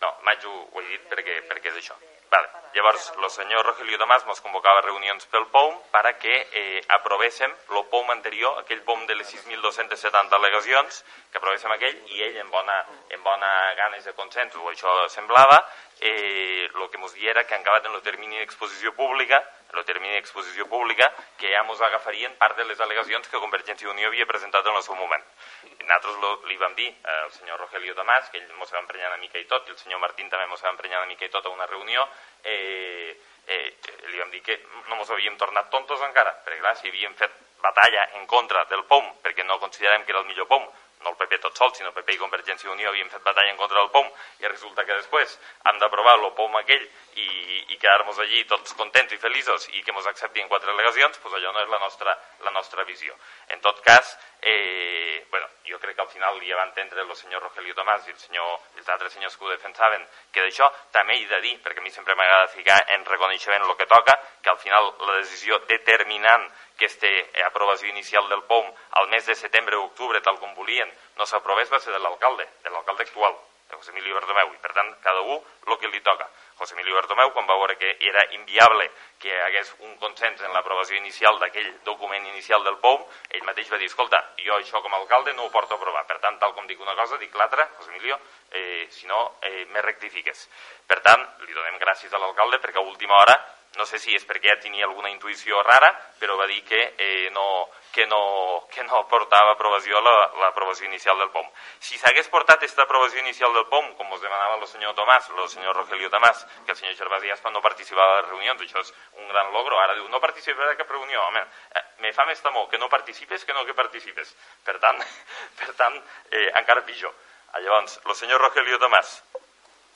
No, 0.00 0.12
maig 0.24 0.44
ho, 0.48 0.54
ho 0.72 0.80
he 0.80 0.86
dit 0.88 1.10
perquè, 1.10 1.42
perquè 1.50 1.72
és 1.72 1.82
això. 1.82 1.96
Vale. 2.36 2.48
Llavors, 2.74 3.04
el 3.16 3.30
senyor 3.32 3.64
Rogelio 3.64 3.96
Tomàs 3.96 4.26
ens 4.28 4.42
convocava 4.44 4.82
reunions 4.84 5.24
pel 5.32 5.46
POM 5.54 5.78
para 5.94 6.10
que 6.20 6.34
eh, 6.60 6.82
aprovéssim 6.96 7.54
el 7.72 7.86
POM 7.92 8.10
anterior, 8.12 8.58
aquell 8.60 8.82
POM 8.84 9.06
de 9.08 9.16
les 9.16 9.30
6.270 9.32 10.36
al·legacions, 10.36 10.98
que 11.32 11.40
aprovéssim 11.40 11.72
aquell, 11.72 11.96
i 12.12 12.20
ell, 12.26 12.36
en 12.42 12.50
bona, 12.52 12.76
en 13.16 13.24
bona 13.24 13.52
ganes 13.80 14.04
de 14.04 14.12
consens, 14.18 14.58
o 14.60 14.68
això 14.68 14.98
semblava, 15.14 15.62
eh, 16.02 16.68
el 16.68 16.90
que 16.92 17.00
ens 17.00 17.16
dia 17.16 17.32
era 17.32 17.46
que 17.48 17.56
han 17.56 17.64
acabat 17.64 17.88
en 17.88 17.96
el 17.96 18.04
termini 18.04 18.42
d'exposició 18.42 18.92
pública, 18.92 19.40
el 19.78 19.86
termini 19.88 20.14
d'exposició 20.16 20.66
pública, 20.70 21.08
que 21.38 21.50
ja 21.52 21.62
ens 21.62 21.82
agafarien 21.88 22.36
part 22.40 22.56
de 22.56 22.64
les 22.64 22.80
al·legacions 22.80 23.28
que 23.30 23.40
Convergència 23.42 23.88
i 23.88 23.92
Unió 23.92 24.08
havia 24.10 24.26
presentat 24.26 24.66
en 24.66 24.76
el 24.76 24.84
seu 24.86 24.96
moment. 24.98 25.22
I 25.68 25.84
nosaltres 25.84 26.18
lo, 26.22 26.32
li 26.50 26.58
vam 26.60 26.74
dir 26.74 26.88
al 27.14 27.32
senyor 27.32 27.60
Rogelio 27.60 27.94
Tomàs, 27.94 28.30
que 28.30 28.40
ell 28.40 28.50
ens 28.50 28.74
va 28.74 28.82
emprenyar 28.82 29.12
una 29.12 29.22
mica 29.22 29.38
i 29.38 29.48
tot, 29.50 29.68
i 29.68 29.74
el 29.76 29.80
senyor 29.80 30.02
Martín 30.02 30.30
també 30.32 30.48
ens 30.48 30.64
va 30.64 30.74
emprenyar 30.74 31.02
una 31.02 31.12
mica 31.12 31.26
i 31.26 31.32
tot 31.32 31.46
a 31.46 31.54
una 31.54 31.66
reunió, 31.66 32.08
eh, 32.44 33.16
eh, 33.46 33.74
li 34.10 34.18
vam 34.18 34.30
dir 34.30 34.42
que 34.42 34.58
no 34.88 35.00
ens 35.00 35.10
havíem 35.10 35.36
tornat 35.38 35.70
tontos 35.70 36.02
encara, 36.02 36.34
perquè 36.44 36.60
clar, 36.62 36.76
si 36.76 36.88
havíem 36.88 37.14
fet 37.14 37.42
batalla 37.62 38.08
en 38.18 38.26
contra 38.26 38.64
del 38.70 38.84
POM, 38.84 39.06
perquè 39.22 39.44
no 39.44 39.58
considerem 39.60 40.04
que 40.04 40.12
era 40.12 40.20
el 40.20 40.28
millor 40.28 40.46
POM, 40.50 40.66
no 41.06 41.14
el 41.14 41.18
PP 41.20 41.38
tot 41.38 41.56
sol, 41.56 41.72
sinó 41.74 41.92
PP 41.94 42.16
i 42.16 42.20
Convergència 42.20 42.68
i 42.68 42.72
Unió 42.72 42.90
havien 42.90 43.10
fet 43.12 43.22
batalla 43.22 43.52
en 43.52 43.58
contra 43.60 43.78
del 43.78 43.92
POM 43.94 44.08
i 44.42 44.50
resulta 44.50 44.84
que 44.84 44.98
després 44.98 45.36
hem 45.70 45.78
d'aprovar 45.82 46.16
el 46.18 46.32
POM 46.34 46.58
aquell 46.58 46.82
i, 46.82 47.28
i 47.72 47.78
quedar-nos 47.78 48.18
allí 48.24 48.42
tots 48.50 48.74
contents 48.78 49.14
i 49.14 49.20
feliços 49.22 49.68
i 49.72 49.84
que 49.86 49.94
ens 49.94 50.08
acceptin 50.10 50.50
quatre 50.50 50.72
delegacions, 50.72 51.20
doncs 51.22 51.38
allò 51.38 51.52
no 51.54 51.62
és 51.62 51.70
la 51.70 51.80
nostra, 51.82 52.16
la 52.44 52.54
nostra 52.58 52.84
visió. 52.88 53.14
En 53.54 53.62
tot 53.62 53.80
cas, 53.86 54.16
eh, 54.42 55.26
bueno, 55.30 55.48
jo 55.68 55.78
crec 55.78 55.96
que 55.96 56.02
al 56.02 56.08
final 56.08 56.40
ja 56.46 56.56
va 56.56 56.66
entendre 56.68 57.02
el 57.02 57.16
senyor 57.16 57.42
Rogelio 57.42 57.74
Tomàs 57.74 58.06
i 58.06 58.12
el 58.14 58.18
senyor, 58.18 58.60
els 58.76 58.88
altres 58.88 59.12
senyors 59.12 59.36
que 59.36 59.44
ho 59.44 59.50
defensaven, 59.50 60.06
que 60.32 60.44
d'això 60.44 60.68
també 60.94 61.16
he 61.18 61.26
de 61.26 61.40
dir, 61.44 61.56
perquè 61.64 61.82
a 61.82 61.86
mi 61.86 61.90
sempre 61.90 62.14
m'agrada 62.14 62.52
ficar 62.54 62.78
en 62.94 63.04
reconeixement 63.04 63.64
el 63.64 63.76
que 63.76 63.88
toca, 63.90 64.14
que 64.42 64.50
al 64.50 64.58
final 64.62 64.92
la 65.00 65.18
decisió 65.18 65.58
determinant 65.66 66.46
que 66.76 66.86
aquesta 66.86 67.46
aprovació 67.48 67.88
inicial 67.88 68.28
del 68.28 68.44
POM 68.44 68.70
al 69.00 69.08
mes 69.08 69.26
de 69.26 69.34
setembre 69.34 69.76
o 69.76 69.84
octubre, 69.88 70.20
tal 70.20 70.38
com 70.38 70.54
volien, 70.54 70.90
no 71.16 71.26
s'aprovés 71.26 71.72
va 71.72 71.80
ser 71.80 71.92
de 71.92 72.00
l'alcalde, 72.00 72.48
de 72.62 72.70
l'alcalde 72.70 73.08
actual, 73.08 73.36
de 73.70 73.76
José 73.76 73.90
Emilio 73.90 74.14
Bertomeu, 74.14 74.52
i 74.54 74.62
per 74.62 74.74
tant 74.76 74.92
cada 75.02 75.22
un 75.22 75.40
el 75.66 75.78
que 75.80 75.88
li 75.88 76.00
toca. 76.00 76.28
José 76.58 76.74
Emilio 76.74 76.96
Bertomeu, 76.96 77.32
quan 77.34 77.46
va 77.48 77.58
veure 77.60 77.76
que 77.76 77.96
era 78.00 78.22
inviable 78.32 78.88
que 79.20 79.28
hi 79.28 79.42
hagués 79.48 79.74
un 79.84 79.96
consens 80.00 80.40
en 80.40 80.54
l'aprovació 80.56 80.96
inicial 80.96 81.38
d'aquell 81.40 81.68
document 81.84 82.24
inicial 82.32 82.64
del 82.64 82.78
POM, 82.80 83.02
ell 83.30 83.44
mateix 83.48 83.68
va 83.72 83.80
dir, 83.80 83.90
escolta, 83.90 84.22
jo 84.40 84.56
això 84.56 84.80
com 84.84 84.94
a 84.94 85.00
alcalde 85.02 85.34
no 85.36 85.44
ho 85.44 85.52
porto 85.52 85.76
a 85.76 85.80
aprovar, 85.80 86.06
per 86.08 86.18
tant, 86.24 86.38
tal 86.40 86.54
com 86.56 86.66
dic 86.66 86.80
una 86.80 86.96
cosa, 86.96 87.20
dic 87.20 87.34
l'altra, 87.36 87.68
José 87.78 87.92
Emilio, 87.92 88.18
eh, 88.50 88.86
si 88.90 89.06
no, 89.06 89.36
eh, 89.42 89.66
me 89.72 89.84
rectifiques. 89.84 90.48
Per 90.86 91.00
tant, 91.04 91.28
li 91.44 91.52
donem 91.52 91.78
gràcies 91.82 92.12
a 92.12 92.22
l'alcalde 92.22 92.60
perquè 92.62 92.80
a 92.80 92.88
última 92.88 93.20
hora 93.20 93.36
no 93.76 93.84
sé 93.84 93.98
si 93.98 94.14
és 94.16 94.24
perquè 94.24 94.54
ja 94.54 94.60
tenia 94.60 94.86
alguna 94.86 95.10
intuïció 95.12 95.60
rara, 95.62 95.90
però 96.20 96.36
va 96.38 96.46
dir 96.48 96.62
que, 96.64 96.94
eh, 96.96 97.28
no, 97.32 97.68
que, 97.92 98.06
no, 98.06 98.66
que 98.72 98.84
no 98.84 99.02
portava 99.10 99.52
aprovació 99.52 100.00
l'aprovació 100.00 100.86
la, 100.86 100.90
inicial 100.92 101.18
del 101.18 101.30
POM. 101.30 101.46
Si 101.80 101.98
s'hagués 102.00 102.28
portat 102.32 102.62
aquesta 102.62 102.86
aprovació 102.86 103.20
inicial 103.20 103.52
del 103.54 103.66
POM, 103.68 103.92
com 103.98 104.12
us 104.12 104.22
demanava 104.24 104.56
el 104.56 104.66
senyor 104.70 104.94
Tomàs, 104.96 105.28
el 105.32 105.48
senyor 105.52 105.76
Rogelio 105.76 106.10
Tomàs, 106.12 106.44
que 106.64 106.72
el 106.72 106.80
senyor 106.80 106.96
Gervasi 106.96 107.30
Aspa 107.30 107.52
no 107.52 107.62
participava 107.64 108.16
a 108.16 108.20
les 108.20 108.30
reunions, 108.30 108.62
això 108.64 108.80
és 108.80 108.92
un 109.20 109.28
gran 109.28 109.52
logro, 109.52 109.78
ara 109.80 109.94
diu, 109.94 110.08
no 110.08 110.20
participarà 110.24 110.72
a 110.72 110.80
cap 110.80 110.90
reunió, 110.90 111.22
home, 111.28 111.44
eh, 111.72 111.84
me 112.04 112.12
fa 112.16 112.24
més 112.28 112.40
temor 112.40 112.68
que 112.72 112.80
no 112.80 112.88
participes 112.88 113.44
que 113.44 113.56
no 113.56 113.64
que 113.64 113.76
participes. 113.76 114.34
Per 114.64 114.78
tant, 114.80 115.00
per 115.60 115.72
tant 115.76 115.96
eh, 116.30 116.50
encara 116.62 116.84
pitjor. 116.88 117.12
Llavors, 117.56 118.00
el 118.04 118.14
senyor 118.16 118.40
Rogelio 118.40 118.76
Tomàs, 118.80 119.20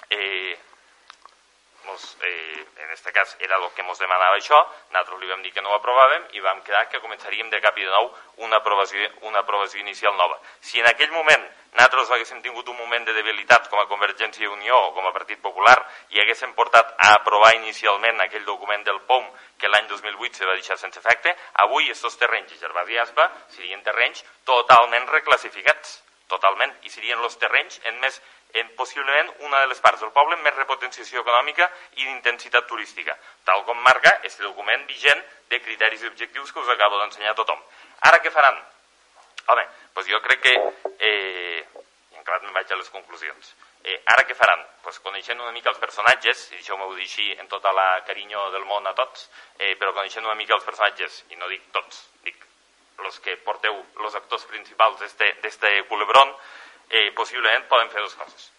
eh, 0.08 0.56
mos, 1.84 2.16
eh, 2.22 2.64
en 2.76 2.88
aquest 2.88 3.10
cas 3.14 3.36
era 3.40 3.56
el 3.56 3.68
que 3.74 3.82
ens 3.82 3.98
demanava 3.98 4.36
això, 4.36 4.58
nosaltres 4.90 5.20
li 5.20 5.30
vam 5.30 5.42
dir 5.42 5.52
que 5.52 5.62
no 5.62 5.70
ho 5.70 5.78
aprovàvem 5.78 6.26
i 6.36 6.40
vam 6.44 6.62
quedar 6.66 6.88
que 6.88 7.00
començaríem 7.00 7.50
de 7.50 7.60
cap 7.60 7.78
i 7.78 7.84
de 7.84 7.90
nou 7.90 8.10
una 8.46 8.60
aprovació, 8.60 9.08
una 9.28 9.40
aprovació 9.44 9.80
inicial 9.80 10.16
nova. 10.16 10.38
Si 10.60 10.80
en 10.80 10.88
aquell 10.90 11.12
moment 11.12 11.46
nosaltres 11.72 12.10
haguéssim 12.10 12.42
tingut 12.42 12.68
un 12.68 12.76
moment 12.76 13.04
de 13.06 13.14
debilitat 13.14 13.68
com 13.70 13.78
a 13.80 13.86
Convergència 13.86 14.44
i 14.44 14.50
Unió 14.50 14.76
o 14.88 14.92
com 14.96 15.06
a 15.06 15.14
Partit 15.14 15.40
Popular 15.40 15.76
i 16.10 16.20
haguéssim 16.20 16.52
portat 16.58 16.94
a 16.98 17.14
aprovar 17.20 17.54
inicialment 17.54 18.20
aquell 18.20 18.44
document 18.44 18.84
del 18.84 19.00
POM 19.06 19.26
que 19.56 19.68
l'any 19.68 19.86
2008 19.88 20.42
se 20.42 20.46
va 20.46 20.58
deixar 20.58 20.78
sense 20.78 20.98
efecte, 20.98 21.36
avui 21.64 21.90
aquests 21.90 22.18
terrenys 22.18 22.52
i 22.52 22.60
Gervasi 22.60 22.98
Aspa 22.98 23.30
serien 23.56 23.82
terrenys 23.86 24.24
totalment 24.44 25.06
reclassificats 25.12 26.00
totalment, 26.30 26.72
i 26.86 26.92
serien 26.94 27.18
els 27.26 27.36
terrenys 27.42 27.80
en 27.90 27.98
més 28.02 28.20
en 28.54 28.74
possiblement 28.76 29.30
una 29.46 29.60
de 29.60 29.68
les 29.70 29.80
parts 29.80 30.00
del 30.00 30.12
poble 30.14 30.36
més 30.42 30.56
repotenciació 30.56 31.22
econòmica 31.24 31.68
i 31.96 32.04
d'intensitat 32.04 32.66
turística, 32.68 33.16
tal 33.44 33.64
com 33.68 33.78
marca 33.86 34.16
aquest 34.16 34.42
document 34.42 34.86
vigent 34.88 35.22
de 35.50 35.60
criteris 35.62 36.02
i 36.02 36.10
objectius 36.10 36.52
que 36.52 36.60
us 36.60 36.68
acabo 36.74 36.98
d'ensenyar 36.98 37.32
a 37.34 37.38
tothom. 37.38 37.62
Ara 38.10 38.20
què 38.24 38.32
faran? 38.34 38.58
Home, 39.46 39.66
doncs 39.94 40.10
jo 40.10 40.20
crec 40.26 40.44
que... 40.48 40.56
Eh, 40.98 41.64
I 42.12 42.20
encara 42.20 42.42
me'n 42.44 42.52
vaig 42.52 42.72
a 42.72 42.76
les 42.76 42.90
conclusions. 42.92 43.54
Eh, 43.82 43.96
ara 44.12 44.26
què 44.28 44.34
faran? 44.36 44.60
Pues 44.84 44.98
coneixent 45.00 45.40
una 45.40 45.54
mica 45.56 45.70
els 45.72 45.80
personatges, 45.80 46.50
i 46.52 46.58
això 46.60 46.76
m'ho 46.76 46.90
dic 46.98 47.08
així 47.08 47.30
en 47.40 47.48
tota 47.48 47.72
la 47.72 48.02
carinyo 48.04 48.50
del 48.52 48.66
món 48.68 48.86
a 48.86 48.92
tots, 48.98 49.30
eh, 49.58 49.74
però 49.80 49.94
coneixent 49.96 50.26
una 50.26 50.36
mica 50.36 50.54
els 50.58 50.66
personatges, 50.66 51.22
i 51.32 51.40
no 51.40 51.48
dic 51.48 51.70
tots, 51.72 52.02
dic 52.26 52.44
els 53.00 53.20
que 53.24 53.38
porteu 53.40 53.78
els 54.04 54.16
actors 54.18 54.44
principals 54.50 55.00
d'este 55.00 55.70
culebrón, 55.88 56.34
eh, 56.90 57.10
possiblement 57.16 57.66
poden 57.70 57.90
fer 57.90 58.02
dues 58.02 58.16
coses. 58.18 58.50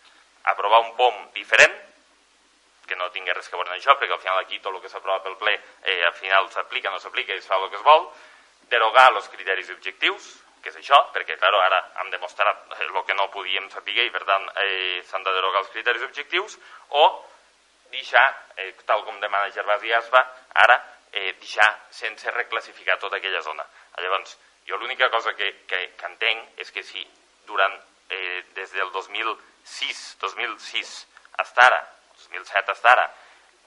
Aprovar 0.51 0.81
un 0.87 0.95
POM 0.97 1.17
diferent, 1.35 1.75
que 2.87 2.97
no 2.99 3.11
tingui 3.13 3.31
res 3.31 3.47
que 3.47 3.55
veure 3.55 3.71
amb 3.71 3.77
això, 3.77 3.95
perquè 3.99 4.15
al 4.15 4.23
final 4.23 4.39
aquí 4.41 4.59
tot 4.59 4.73
el 4.73 4.81
que 4.83 4.89
s'aprova 4.91 5.21
pel 5.23 5.37
ple 5.39 5.53
eh, 5.55 6.01
al 6.03 6.15
final 6.17 6.49
s'aplica, 6.51 6.91
no 6.91 6.99
s'aplica 6.99 7.35
i 7.35 7.39
es 7.39 7.47
fa 7.47 7.59
el 7.61 7.69
que 7.69 7.79
es 7.79 7.85
vol, 7.87 8.07
derogar 8.71 9.09
els 9.13 9.29
criteris 9.31 9.69
objectius, 9.71 10.31
que 10.61 10.69
és 10.69 10.77
això, 10.79 10.97
perquè 11.15 11.37
clar, 11.39 11.53
ara 11.65 11.79
hem 12.01 12.11
demostrat 12.13 12.75
el 12.79 13.03
que 13.07 13.17
no 13.17 13.29
podíem 13.33 13.69
saber 13.73 14.05
i 14.05 14.11
per 14.13 14.23
tant 14.27 14.47
eh, 14.63 15.01
s'han 15.07 15.23
de 15.23 15.33
derogar 15.37 15.63
els 15.63 15.71
criteris 15.73 16.03
objectius, 16.07 16.57
o 16.89 17.05
deixar, 17.91 18.25
eh, 18.57 18.73
tal 18.85 19.03
com 19.07 19.19
demana 19.19 19.51
Gervasi 19.51 19.93
Aspa, 19.93 20.21
ara 20.65 20.77
eh, 21.11 21.33
deixar 21.39 21.69
sense 21.89 22.31
reclassificar 22.31 22.97
tota 22.99 23.17
aquella 23.17 23.41
zona. 23.41 23.65
Llavors, 23.99 24.37
jo 24.67 24.77
l'única 24.77 25.09
cosa 25.09 25.33
que, 25.35 25.63
que, 25.67 25.81
que 25.97 26.11
entenc 26.11 26.59
és 26.61 26.71
que 26.71 26.83
si 26.83 27.03
durant 27.47 27.75
eh, 27.75 27.90
des 28.55 28.71
del 28.71 28.91
2006, 28.91 30.17
2006 30.21 30.93
hasta 31.37 31.65
ara, 31.65 31.81
2007 32.17 32.71
hasta 32.71 32.91
ara, 32.91 33.09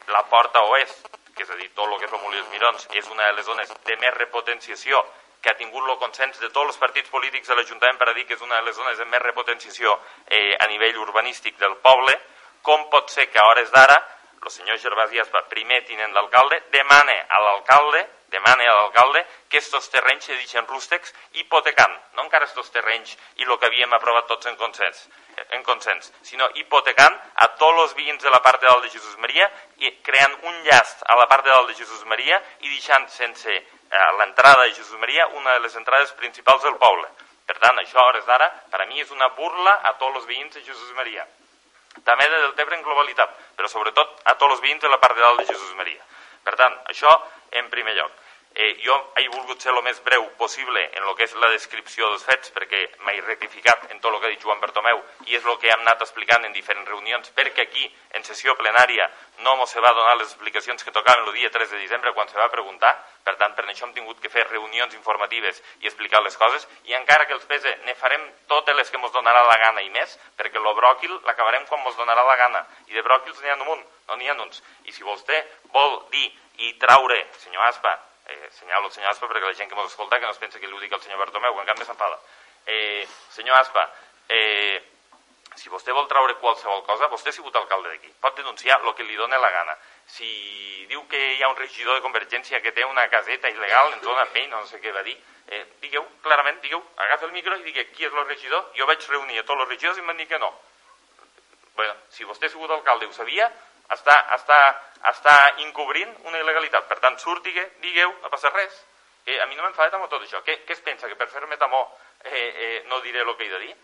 la 0.08 0.22
porta 0.30 0.62
oest, 0.62 1.08
que 1.34 1.42
és 1.42 1.50
a 1.50 1.58
dir, 1.58 1.70
tot 1.74 1.90
el 1.90 1.98
que 1.98 2.06
és 2.06 2.12
el 2.12 2.22
Molí 2.22 2.38
dels 2.38 2.50
Mirons, 2.52 2.88
és 2.92 3.06
una 3.10 3.26
de 3.26 3.36
les 3.38 3.46
zones 3.46 3.72
de 3.84 3.96
més 3.96 4.14
repotenciació 4.14 5.02
que 5.42 5.50
ha 5.50 5.56
tingut 5.58 5.88
el 5.88 5.98
consens 6.00 6.38
de 6.40 6.48
tots 6.48 6.70
els 6.70 6.80
partits 6.80 7.10
polítics 7.12 7.48
de 7.48 7.56
l'Ajuntament 7.58 7.98
per 8.00 8.08
a 8.08 8.14
dir 8.16 8.24
que 8.24 8.36
és 8.38 8.44
una 8.44 8.60
de 8.60 8.68
les 8.68 8.76
zones 8.76 8.98
de 8.98 9.04
més 9.04 9.22
repotenciació 9.22 9.98
eh, 10.26 10.56
a 10.56 10.68
nivell 10.70 11.02
urbanístic 11.04 11.58
del 11.60 11.76
poble, 11.84 12.16
com 12.62 12.88
pot 12.90 13.10
ser 13.12 13.28
que 13.28 13.38
a 13.38 13.48
hores 13.50 13.70
d'ara 13.74 13.98
el 14.44 14.50
senyor 14.50 14.78
Gervasi 14.78 15.18
Aspa, 15.20 15.40
primer 15.48 15.82
tinent 15.88 16.12
d'alcalde, 16.12 16.60
demane 16.72 17.16
a 17.28 17.40
l'alcalde 17.40 18.02
demane 18.34 18.66
a 18.66 18.74
l'alcalde 18.74 19.22
que 19.48 19.60
estos 19.62 19.86
terrenys 19.90 20.26
se 20.26 20.34
deixen 20.34 20.66
rústecs 20.66 21.14
hipotecant, 21.38 21.94
no 22.18 22.24
encara 22.26 22.48
estos 22.48 22.70
terrenys 22.74 23.14
i 23.38 23.46
el 23.46 23.58
que 23.58 23.70
havíem 23.70 23.92
aprovat 23.94 24.26
tots 24.30 24.50
en 24.50 24.56
consens, 24.58 25.04
en 25.54 25.62
consens, 25.66 26.10
sinó 26.26 26.48
hipotecant 26.58 27.14
a 27.46 27.48
tots 27.60 27.84
els 27.84 27.94
veïns 27.98 28.22
de 28.22 28.32
la 28.34 28.42
part 28.42 28.60
de 28.62 28.66
dalt 28.70 28.82
de 28.86 28.90
Jesús 28.90 29.14
Maria 29.22 29.46
i 29.86 29.92
creant 30.06 30.34
un 30.50 30.58
llast 30.66 31.06
a 31.06 31.18
la 31.20 31.28
part 31.30 31.46
de 31.46 31.54
dalt 31.54 31.70
de 31.70 31.78
Jesús 31.78 32.02
Maria 32.10 32.40
i 32.60 32.72
deixant 32.72 33.06
sense 33.14 33.54
eh, 33.54 34.10
l'entrada 34.18 34.66
de 34.66 34.74
Jesús 34.74 34.98
Maria 34.98 35.28
una 35.38 35.54
de 35.54 35.62
les 35.66 35.78
entrades 35.78 36.12
principals 36.18 36.66
del 36.66 36.76
poble. 36.82 37.06
Per 37.46 37.58
tant, 37.60 37.78
això 37.78 38.00
a 38.00 38.08
hores 38.08 38.24
d'ara, 38.26 38.48
per 38.72 38.80
a 38.80 38.86
mi 38.90 39.02
és 39.02 39.10
una 39.12 39.28
burla 39.36 39.78
a 39.84 39.94
tots 40.00 40.22
els 40.22 40.26
veïns 40.26 40.54
de 40.56 40.64
Jesús 40.64 40.92
Maria. 40.96 41.26
També 42.02 42.26
de 42.26 42.40
Deltebre 42.48 42.74
en 42.74 42.82
globalitat, 42.82 43.30
però 43.54 43.68
sobretot 43.70 44.22
a 44.24 44.34
tots 44.34 44.56
els 44.56 44.62
veïns 44.64 44.82
de 44.82 44.90
la 44.90 44.98
part 44.98 45.14
de 45.14 45.22
dalt 45.22 45.42
de 45.42 45.46
Jesús 45.52 45.74
Maria. 45.78 46.02
Per 46.44 46.56
tant, 46.58 46.74
això 46.90 47.12
en 47.60 47.68
primer 47.70 47.94
lloc. 47.96 48.23
Eh, 48.56 48.76
jo 48.84 48.94
he 49.18 49.24
volgut 49.28 49.58
ser 49.58 49.72
el 49.72 49.80
més 49.82 49.96
breu 50.06 50.28
possible 50.38 50.78
en 50.94 51.02
el 51.02 51.14
que 51.18 51.26
és 51.26 51.32
la 51.42 51.48
descripció 51.50 52.06
dels 52.12 52.22
fets 52.22 52.52
perquè 52.54 52.84
m'he 53.02 53.16
rectificat 53.24 53.88
en 53.90 53.98
tot 53.98 54.14
el 54.14 54.20
que 54.20 54.28
ha 54.28 54.30
dit 54.30 54.44
Joan 54.46 54.60
Bertomeu 54.62 55.00
i 55.26 55.34
és 55.34 55.48
el 55.50 55.58
que 55.58 55.72
hem 55.72 55.82
anat 55.82 56.04
explicant 56.06 56.46
en 56.46 56.54
diferents 56.54 56.86
reunions 56.86 57.32
perquè 57.34 57.64
aquí, 57.66 57.88
en 58.14 58.22
sessió 58.22 58.54
plenària, 58.54 59.08
no 59.42 59.56
se 59.66 59.82
va 59.82 59.90
donar 59.98 60.14
les 60.20 60.28
explicacions 60.28 60.86
que 60.86 60.94
tocaven 60.94 61.26
el 61.26 61.34
dia 61.34 61.50
3 61.50 61.74
de 61.74 61.80
desembre 61.82 62.12
quan 62.14 62.30
se 62.30 62.38
va 62.38 62.46
preguntar, 62.52 62.94
per 63.26 63.34
tant, 63.42 63.58
per 63.58 63.66
això 63.66 63.88
hem 63.88 63.96
tingut 63.98 64.22
que 64.22 64.30
fer 64.30 64.46
reunions 64.46 64.94
informatives 64.94 65.60
i 65.82 65.90
explicar 65.90 66.22
les 66.22 66.38
coses 66.38 66.68
i 66.84 66.94
encara 66.94 67.26
que 67.26 67.34
els 67.34 67.50
pese, 67.50 67.74
ne 67.90 67.98
farem 67.98 68.22
totes 68.46 68.78
les 68.78 68.90
que 68.90 69.02
mos 69.02 69.12
donarà 69.18 69.42
la 69.50 69.58
gana 69.66 69.82
i 69.82 69.90
més, 69.90 70.14
perquè 70.38 70.62
el 70.62 70.72
bròquil 70.78 71.18
l'acabarem 71.26 71.66
quan 71.66 71.82
mos 71.82 71.98
donarà 71.98 72.22
la 72.22 72.38
gana 72.38 72.62
i 72.86 72.94
de 72.94 73.02
bròquils 73.02 73.42
n'hi 73.42 73.50
ha 73.50 73.58
un 73.58 73.66
munt, 73.66 73.86
no 74.08 74.16
n'hi 74.16 74.30
ha 74.30 74.40
uns. 74.46 74.62
I 74.84 74.92
si 74.94 75.02
vostè 75.02 75.42
vol 75.74 76.04
dir 76.14 76.28
i 76.62 76.76
traure, 76.78 77.24
senyor 77.42 77.66
Aspa, 77.66 77.98
eh, 78.26 78.48
senyalo 78.52 78.86
el 78.86 78.92
senyor 78.92 79.10
Aspa 79.10 79.28
perquè 79.28 79.44
la 79.44 79.54
gent 79.54 79.70
que 79.70 79.76
ens 79.76 79.92
escolta 79.92 80.18
que 80.18 80.26
no 80.26 80.32
es 80.32 80.38
pensa 80.38 80.60
que 80.60 80.66
li 80.66 80.74
ho 80.74 80.80
dic 80.80 80.92
al 80.92 81.02
senyor 81.02 81.18
Bartomeu, 81.18 81.60
en 81.60 81.66
canvi 81.66 81.84
s'enfada. 81.84 82.18
Eh, 82.66 83.06
senyor 83.30 83.56
Aspa, 83.58 83.84
eh, 84.28 84.82
si 85.54 85.68
vostè 85.68 85.92
vol 85.92 86.08
traure 86.10 86.36
qualsevol 86.40 86.82
cosa, 86.86 87.08
vostè 87.12 87.30
ha 87.30 87.36
sigut 87.36 87.54
alcalde 87.56 87.92
d'aquí, 87.92 88.10
pot 88.20 88.36
denunciar 88.36 88.80
el 88.82 88.94
que 88.94 89.04
li 89.04 89.16
dona 89.16 89.38
la 89.38 89.50
gana. 89.50 89.76
Si 90.06 90.86
diu 90.88 91.06
que 91.08 91.20
hi 91.34 91.42
ha 91.42 91.48
un 91.48 91.56
regidor 91.56 91.94
de 91.94 92.02
Convergència 92.02 92.60
que 92.60 92.72
té 92.72 92.84
una 92.84 93.06
caseta 93.08 93.50
il·legal 93.52 93.92
en 93.92 94.02
zona 94.02 94.26
pell, 94.32 94.48
no 94.50 94.64
sé 94.66 94.80
què 94.80 94.92
va 94.92 95.02
dir, 95.02 95.16
eh, 95.48 95.64
digueu, 95.80 96.06
clarament, 96.22 96.60
digueu, 96.60 96.82
agafa 96.96 97.26
el 97.26 97.32
micro 97.32 97.56
i 97.56 97.62
digui 97.62 97.86
qui 97.92 98.08
és 98.08 98.12
el 98.12 98.26
regidor, 98.26 98.70
jo 98.74 98.86
vaig 98.86 99.06
reunir 99.08 99.38
a 99.38 99.44
tots 99.44 99.60
els 99.60 99.68
regidors 99.68 99.98
i 99.98 100.00
em 100.00 100.10
van 100.10 100.16
dir 100.16 100.28
que 100.28 100.38
no. 100.38 100.52
Bueno, 101.74 101.94
si 102.10 102.24
vostè 102.24 102.46
ha 102.46 102.50
sigut 102.50 102.70
alcalde 102.70 103.06
i 103.06 103.08
ho 103.08 103.12
sabia, 103.12 103.50
està, 103.92 104.16
està, 104.36 104.58
està 105.10 105.34
encobrint 105.64 106.12
una 106.24 106.40
il·legalitat. 106.40 106.86
Per 106.88 106.98
tant, 107.02 107.18
surti, 107.20 107.52
digueu, 107.82 108.14
no 108.22 108.30
passa 108.32 108.52
res. 108.54 108.76
Eh, 109.26 109.40
a 109.40 109.46
mi 109.46 109.56
no 109.56 109.64
m'enfada 109.64 109.96
amb 109.96 110.08
tot 110.12 110.22
això. 110.22 110.42
Què, 110.44 110.60
què 110.68 110.76
es 110.76 110.84
pensa? 110.84 111.08
Que 111.08 111.16
per 111.16 111.28
fer-me 111.32 111.56
tamó 111.56 111.82
eh, 112.24 112.30
eh, 112.32 112.82
no 112.88 113.00
diré 113.00 113.20
el 113.24 113.36
que 113.36 113.46
he 113.46 113.52
de 113.52 113.60
dir? 113.66 113.74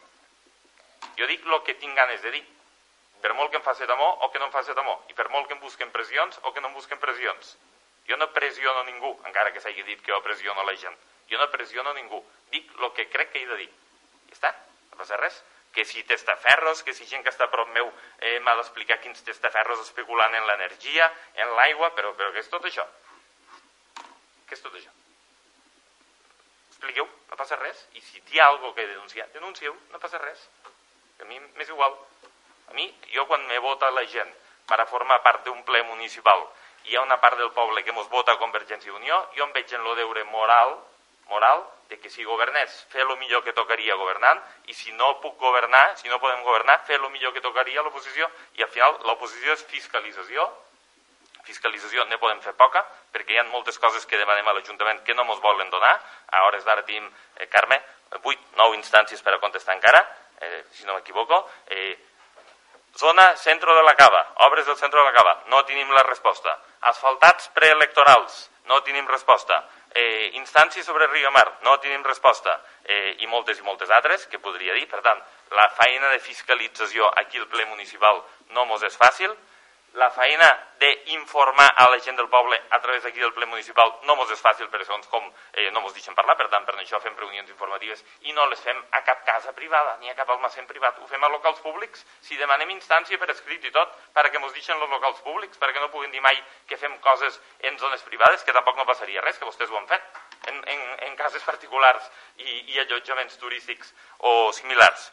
Jo 1.19 1.29
dic 1.29 1.47
el 1.47 1.63
que 1.65 1.77
tinc 1.81 1.97
ganes 1.97 2.23
de 2.23 2.33
dir. 2.37 2.45
Per 3.21 3.33
molt 3.37 3.51
que 3.53 3.59
em 3.61 3.65
faci 3.65 3.87
tamó 3.89 4.09
o 4.25 4.31
que 4.33 4.41
no 4.41 4.49
em 4.49 4.53
faci 4.53 4.75
tamó. 4.77 4.97
I 5.09 5.17
per 5.17 5.29
molt 5.29 5.49
que 5.49 5.57
em 5.57 5.61
busquen 5.61 5.93
pressions 5.93 6.41
o 6.43 6.53
que 6.53 6.61
no 6.61 6.69
em 6.69 6.77
busquen 6.77 7.01
pressions. 7.01 7.57
Jo 8.09 8.17
no 8.17 8.31
pressiono 8.33 8.85
ningú, 8.85 9.13
encara 9.29 9.53
que 9.53 9.61
s'hagi 9.61 9.85
dit 9.85 10.01
que 10.03 10.13
jo 10.13 10.21
pressiono 10.25 10.65
la 10.65 10.77
gent. 10.77 10.97
Jo 11.31 11.39
no 11.39 11.51
pressiono 11.53 11.93
ningú. 11.95 12.21
Dic 12.51 12.73
el 12.79 12.93
que 12.97 13.09
crec 13.09 13.33
que 13.33 13.43
he 13.43 13.49
de 13.49 13.61
dir. 13.61 13.71
I 14.31 14.37
està, 14.37 14.53
no 14.91 15.01
passa 15.01 15.21
res 15.21 15.37
que 15.73 15.85
si 15.85 16.03
testaferros, 16.05 16.83
que 16.83 16.95
si 16.95 17.07
gent 17.07 17.23
que 17.23 17.31
està 17.31 17.47
a 17.47 17.53
prop 17.53 17.69
meu 17.75 17.91
eh, 18.19 18.39
m'ha 18.43 18.57
d'explicar 18.59 18.99
quins 19.03 19.23
testaferros 19.27 19.83
especulant 19.85 20.35
en 20.35 20.47
l'energia, 20.49 21.11
en 21.45 21.55
l'aigua, 21.59 21.93
però, 21.95 22.15
però 22.19 22.33
què 22.35 22.43
és 22.43 22.51
tot 22.51 22.67
això? 22.67 22.87
Què 24.49 24.59
és 24.59 24.65
tot 24.65 24.75
això? 24.75 24.91
Expliqueu, 26.71 27.07
no 27.31 27.39
passa 27.39 27.59
res. 27.61 27.85
I 27.95 28.03
si 28.03 28.23
hi 28.33 28.41
ha 28.41 28.49
alguna 28.51 28.75
que 28.75 28.87
denunciar, 28.87 29.29
denuncieu, 29.35 29.77
no 29.93 30.03
passa 30.03 30.19
res. 30.19 30.47
A 31.21 31.29
mi 31.29 31.39
m'és 31.59 31.69
igual. 31.69 31.95
A 32.71 32.75
mi, 32.75 32.87
jo 33.15 33.27
quan 33.29 33.47
me 33.47 33.59
vota 33.63 33.91
la 33.95 34.07
gent 34.09 34.31
per 34.67 34.81
a 34.81 34.87
formar 34.87 35.21
part 35.23 35.45
d'un 35.45 35.63
ple 35.67 35.83
municipal 35.87 36.47
hi 36.85 36.97
ha 36.97 37.03
una 37.03 37.21
part 37.21 37.37
del 37.39 37.51
poble 37.53 37.85
que 37.85 37.93
mos 37.93 38.09
vota 38.09 38.33
a 38.33 38.41
Convergència 38.41 38.91
i 38.91 38.95
Unió, 38.97 39.19
jo 39.37 39.45
em 39.45 39.53
veig 39.53 39.73
en 39.77 39.85
lo 39.85 39.95
deure 39.99 40.25
moral, 40.31 40.79
moral 41.29 41.67
de 41.91 41.99
que 41.99 42.09
si 42.09 42.25
governés, 42.25 42.71
fer 42.89 43.03
el 43.03 43.17
millor 43.19 43.43
que 43.43 43.53
tocaria 43.53 43.97
governant, 43.99 44.39
i 44.71 44.75
si 44.79 44.93
no 44.95 45.17
puc 45.21 45.37
governar, 45.43 45.97
si 45.99 46.09
no 46.09 46.21
podem 46.23 46.45
governar, 46.47 46.79
fer 46.87 47.01
el 47.01 47.09
millor 47.11 47.35
que 47.35 47.43
tocaria 47.43 47.83
l'oposició, 47.83 48.29
i 48.55 48.63
al 48.63 48.71
final 48.71 48.95
l'oposició 49.09 49.57
és 49.59 49.65
fiscalització, 49.67 50.47
fiscalització 51.43 52.05
ne 52.07 52.21
podem 52.23 52.39
fer 52.45 52.55
poca, 52.55 52.85
perquè 53.11 53.35
hi 53.35 53.41
ha 53.43 53.47
moltes 53.51 53.81
coses 53.83 54.07
que 54.07 54.21
demanem 54.21 54.47
a 54.47 54.55
l'Ajuntament 54.55 55.03
que 55.03 55.17
no 55.19 55.27
ens 55.27 55.43
volen 55.43 55.73
donar, 55.75 55.97
a 56.31 56.45
hores 56.47 56.63
d'ara 56.65 56.87
tenim, 56.87 57.11
eh, 57.37 57.49
Carme, 57.51 57.81
8, 58.23 58.39
9 58.63 58.79
instàncies 58.79 59.23
per 59.27 59.35
a 59.35 59.41
contestar 59.43 59.75
encara, 59.75 60.05
eh, 60.41 60.63
si 60.71 60.87
no 60.87 60.95
m'equivoco, 60.95 61.43
eh, 61.67 61.99
zona 62.95 63.35
centre 63.37 63.75
de 63.75 63.83
la 63.83 63.97
cava, 63.97 64.23
obres 64.47 64.67
del 64.67 64.77
centre 64.77 64.99
de 64.99 65.05
la 65.05 65.13
cava, 65.13 65.43
no 65.47 65.65
tenim 65.65 65.91
la 65.91 66.07
resposta, 66.07 66.57
asfaltats 66.83 67.51
preelectorals, 67.55 68.49
no 68.67 68.83
tenim 68.87 69.07
resposta, 69.09 69.65
eh, 69.95 70.31
instàncies 70.39 70.87
sobre 70.87 71.07
Rio 71.09 71.31
Mar, 71.31 71.47
no 71.63 71.79
tenim 71.79 72.05
resposta, 72.05 72.61
eh, 72.85 73.17
i 73.21 73.27
moltes 73.27 73.59
i 73.59 73.63
moltes 73.63 73.91
altres 73.91 74.27
que 74.27 74.39
podria 74.39 74.75
dir. 74.75 74.87
Per 74.89 75.01
tant, 75.03 75.21
la 75.57 75.69
feina 75.79 76.11
de 76.11 76.21
fiscalització 76.21 77.11
aquí 77.17 77.39
al 77.39 77.49
ple 77.49 77.67
municipal 77.67 78.23
no 78.51 78.67
mos 78.67 78.83
és 78.83 78.97
fàcil. 78.97 79.35
La 79.95 80.11
feina 80.11 80.49
d'informar 80.79 81.67
a 81.77 81.89
la 81.91 81.99
gent 82.01 82.17
del 82.17 82.29
poble 82.29 82.57
a 82.71 82.79
través 82.81 83.03
d'aquí 83.03 83.21
del 83.21 83.33
ple 83.35 83.47
municipal 83.47 83.91
no 84.07 84.15
mos 84.17 84.31
és 84.31 84.41
fàcil 84.41 84.69
per 84.71 84.81
segons 84.85 85.07
com 85.11 85.25
eh, 85.53 85.71
no 85.75 85.81
mos 85.81 85.93
deixen 85.93 86.15
parlar, 86.15 86.37
per 86.39 86.49
tant 86.49 86.65
per 86.65 86.77
això 86.79 87.01
fem 87.03 87.17
reunions 87.19 87.51
informatives 87.51 88.05
i 88.23 88.33
no 88.33 88.47
les 88.49 88.63
fem 88.63 88.79
a 88.93 89.03
cap 89.03 89.25
casa 89.27 89.53
privada 89.53 89.97
ni 90.01 90.11
a 90.11 90.15
cap 90.15 90.31
almacén 90.31 90.67
privat, 90.71 90.99
ho 91.03 91.07
fem 91.11 91.25
a 91.25 91.29
locals 91.29 91.61
públics 91.61 92.07
si 92.21 92.39
demanem 92.39 92.71
instància 92.71 93.19
per 93.19 93.31
escrit 93.35 93.65
i 93.65 93.75
tot 93.75 93.93
perquè 94.15 94.39
mos 94.39 94.55
deixen 94.55 94.79
els 94.79 94.91
locals 94.91 95.21
públics, 95.27 95.59
perquè 95.59 95.81
no 95.81 95.91
puguin 95.91 96.15
dir 96.15 96.23
mai 96.23 96.39
que 96.67 96.79
fem 96.79 96.97
coses 97.05 97.41
en 97.61 97.79
zones 97.79 98.03
privades, 98.03 98.45
que 98.45 98.53
tampoc 98.57 98.77
no 98.79 98.87
passaria 98.87 99.21
res, 99.27 99.39
que 99.39 99.49
vostès 99.49 99.71
ho 99.71 99.77
han 99.77 99.91
fet 99.91 100.03
en, 100.49 100.63
en, 100.65 100.81
en 101.11 101.17
cases 101.17 101.43
particulars 101.43 102.11
i, 102.39 102.75
i 102.75 102.81
allotjaments 102.81 103.37
turístics 103.43 103.93
o 104.19 104.53
similars. 104.57 105.11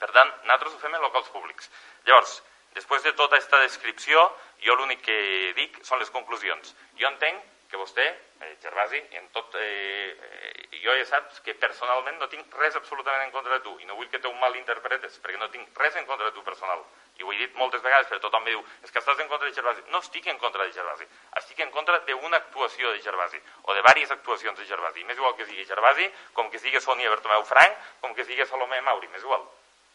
Per 0.00 0.10
tant, 0.12 0.30
nosaltres 0.44 0.74
ho 0.74 0.82
fem 0.82 0.94
en 0.96 1.02
locals 1.04 1.28
públics. 1.32 1.68
Llavors, 2.08 2.40
Després 2.74 3.02
de 3.02 3.12
tota 3.18 3.36
aquesta 3.36 3.60
descripció, 3.64 4.22
jo 4.64 4.76
l'únic 4.78 5.02
que 5.02 5.18
dic 5.56 5.80
són 5.86 5.98
les 5.98 6.12
conclusions. 6.14 6.74
Jo 7.00 7.08
entenc 7.10 7.42
que 7.70 7.78
vostè, 7.78 8.04
eh, 8.40 8.56
Gervasi, 8.62 8.98
en 9.12 9.28
tot, 9.30 9.54
eh, 9.54 10.16
eh, 10.20 10.78
jo 10.82 10.94
ja 10.96 11.04
saps 11.06 11.40
que 11.40 11.54
personalment 11.54 12.18
no 12.18 12.28
tinc 12.28 12.52
res 12.58 12.74
absolutament 12.74 13.22
en 13.22 13.30
contra 13.30 13.52
de 13.54 13.60
tu 13.60 13.76
i 13.78 13.84
no 13.84 13.94
vull 13.94 14.08
que 14.10 14.18
tu 14.18 14.32
mal 14.34 14.56
interpretes 14.56 15.20
perquè 15.22 15.38
no 15.38 15.48
tinc 15.50 15.78
res 15.78 15.96
en 15.96 16.06
contra 16.06 16.26
de 16.26 16.32
tu 16.32 16.42
personal. 16.42 16.84
I 17.18 17.22
ho 17.22 17.32
he 17.32 17.36
dit 17.38 17.54
moltes 17.54 17.82
vegades 17.82 18.08
però 18.08 18.18
tothom 18.20 18.42
em 18.42 18.50
diu 18.50 18.64
és 18.82 18.90
que 18.90 18.98
estàs 18.98 19.18
en 19.20 19.28
contra 19.28 19.46
de 19.46 19.54
Gervasi. 19.54 19.82
No 19.90 19.98
estic 19.98 20.26
en 20.26 20.38
contra 20.38 20.64
de 20.64 20.72
Gervasi. 20.72 21.06
Estic 21.36 21.60
en 21.60 21.70
contra 21.70 21.98
d'una 22.00 22.36
actuació 22.36 22.90
de 22.92 23.02
Gervasi 23.02 23.40
o 23.62 23.74
de 23.74 23.80
diverses 23.82 24.10
actuacions 24.10 24.58
de 24.58 24.66
Gervasi. 24.66 25.04
Més 25.04 25.16
igual 25.16 25.36
que 25.36 25.46
sigui 25.46 25.64
Gervasi 25.64 26.10
com 26.32 26.50
que 26.50 26.58
sigui 26.58 26.80
Sònia 26.80 27.10
Bertomeu 27.10 27.44
Frank 27.44 27.76
com 28.00 28.14
que 28.14 28.24
sigui 28.24 28.46
Salomé 28.46 28.80
Mauri 28.80 29.08
més 29.08 29.22
igual. 29.22 29.46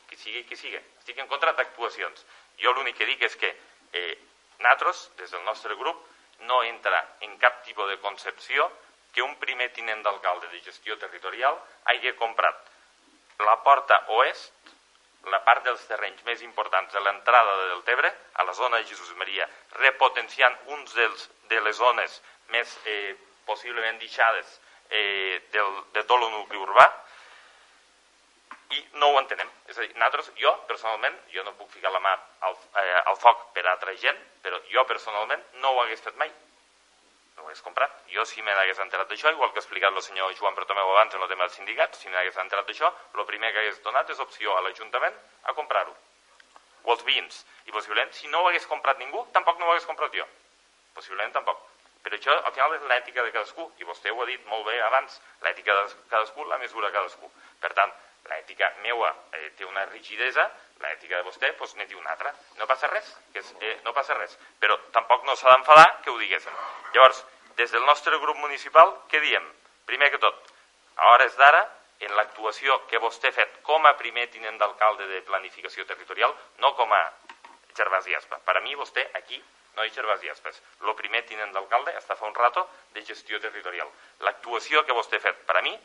Qui 0.08 0.16
sigui 0.16 0.46
qui 0.46 0.56
sigui. 0.56 0.80
Estic 1.00 1.18
en 1.18 1.28
contra 1.28 1.52
d'actuacions 1.54 2.26
jo 2.62 2.74
l'únic 2.74 2.98
que 2.98 3.10
dic 3.10 3.22
és 3.28 3.36
que 3.36 3.52
eh, 3.94 4.18
nosaltres, 4.60 5.12
des 5.18 5.32
del 5.32 5.44
nostre 5.44 5.76
grup, 5.76 6.00
no 6.48 6.64
entra 6.64 7.00
en 7.22 7.38
cap 7.38 7.64
tipus 7.64 7.88
de 7.90 8.00
concepció 8.00 8.70
que 9.14 9.24
un 9.24 9.36
primer 9.40 9.72
tinent 9.74 10.04
d'alcalde 10.04 10.50
de 10.52 10.62
gestió 10.62 10.98
territorial 11.00 11.56
hagi 11.92 12.12
comprat 12.20 12.58
la 13.40 13.56
porta 13.64 14.02
oest, 14.16 14.54
la 15.32 15.40
part 15.44 15.64
dels 15.66 15.84
terrenys 15.90 16.24
més 16.28 16.42
importants 16.46 16.94
de 16.94 17.02
l'entrada 17.02 17.56
del 17.70 17.84
Tebre, 17.88 18.12
a 18.34 18.44
la 18.44 18.54
zona 18.54 18.78
de 18.78 18.86
Jesús 18.86 19.14
Maria, 19.18 19.48
repotenciant 19.80 20.56
uns 20.76 20.94
dels, 20.94 21.30
de 21.50 21.62
les 21.62 21.78
zones 21.78 22.20
més 22.54 22.76
eh, 22.86 23.16
possiblement 23.46 23.98
deixades 24.00 24.60
eh, 24.90 25.42
del, 25.52 25.82
de 25.96 26.04
tot 26.04 26.22
el 26.22 26.32
nucli 26.32 26.62
urbà, 26.62 26.86
i 28.72 28.82
no 29.02 29.12
ho 29.12 29.20
entenem. 29.20 29.50
És 29.70 29.78
a 29.78 29.84
dir, 29.84 29.92
nosaltres, 29.96 30.32
jo 30.40 30.52
personalment, 30.70 31.18
jo 31.34 31.44
no 31.46 31.54
puc 31.60 31.70
ficar 31.74 31.92
la 31.94 32.02
mà 32.02 32.16
al, 32.48 32.58
eh, 32.82 33.02
al 33.12 33.18
foc 33.22 33.52
per 33.54 33.66
a 33.66 33.72
altra 33.76 33.94
gent, 34.02 34.18
però 34.42 34.60
jo 34.72 34.86
personalment 34.90 35.44
no 35.62 35.74
ho 35.74 35.82
hagués 35.84 36.02
fet 36.02 36.18
mai. 36.22 36.32
No 37.36 37.44
ho 37.44 37.46
hagués 37.50 37.62
comprat. 37.62 37.94
Jo 38.14 38.26
si 38.26 38.42
me 38.42 38.56
n'hagués 38.56 38.80
enterat 38.80 39.12
d'això, 39.12 39.32
igual 39.36 39.52
que 39.52 39.60
ha 39.60 39.64
explicat 39.64 39.94
el 39.94 40.02
senyor 40.02 40.34
Joan 40.40 40.56
Bertomeu 40.56 40.92
abans 40.96 41.14
en 41.14 41.22
el 41.22 41.30
tema 41.30 41.46
dels 41.46 41.60
sindicats, 41.60 42.00
si 42.00 42.10
me 42.10 42.16
n'hagués 42.16 42.42
enterat 42.42 42.66
d'això, 42.66 42.92
el 43.14 43.26
primer 43.26 43.52
que 43.52 43.60
hagués 43.60 43.82
donat 43.84 44.10
és 44.10 44.20
opció 44.20 44.58
a 44.58 44.62
l'Ajuntament 44.62 45.22
a 45.44 45.54
comprar-ho. 45.54 45.96
O 46.86 46.94
els 46.94 47.06
veïns. 47.06 47.46
I 47.66 47.72
possiblement, 47.72 48.12
si 48.14 48.28
no 48.28 48.42
ho 48.42 48.50
hagués 48.50 48.68
comprat 48.72 49.00
ningú, 49.02 49.26
tampoc 49.34 49.60
no 49.60 49.68
ho 49.68 49.76
hagués 49.76 49.88
comprat 49.90 50.14
jo. 50.14 50.26
Possiblement 50.94 51.34
tampoc. 51.34 51.62
Però 52.06 52.18
això 52.18 52.34
al 52.38 52.54
final 52.54 52.76
és 52.76 52.84
l'ètica 52.86 53.24
de 53.26 53.32
cadascú, 53.34 53.64
i 53.82 53.88
vostè 53.90 54.12
ho 54.14 54.20
ha 54.22 54.28
dit 54.30 54.44
molt 54.46 54.68
bé 54.68 54.76
abans, 54.86 55.16
l'ètica 55.42 55.74
de 55.74 55.86
cadascú, 56.12 56.46
la 56.46 56.60
mesura 56.62 56.92
de 56.92 56.94
cadascú. 56.94 57.32
Per 57.60 57.72
tant, 57.74 57.92
l'ètica 58.30 58.72
meua 58.84 59.12
eh, 59.32 59.52
té 59.58 59.66
una 59.66 59.86
rigidesa, 59.92 60.48
l'ètica 60.82 61.18
de 61.18 61.28
vostè 61.28 61.52
doncs, 61.58 61.76
ne 61.76 61.86
té 61.88 61.96
una 61.96 62.12
altra. 62.16 62.34
No 62.60 62.68
passa 62.68 62.90
res, 62.92 63.12
que 63.34 63.40
és, 63.44 63.54
eh, 63.62 63.78
no 63.86 63.94
passa 63.94 64.18
res. 64.18 64.38
Però 64.60 64.78
tampoc 64.96 65.26
no 65.26 65.36
s'ha 65.36 65.54
d'enfadar 65.54 66.02
que 66.04 66.12
ho 66.12 66.18
diguéssim. 66.18 66.60
Llavors, 66.94 67.24
des 67.56 67.72
del 67.72 67.86
nostre 67.86 68.18
grup 68.20 68.38
municipal, 68.38 68.94
què 69.12 69.22
diem? 69.24 69.46
Primer 69.86 70.12
que 70.12 70.22
tot, 70.22 70.54
a 70.98 71.12
hores 71.14 71.36
d'ara, 71.38 71.64
en 72.06 72.16
l'actuació 72.16 72.82
que 72.90 73.00
vostè 73.00 73.32
ha 73.32 73.36
fet 73.36 73.62
com 73.64 73.86
a 73.86 73.96
primer 74.00 74.28
tinent 74.32 74.58
d'alcalde 74.60 75.08
de 75.08 75.22
planificació 75.28 75.86
territorial, 75.88 76.34
no 76.60 76.74
com 76.76 76.92
a 76.94 77.04
Gervasi 77.78 78.16
Aspa. 78.16 78.40
Per 78.44 78.58
a 78.58 78.64
mi, 78.64 78.76
vostè, 78.76 79.06
aquí, 79.20 79.42
no 79.76 79.84
és 79.84 79.94
Gervasi 79.96 80.30
Aspes. 80.32 80.62
El 80.84 80.96
primer 80.96 81.24
tinent 81.28 81.54
d'alcalde 81.56 81.96
està 82.00 82.16
fa 82.20 82.28
un 82.28 82.36
rato 82.36 82.68
de 82.96 83.04
gestió 83.04 83.40
territorial. 83.44 83.90
L'actuació 84.28 84.84
que 84.86 84.96
vostè 84.96 85.20
ha 85.20 85.26
fet, 85.28 85.42
per 85.48 85.58
a 85.60 85.64
mi, 85.66 85.76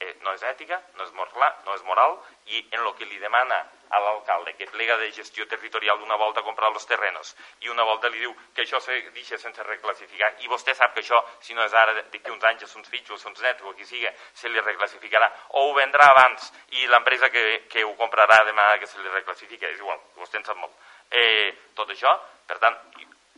eh, 0.00 0.16
no 0.22 0.34
és 0.34 0.42
ètica, 0.42 0.80
no 0.96 1.04
és, 1.04 1.12
moral, 1.16 1.56
no 1.64 1.74
és 1.74 1.82
moral 1.86 2.16
i 2.52 2.62
en 2.70 2.82
el 2.82 2.94
que 2.98 3.08
li 3.08 3.18
demana 3.18 3.58
a 3.90 4.00
l'alcalde 4.02 4.54
que 4.58 4.66
plega 4.66 4.96
de 4.98 5.10
gestió 5.12 5.46
territorial 5.46 6.02
una 6.02 6.16
volta 6.16 6.40
a 6.40 6.46
comprar 6.46 6.72
els 6.72 6.86
terrenos 6.86 7.34
i 7.62 7.70
una 7.70 7.84
volta 7.86 8.10
li 8.10 8.18
diu 8.18 8.34
que 8.54 8.64
això 8.64 8.80
se 8.82 8.98
deixa 9.14 9.38
sense 9.38 9.62
reclassificar 9.62 10.32
i 10.42 10.50
vostè 10.50 10.74
sap 10.74 10.94
que 10.94 11.04
això, 11.04 11.22
si 11.40 11.54
no 11.54 11.64
és 11.64 11.74
ara, 11.74 11.94
d'aquí 11.94 12.30
uns 12.30 12.44
anys 12.50 12.66
a 12.66 12.78
uns 12.78 12.90
fills 12.90 13.10
o 13.10 13.20
uns 13.30 13.42
nets 13.42 13.62
o 13.62 13.74
qui 13.78 13.86
sigui, 13.86 14.10
se 14.34 14.48
li 14.48 14.60
reclassificarà 14.60 15.30
o 15.60 15.68
ho 15.68 15.74
vendrà 15.78 16.10
abans 16.10 16.50
i 16.80 16.86
l'empresa 16.86 17.30
que, 17.30 17.46
que 17.70 17.84
ho 17.84 17.94
comprarà 17.96 18.42
demana 18.44 18.78
que 18.78 18.86
se 18.86 19.00
li 19.00 19.08
reclassifica, 19.08 19.70
és 19.70 19.78
igual, 19.78 20.00
vostè 20.16 20.42
en 20.42 20.44
sap 20.44 20.58
molt. 20.58 20.74
Eh, 21.10 21.54
tot 21.74 21.90
això, 21.90 22.12
per 22.46 22.58
tant, 22.58 22.76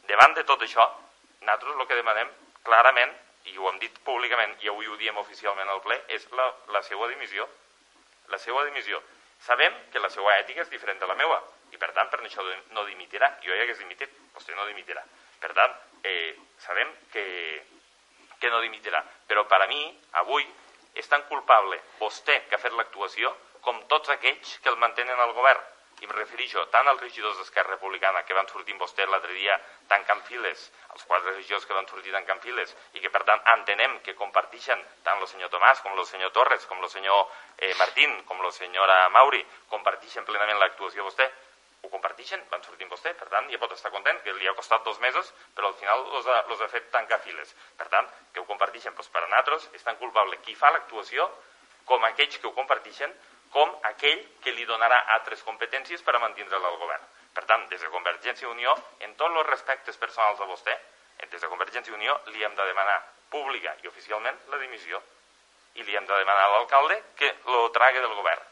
davant 0.08 0.34
de 0.34 0.44
tot 0.48 0.62
això, 0.64 0.88
nosaltres 1.40 1.76
el 1.76 1.86
que 1.86 1.98
demanem 2.00 2.30
clarament 2.64 3.12
i 3.52 3.56
ho 3.56 3.68
hem 3.70 3.78
dit 3.82 4.00
públicament 4.04 4.56
i 4.64 4.70
avui 4.72 4.88
ho 4.88 4.96
diem 5.00 5.16
oficialment 5.20 5.70
al 5.72 5.80
ple, 5.84 5.96
és 6.14 6.26
la, 6.38 6.48
la 6.74 6.82
seva 6.86 7.08
dimissió. 7.12 7.46
La 8.32 8.38
seva 8.42 8.64
dimissió. 8.68 9.00
Sabem 9.46 9.74
que 9.92 10.02
la 10.02 10.10
seva 10.10 10.34
ètica 10.38 10.64
és 10.64 10.72
diferent 10.72 11.00
de 11.00 11.08
la 11.08 11.16
meva 11.18 11.38
i 11.72 11.80
per 11.80 11.90
tant 11.96 12.10
per 12.10 12.20
això 12.20 12.44
no 12.74 12.84
dimitirà. 12.86 13.30
Jo 13.44 13.54
ja 13.54 13.64
hagués 13.64 13.80
dimitit, 13.80 14.12
vostè 14.34 14.56
no 14.56 14.66
dimitirà. 14.68 15.04
Per 15.40 15.52
tant, 15.54 15.74
eh, 16.02 16.34
sabem 16.64 16.90
que, 17.12 17.24
que 18.40 18.50
no 18.50 18.60
dimitirà. 18.64 19.04
Però 19.28 19.46
per 19.46 19.62
a 19.62 19.68
mi, 19.70 19.82
avui, 20.22 20.46
és 20.98 21.08
tan 21.08 21.24
culpable 21.30 21.78
vostè 22.00 22.42
que 22.48 22.56
ha 22.56 22.62
fet 22.62 22.74
l'actuació 22.74 23.34
com 23.62 23.80
tots 23.90 24.10
aquells 24.14 24.58
que 24.62 24.72
el 24.72 24.80
mantenen 24.80 25.20
al 25.20 25.34
govern 25.36 25.62
i 26.00 26.06
em 26.06 26.12
refereixo 26.14 26.64
tant 26.74 26.88
als 26.88 27.00
regidors 27.00 27.38
d'Esquerra 27.38 27.74
Republicana 27.74 28.22
que 28.28 28.36
van 28.36 28.48
sortir 28.52 28.76
amb 28.76 28.84
vostè 28.84 29.06
l'altre 29.06 29.32
dia 29.34 29.56
tancant 29.88 30.22
files, 30.28 30.68
als 30.94 31.04
quatre 31.04 31.34
regidors 31.34 31.66
que 31.66 31.74
van 31.74 31.88
sortir 31.90 32.14
tancant 32.14 32.40
files 32.44 32.74
i 32.94 33.02
que 33.02 33.10
per 33.10 33.24
tant 33.28 33.42
entenem 33.54 33.98
que 34.06 34.14
comparteixen 34.18 34.84
tant 35.06 35.20
el 35.20 35.28
senyor 35.32 35.50
Tomàs 35.54 35.82
com 35.82 35.98
el 35.98 36.06
senyor 36.06 36.32
Torres, 36.36 36.66
com 36.66 36.82
el 36.82 36.90
senyor 36.92 37.26
eh, 37.58 37.74
Martín, 37.82 38.14
com 38.30 38.40
la 38.44 38.52
senyora 38.52 39.02
Mauri, 39.14 39.44
comparteixen 39.74 40.26
plenament 40.28 40.60
l'actuació 40.62 41.06
vostè, 41.08 41.30
ho 41.82 41.88
comparteixen, 41.90 42.40
van 42.50 42.62
sortir 42.66 42.86
amb 42.86 42.94
vostè, 42.94 43.12
per 43.18 43.28
tant 43.32 43.46
ja 43.52 43.58
pot 43.62 43.72
estar 43.74 43.92
content, 43.94 44.18
que 44.24 44.34
li 44.34 44.48
ha 44.50 44.54
costat 44.58 44.84
dos 44.84 44.98
mesos, 45.04 45.30
però 45.54 45.70
al 45.70 45.76
final 45.78 46.02
los 46.12 46.26
ha, 46.26 46.38
los 46.50 46.60
ha 46.60 46.68
fet 46.72 46.90
tancar 46.94 47.20
files. 47.26 47.54
Per 47.78 47.86
tant, 47.92 48.08
que 48.32 48.42
ho 48.42 48.46
comparteixen, 48.48 48.96
doncs 48.98 49.12
per 49.14 49.22
a 49.22 49.28
nosaltres 49.28 49.68
és 49.78 49.86
tan 49.86 50.00
culpable 50.02 50.40
qui 50.42 50.56
fa 50.58 50.72
l'actuació 50.74 51.28
com 51.88 52.04
aquells 52.04 52.40
que 52.40 52.50
ho 52.50 52.54
comparteixen 52.56 53.14
com 53.52 53.74
aquell 53.90 54.20
que 54.42 54.52
li 54.52 54.66
donarà 54.68 55.00
altres 55.16 55.42
competències 55.42 56.02
per 56.02 56.14
a 56.16 56.22
mantindre'l 56.22 56.64
al 56.64 56.78
govern. 56.78 57.04
Per 57.34 57.44
tant, 57.46 57.68
des 57.70 57.80
de 57.80 57.90
Convergència 57.92 58.48
i 58.48 58.50
Unió, 58.50 58.74
en 59.00 59.14
tots 59.14 59.34
els 59.34 59.46
respectes 59.46 59.96
personals 59.96 60.40
a 60.40 60.48
vostè, 60.50 60.74
des 61.30 61.40
de 61.40 61.48
Convergència 61.48 61.92
i 61.92 61.96
Unió 61.96 62.16
li 62.32 62.44
hem 62.44 62.54
de 62.54 62.66
demanar 62.66 62.98
pública 63.30 63.74
i 63.82 63.88
oficialment 63.88 64.38
la 64.48 64.58
dimissió 64.58 65.00
i 65.74 65.84
li 65.84 65.96
hem 65.96 66.06
de 66.06 66.18
demanar 66.18 66.46
a 66.46 66.52
l'alcalde 66.54 67.02
que 67.16 67.34
lo 67.46 67.68
trague 67.70 68.00
del 68.00 68.14
govern. 68.14 68.42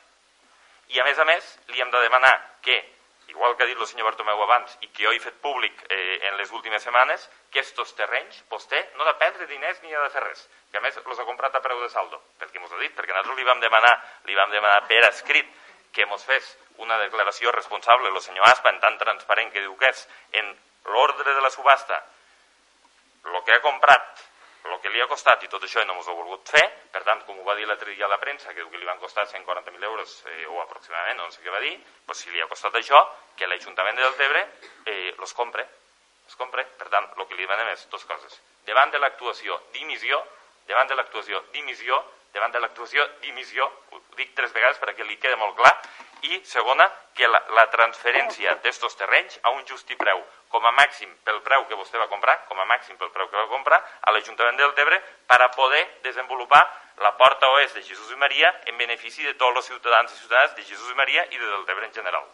I 0.95 1.01
a 1.01 1.05
més 1.05 1.19
a 1.19 1.25
més, 1.25 1.47
li 1.73 1.81
hem 1.83 1.91
de 1.91 2.03
demanar 2.05 2.35
que 2.63 2.77
igual 3.29 3.57
que 3.57 3.65
ha 3.65 3.67
dit 3.67 3.79
el 3.79 3.87
senyor 3.87 4.07
Bartomeu 4.11 4.43
abans 4.43 4.77
i 4.81 4.89
que 4.89 5.05
jo 5.05 5.13
he 5.13 5.21
fet 5.21 5.37
públic 5.43 5.83
eh, 5.89 6.19
en 6.29 6.37
les 6.39 6.53
últimes 6.53 6.83
setmanes, 6.83 7.29
que 7.51 7.61
estos 7.61 7.95
terrenys 7.99 8.43
vostè 8.51 8.83
no 8.97 9.05
ha 9.05 9.13
de 9.13 9.19
perdre 9.23 9.49
diners 9.51 9.83
ni 9.83 9.95
ha 9.95 10.03
de 10.03 10.13
fer 10.15 10.23
res, 10.25 10.47
que 10.71 10.79
a 10.79 10.85
més 10.85 10.99
els 11.03 11.19
ha 11.19 11.29
comprat 11.29 11.55
a 11.55 11.63
preu 11.65 11.81
de 11.83 11.91
saldo, 11.91 12.21
perquè 12.41 12.63
mos 12.63 12.73
ha 12.73 12.83
dit, 12.83 12.95
perquè 12.95 13.15
nosaltres 13.15 13.39
li 13.39 13.49
vam 13.49 13.63
demanar, 13.63 13.95
li 14.31 14.39
vam 14.39 14.55
demanar 14.55 14.87
per 14.91 15.03
escrit 15.11 15.51
que 15.93 16.07
mos 16.07 16.25
fes 16.29 16.53
una 16.85 16.99
declaració 17.01 17.53
responsable, 17.53 18.13
el 18.13 18.21
senyor 18.21 18.47
Aspa, 18.51 18.71
en 18.71 18.81
tan 18.81 18.99
transparent 19.01 19.53
que 19.53 19.65
diu 19.65 19.77
que 19.81 19.91
és 19.91 20.07
en 20.37 20.53
l'ordre 20.93 21.35
de 21.35 21.43
la 21.43 21.51
subhasta, 21.51 22.03
el 23.27 23.43
que 23.45 23.57
ha 23.57 23.65
comprat 23.65 24.26
el 24.77 24.83
que 24.83 24.93
li 24.93 25.01
ha 25.01 25.09
costat 25.09 25.43
i 25.45 25.49
tot 25.49 25.63
això 25.65 25.83
no 25.89 25.97
ens 25.97 26.09
ho 26.09 26.13
ha 26.13 26.19
volgut 26.19 26.51
fer, 26.53 26.65
per 26.93 27.01
tant, 27.07 27.23
com 27.25 27.39
ho 27.41 27.45
va 27.47 27.55
dir 27.57 27.65
l'altre 27.69 27.95
dia 27.95 28.05
a 28.05 28.13
la 28.13 28.21
premsa, 28.21 28.53
que 28.53 28.65
que 28.69 28.79
li 28.79 28.85
van 28.85 29.01
costar 29.01 29.25
140.000 29.27 29.85
euros 29.89 30.13
eh, 30.29 30.47
o 30.47 30.61
aproximadament, 30.61 31.17
no 31.17 31.31
sé 31.33 31.41
què 31.43 31.55
va 31.55 31.63
dir, 31.65 31.73
doncs 32.07 32.21
si 32.23 32.31
li 32.31 32.43
ha 32.45 32.49
costat 32.51 32.77
això, 32.77 33.01
que 33.37 33.49
l'Ajuntament 33.49 33.97
de 33.97 34.03
Deltebre 34.05 34.43
eh, 34.85 35.15
los 35.19 35.33
compre, 35.33 35.65
els 36.27 36.37
compre. 36.37 36.67
Per 36.77 36.91
tant, 36.93 37.09
el 37.17 37.27
que 37.27 37.39
li 37.39 37.47
demanem 37.47 37.73
és 37.73 37.87
dues 37.89 38.05
coses. 38.05 38.41
Davant 38.67 38.93
de 38.93 39.01
l'actuació 39.01 39.57
dimissió, 39.73 40.21
davant 40.69 40.93
de 40.93 40.99
l'actuació 40.99 41.43
dimissió, 41.55 42.03
davant 42.35 42.53
de 42.53 42.61
l'actuació 42.61 43.05
dimissió, 43.23 43.67
ho 43.93 44.01
dic 44.17 44.35
tres 44.35 44.53
vegades 44.53 44.79
perquè 44.83 45.05
li 45.05 45.19
quede 45.21 45.37
molt 45.41 45.57
clar, 45.57 45.73
i 46.27 46.41
segona, 46.45 46.87
que 47.17 47.29
la, 47.29 47.41
la 47.57 47.67
transferència 47.73 48.57
d'estos 48.65 48.97
terrenys 48.99 49.39
a 49.43 49.53
un 49.55 49.63
justi 49.69 49.97
preu, 49.97 50.21
com 50.53 50.65
a 50.67 50.73
màxim 50.77 51.13
pel 51.25 51.41
preu 51.45 51.67
que 51.69 51.79
vostè 51.79 52.01
va 52.01 52.09
comprar, 52.09 52.37
com 52.49 52.59
a 52.61 52.67
màxim 52.69 52.97
pel 53.01 53.13
preu 53.15 53.29
que 53.29 53.39
va 53.39 53.49
comprar, 53.53 53.79
a 54.03 54.13
l'Ajuntament 54.13 54.59
del 54.61 54.75
Tebre 54.79 54.99
per 55.29 55.41
a 55.43 55.51
poder 55.55 55.83
desenvolupar 56.05 56.63
la 57.05 57.13
porta 57.17 57.49
oest 57.57 57.77
de 57.77 57.85
Jesús 57.85 58.13
i 58.13 58.21
Maria 58.21 58.53
en 58.67 58.79
benefici 58.79 59.25
de 59.25 59.35
tots 59.35 59.61
els 59.61 59.71
ciutadans 59.71 60.13
i 60.13 60.21
ciutadanes 60.21 60.57
de 60.57 60.65
Jesús 60.65 60.93
i 60.93 60.99
Maria 60.99 61.25
i 61.31 61.39
de 61.39 61.47
Deltebre 61.47 61.89
en 61.89 61.95
general. 61.95 62.25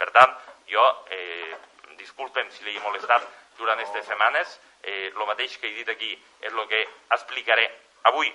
Per 0.00 0.10
tant, 0.12 0.34
jo 0.68 0.84
eh, 1.12 1.56
disculpem 2.00 2.50
si 2.52 2.64
li 2.64 2.76
he 2.76 2.84
molestat 2.84 3.26
durant 3.58 3.76
aquestes 3.76 4.06
setmanes, 4.08 4.56
eh, 4.82 5.12
el 5.12 5.26
mateix 5.28 5.56
que 5.58 5.68
he 5.68 5.76
dit 5.76 5.88
aquí 5.88 6.14
és 6.40 6.52
el 6.52 6.68
que 6.68 6.86
explicaré 7.16 7.68
avui, 8.08 8.32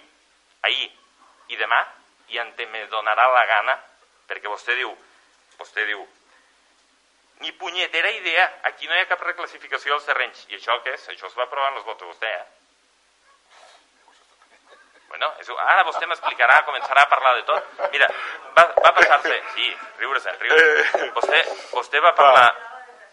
ahir 0.66 0.92
i 1.48 1.58
demà, 1.60 1.82
i 2.34 2.40
en 2.42 2.54
me 2.72 2.86
donarà 2.88 3.28
la 3.34 3.46
gana, 3.46 3.78
perquè 4.28 4.48
vostè 4.50 4.76
diu, 4.76 4.92
vostè 5.58 5.86
diu, 5.86 6.06
ni 7.40 7.52
punyetera 7.52 8.10
idea, 8.10 8.60
aquí 8.64 8.88
no 8.88 8.96
hi 8.96 9.00
ha 9.04 9.08
cap 9.08 9.22
reclassificació 9.22 9.94
dels 9.94 10.06
terrenys. 10.06 10.46
I 10.50 10.56
això 10.56 10.80
què 10.84 10.94
és? 10.96 11.10
Això 11.12 11.28
es 11.28 11.36
va 11.36 11.44
aprovar 11.44 11.72
en 11.72 11.82
els 11.82 11.86
vots 11.86 12.00
de 12.00 12.08
vostè, 12.08 12.32
eh? 12.32 12.46
Bueno, 15.10 15.30
és, 15.40 15.50
ara 15.50 15.84
vostè 15.88 16.08
m'explicarà, 16.10 16.62
començarà 16.68 17.04
a 17.06 17.12
parlar 17.12 17.36
de 17.38 17.44
tot. 17.48 17.68
Mira, 17.92 18.08
va, 18.56 18.66
va 18.84 18.94
passar-se... 18.98 19.36
Sí, 19.54 19.68
riure-se'n, 20.00 20.40
riure 20.42 21.12
Vostè, 21.16 21.44
vostè 21.72 22.02
va 22.04 22.16
parlar... 22.18 22.48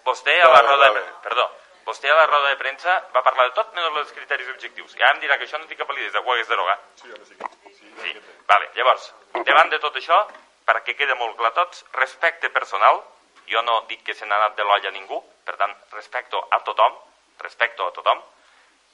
Vostè 0.07 0.39
a 0.43 0.49
la 0.51 0.63
roda. 0.67 0.89
Perdó, 1.23 1.45
vostè 1.87 2.11
a 2.11 2.17
la 2.19 2.27
roda 2.27 2.53
de 2.53 2.59
premsa 2.61 2.99
va 3.15 3.23
parlar 3.27 3.49
de 3.49 3.55
tot 3.57 3.73
menys 3.75 3.95
dels 3.95 4.13
criteris 4.17 4.51
objectius. 4.55 4.95
I 4.97 5.03
ara 5.03 5.15
em 5.17 5.23
dirà 5.25 5.39
que 5.39 5.49
això 5.49 5.61
no 5.61 5.69
té 5.71 5.79
cap 5.79 5.89
validesa, 5.89 6.21
ho 6.21 6.33
hagués 6.33 6.49
derogat. 6.51 6.85
Sí, 7.03 7.11
ara 7.13 7.25
sí. 7.25 7.37
Sí, 7.81 7.91
sí. 8.03 8.15
Vale, 8.49 8.71
llavors, 8.77 9.09
davant 9.49 9.73
de 9.73 9.81
tot 9.83 9.97
això, 10.01 10.21
perquè 10.69 10.97
quede 10.99 11.19
molt 11.19 11.37
clar 11.41 11.53
tots, 11.57 11.85
respecte 11.99 12.51
personal, 12.51 13.03
jo 13.51 13.63
no 13.67 13.83
dic 13.91 14.05
que 14.07 14.15
se 14.15 14.27
n'ha 14.27 14.39
anat 14.39 14.57
de 14.57 14.67
l'olla 14.67 14.91
a 14.93 14.97
ningú, 14.97 15.21
per 15.45 15.57
tant, 15.61 15.75
respecto 15.93 16.47
a 16.51 16.63
tothom, 16.67 16.99
respecto 17.43 17.87
a 17.87 17.93
tothom, 17.93 18.23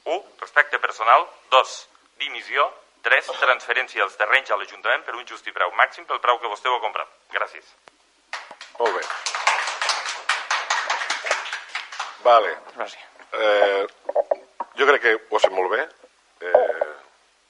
un, 0.08 0.22
respecte 0.40 0.78
personal, 0.78 1.26
dos, 1.50 1.88
dimissió, 2.18 2.70
3. 3.08 3.32
Transferència 3.40 4.02
dels 4.02 4.16
terrenys 4.20 4.50
a 4.50 4.58
l'Ajuntament 4.60 5.04
per 5.06 5.16
un 5.16 5.26
just 5.28 5.46
i 5.46 5.54
preu 5.54 5.72
màxim 5.80 6.08
pel 6.08 6.22
preu 6.24 6.40
que 6.42 6.52
vostè 6.52 6.70
ho 6.70 6.78
ha 6.78 6.84
comprat. 6.84 7.18
Gràcies. 7.34 7.74
Molt 8.78 8.98
bé. 8.98 9.37
Vale. 12.28 12.50
Gràcies. 12.76 13.04
Eh, 13.32 13.84
jo 14.78 14.86
crec 14.88 15.02
que 15.04 15.12
ho 15.16 15.36
has 15.36 15.44
fet 15.46 15.54
molt 15.56 15.70
bé. 15.72 15.84
Eh, 16.44 16.88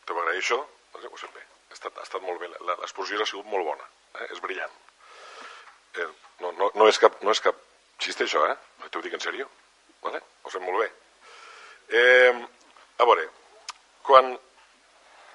Te 0.06 0.14
ho 0.14 0.20
agraeixo. 0.22 0.58
Ho 0.92 0.98
has 0.98 1.22
fet 1.24 1.34
bé. 1.34 1.42
Ha 1.70 1.74
estat, 1.76 1.98
ha 1.98 2.04
estat 2.06 2.22
molt 2.22 2.38
bé. 2.40 2.50
L'exposició 2.68 3.24
ha 3.24 3.30
sigut 3.30 3.48
molt 3.54 3.66
bona. 3.66 3.88
Eh? 4.20 4.28
És 4.36 4.42
brillant. 4.44 4.76
Eh, 5.98 6.06
no, 6.44 6.52
no, 6.60 6.70
no, 6.74 6.86
és 6.92 7.00
cap, 7.02 7.18
no 7.26 7.34
és 7.34 7.42
cap 7.48 7.58
xiste, 7.98 8.28
això, 8.28 8.44
eh? 8.52 8.88
T'ho 8.92 9.02
dic 9.02 9.18
en 9.18 9.24
sèrio. 9.26 9.48
Vale? 10.06 10.22
Ho 10.42 10.48
has 10.50 10.56
fet 10.56 10.66
molt 10.68 10.84
bé. 10.84 10.88
Eh, 11.98 12.32
a 13.02 13.10
veure, 13.10 13.28
quan 14.06 14.32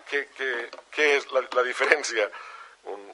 què, 0.09 0.23
què, 0.37 0.49
què 0.95 1.09
és 1.19 1.27
la, 1.35 1.43
la 1.59 1.67
diferència? 1.67 2.29
Un, 2.95 3.07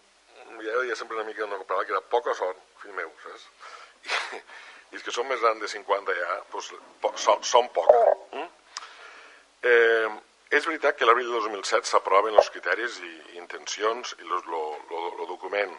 ja 0.62 0.82
deia 0.82 0.98
sempre 1.00 1.18
una 1.18 1.26
mica 1.28 1.48
una 1.48 1.62
paraula 1.64 1.88
que 1.88 1.96
era 1.98 2.06
poca 2.14 2.38
son, 2.38 2.58
fill 2.84 2.94
meu, 2.98 3.12
saps? 3.24 3.50
I, 4.06 4.42
i 4.92 4.98
els 4.98 5.06
que 5.06 5.14
són 5.16 5.28
més 5.30 5.42
grans 5.44 5.62
de 5.62 5.70
50 5.72 6.18
ja, 6.18 6.40
doncs, 6.54 6.72
po, 7.02 7.14
són, 7.16 7.44
són 7.46 7.70
poca. 7.76 8.00
Mm? 8.34 8.48
Eh, 9.70 10.10
és 10.58 10.66
veritat 10.66 10.98
que 10.98 11.06
l'abril 11.06 11.30
de 11.30 11.42
2007 11.46 11.90
s'aproven 11.90 12.38
els 12.40 12.50
criteris 12.50 12.98
i, 13.06 13.12
i 13.34 13.42
intencions 13.42 14.16
i 14.18 14.26
el 14.26 15.28
document, 15.30 15.76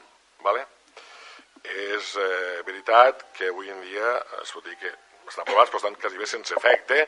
¿vale? 0.47 0.67
és 1.61 2.15
eh, 2.17 2.63
veritat 2.65 3.27
que 3.37 3.51
avui 3.51 3.69
en 3.69 3.81
dia 3.85 4.13
es 4.41 4.53
pot 4.55 4.65
dir 4.65 4.77
que 4.81 4.93
estan 5.29 5.45
aprovats, 5.45 5.71
però 5.71 5.81
estan 5.81 5.99
quasi 6.01 6.19
bé 6.19 6.27
sense 6.27 6.55
efecte, 6.57 7.05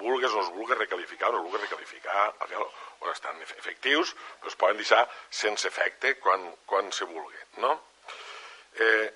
vulgues 0.00 0.32
o 0.32 0.40
no 0.40 0.42
es 0.42 0.50
vulgues 0.52 0.78
recalificar 0.78 1.30
o 1.30 1.36
no 1.36 1.44
vulgues 1.44 1.62
recalificar, 1.62 2.34
al 2.38 2.48
final 2.48 2.66
o 3.02 3.10
estan 3.10 3.40
efectius, 3.42 4.12
però 4.40 4.50
es 4.50 4.58
poden 4.58 4.80
deixar 4.80 5.06
sense 5.30 5.68
efecte 5.68 6.16
quan, 6.20 6.44
quan 6.66 6.92
se 6.92 7.06
vulgui. 7.08 7.38
No? 7.62 7.72
Eh, 8.78 9.08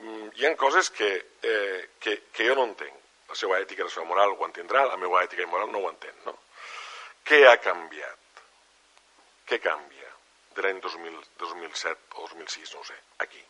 hi 0.00 0.46
ha 0.46 0.56
coses 0.56 0.90
que, 0.90 1.10
eh, 1.42 1.90
que, 2.00 2.16
que 2.32 2.48
jo 2.48 2.56
no 2.58 2.66
entenc. 2.70 2.98
La 3.32 3.38
seva 3.38 3.58
ètica 3.62 3.82
i 3.82 3.86
la 3.86 3.92
seva 3.92 4.08
moral 4.08 4.34
ho 4.34 4.46
entendrà, 4.46 4.84
la 4.88 4.98
meva 5.00 5.22
ètica 5.24 5.44
i 5.44 5.50
moral 5.50 5.70
no 5.72 5.80
ho 5.80 5.90
entén. 5.90 6.16
No? 6.26 6.34
Què 7.28 7.42
ha 7.48 7.56
canviat? 7.64 8.42
Què 9.48 9.58
canvia 9.62 10.10
de 10.56 10.66
l'any 10.66 10.82
2007 10.84 12.20
o 12.20 12.26
2006, 12.28 12.74
no 12.76 12.84
sé, 12.84 12.98
aquí? 13.24 13.40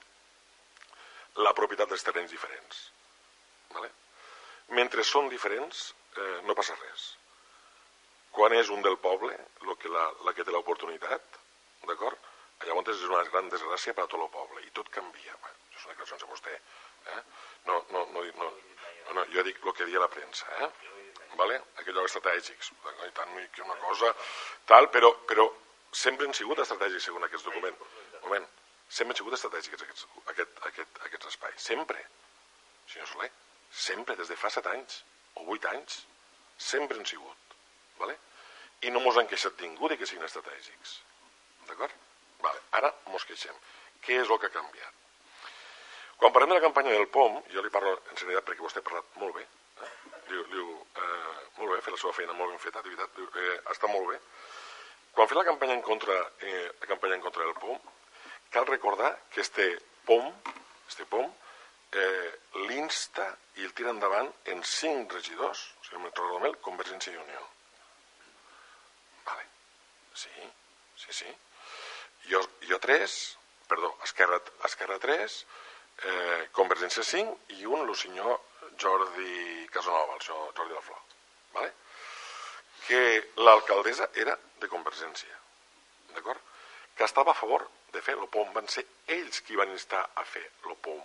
La 1.42 1.54
propietat 1.56 1.90
dels 1.90 2.06
terrenys 2.06 2.30
diferents. 2.30 2.84
Vale? 3.74 3.90
Mentre 4.78 5.02
són 5.06 5.32
diferents, 5.32 5.88
eh, 6.14 6.38
no 6.46 6.54
passa 6.58 6.78
res 6.78 7.10
quan 8.32 8.54
és 8.56 8.70
un 8.72 8.82
del 8.84 8.96
poble 8.98 9.34
lo 9.68 9.76
que 9.76 9.90
la, 9.92 10.04
la 10.26 10.32
que 10.32 10.44
té 10.44 10.52
l'oportunitat, 10.54 11.40
d'acord? 11.88 12.30
Llavors 12.66 12.92
és 12.94 13.02
una 13.08 13.24
gran 13.28 13.50
desgràcia 13.52 13.94
per 13.96 14.06
a 14.06 14.10
tot 14.10 14.22
el 14.22 14.30
poble 14.32 14.62
i 14.64 14.70
tot 14.76 14.88
canvia. 14.94 15.34
Bueno, 15.42 15.61
una 15.88 15.96
cosa 15.98 16.18
de 16.20 16.28
vostè. 16.30 16.54
Eh? 17.12 17.20
No, 17.68 17.78
no, 17.90 18.04
no, 18.14 18.22
no, 18.22 18.48
no, 18.48 19.14
no, 19.18 19.26
jo 19.34 19.44
dic 19.46 19.60
el 19.64 19.76
que 19.78 19.88
dia 19.90 20.02
la 20.02 20.10
premsa, 20.12 20.48
eh? 20.64 20.70
Vale? 21.40 21.58
Aquells 21.80 21.96
llocs 21.96 22.10
estratègics, 22.12 22.72
i 23.06 23.12
tant 23.16 23.36
que 23.54 23.62
una 23.64 23.78
cosa 23.82 24.10
tal, 24.68 24.90
però, 24.94 25.12
però 25.28 25.46
sempre 26.04 26.28
han 26.28 26.36
sigut 26.36 26.60
estratègics 26.64 27.08
segons 27.08 27.28
aquest 27.28 27.48
document. 27.48 27.78
Moment, 28.24 28.48
sempre 28.88 29.14
han 29.14 29.20
sigut 29.22 29.38
estratègics 29.38 29.86
aquests, 29.86 30.08
aquest, 30.34 30.58
aquest, 30.70 31.00
aquests 31.08 31.32
espais, 31.32 31.68
sempre. 31.70 32.04
Senyor 32.92 33.08
Soler, 33.08 33.30
sempre, 33.70 34.18
des 34.20 34.28
de 34.28 34.36
fa 34.36 34.50
set 34.52 34.68
anys 34.74 35.00
o 35.40 35.46
vuit 35.48 35.64
anys, 35.72 36.02
sempre 36.58 36.98
han 36.98 37.08
sigut 37.08 37.42
vale? 38.02 38.18
i 38.82 38.90
no 38.90 39.00
mos 39.04 39.18
han 39.18 39.28
queixat 39.30 39.60
ningú 39.62 39.88
de 39.88 39.96
que 39.98 40.08
siguin 40.08 40.26
estratègics. 40.26 40.96
D'acord? 41.68 41.94
Vale. 42.42 42.62
Ara 42.78 42.90
mos 43.12 43.26
queixem. 43.28 43.58
Què 44.02 44.18
és 44.22 44.30
el 44.30 44.40
que 44.42 44.50
ha 44.50 44.56
canviat? 44.56 45.01
Quan 46.22 46.30
parlem 46.30 46.52
de 46.52 46.58
la 46.60 46.62
campanya 46.62 46.92
del 46.94 47.08
POM, 47.10 47.40
jo 47.50 47.62
li 47.64 47.70
parlo 47.74 47.96
en 47.98 48.18
serietat 48.20 48.46
perquè 48.46 48.62
vostè 48.62 48.78
ha 48.78 48.86
parlat 48.86 49.16
molt 49.18 49.34
bé, 49.34 49.42
eh? 49.82 49.88
diu, 50.28 50.44
diu 50.52 50.68
eh, 51.02 51.38
molt 51.56 51.72
bé, 51.72 51.80
fer 51.82 51.94
la 51.94 51.98
seva 51.98 52.12
feina 52.14 52.36
molt 52.38 52.52
ben 52.54 52.60
feta, 52.62 52.78
de 52.78 52.92
veritat, 52.92 53.16
diu, 53.16 53.26
eh, 53.42 53.56
està 53.74 53.90
molt 53.90 54.06
bé. 54.12 54.20
Quan 55.16 55.26
fa 55.28 55.40
la 55.40 55.48
campanya 55.48 55.74
en 55.74 55.82
contra, 55.82 56.14
eh, 56.46 56.68
la 56.78 56.90
campanya 56.92 57.18
en 57.18 57.24
contra 57.24 57.42
del 57.42 57.58
POM, 57.58 57.80
cal 58.54 58.68
recordar 58.70 59.10
que 59.34 59.42
este 59.42 59.66
POM, 60.06 60.28
este 60.86 61.08
POM, 61.10 61.26
eh, 61.90 62.30
l'insta 62.68 63.26
i 63.58 63.66
el 63.66 63.74
tira 63.74 63.90
endavant 63.90 64.30
en 64.54 64.62
cinc 64.62 65.18
regidors, 65.18 65.64
si 65.82 65.96
no 65.96 66.04
me'n 66.04 66.14
recordo 66.14 66.54
Convergència 66.68 67.16
i 67.16 67.18
Unió. 67.18 67.42
Sí, 70.14 70.30
sí, 70.94 71.12
sí. 71.12 71.36
Jo, 72.28 72.40
jo 72.68 72.78
3, 72.78 73.38
perdó, 73.66 73.96
Esquerra, 74.04 74.40
Esquerra 74.64 74.98
3, 74.98 75.46
eh, 75.98 76.48
Convergència 76.56 77.04
5 77.04 77.58
i 77.58 77.66
un, 77.66 77.84
el 77.86 77.94
senyor 77.96 78.40
Jordi 78.80 79.66
Casanova, 79.72 80.16
el 80.16 80.24
senyor 80.24 80.52
Jordi 80.56 80.74
Laflor. 80.74 81.02
Vale? 81.52 81.72
Que 82.86 83.02
l'alcaldessa 83.44 84.08
era 84.14 84.36
de 84.60 84.68
Convergència, 84.68 85.36
d'acord? 86.14 86.40
Que 86.96 87.04
estava 87.04 87.32
a 87.32 87.38
favor 87.38 87.68
de 87.92 88.02
fer 88.02 88.16
l'OPOM. 88.18 88.52
Van 88.56 88.68
ser 88.68 88.84
ells 89.16 89.42
qui 89.46 89.56
van 89.58 89.70
instar 89.70 90.02
a 90.16 90.24
fer 90.24 90.44
l'OPOM, 90.66 91.00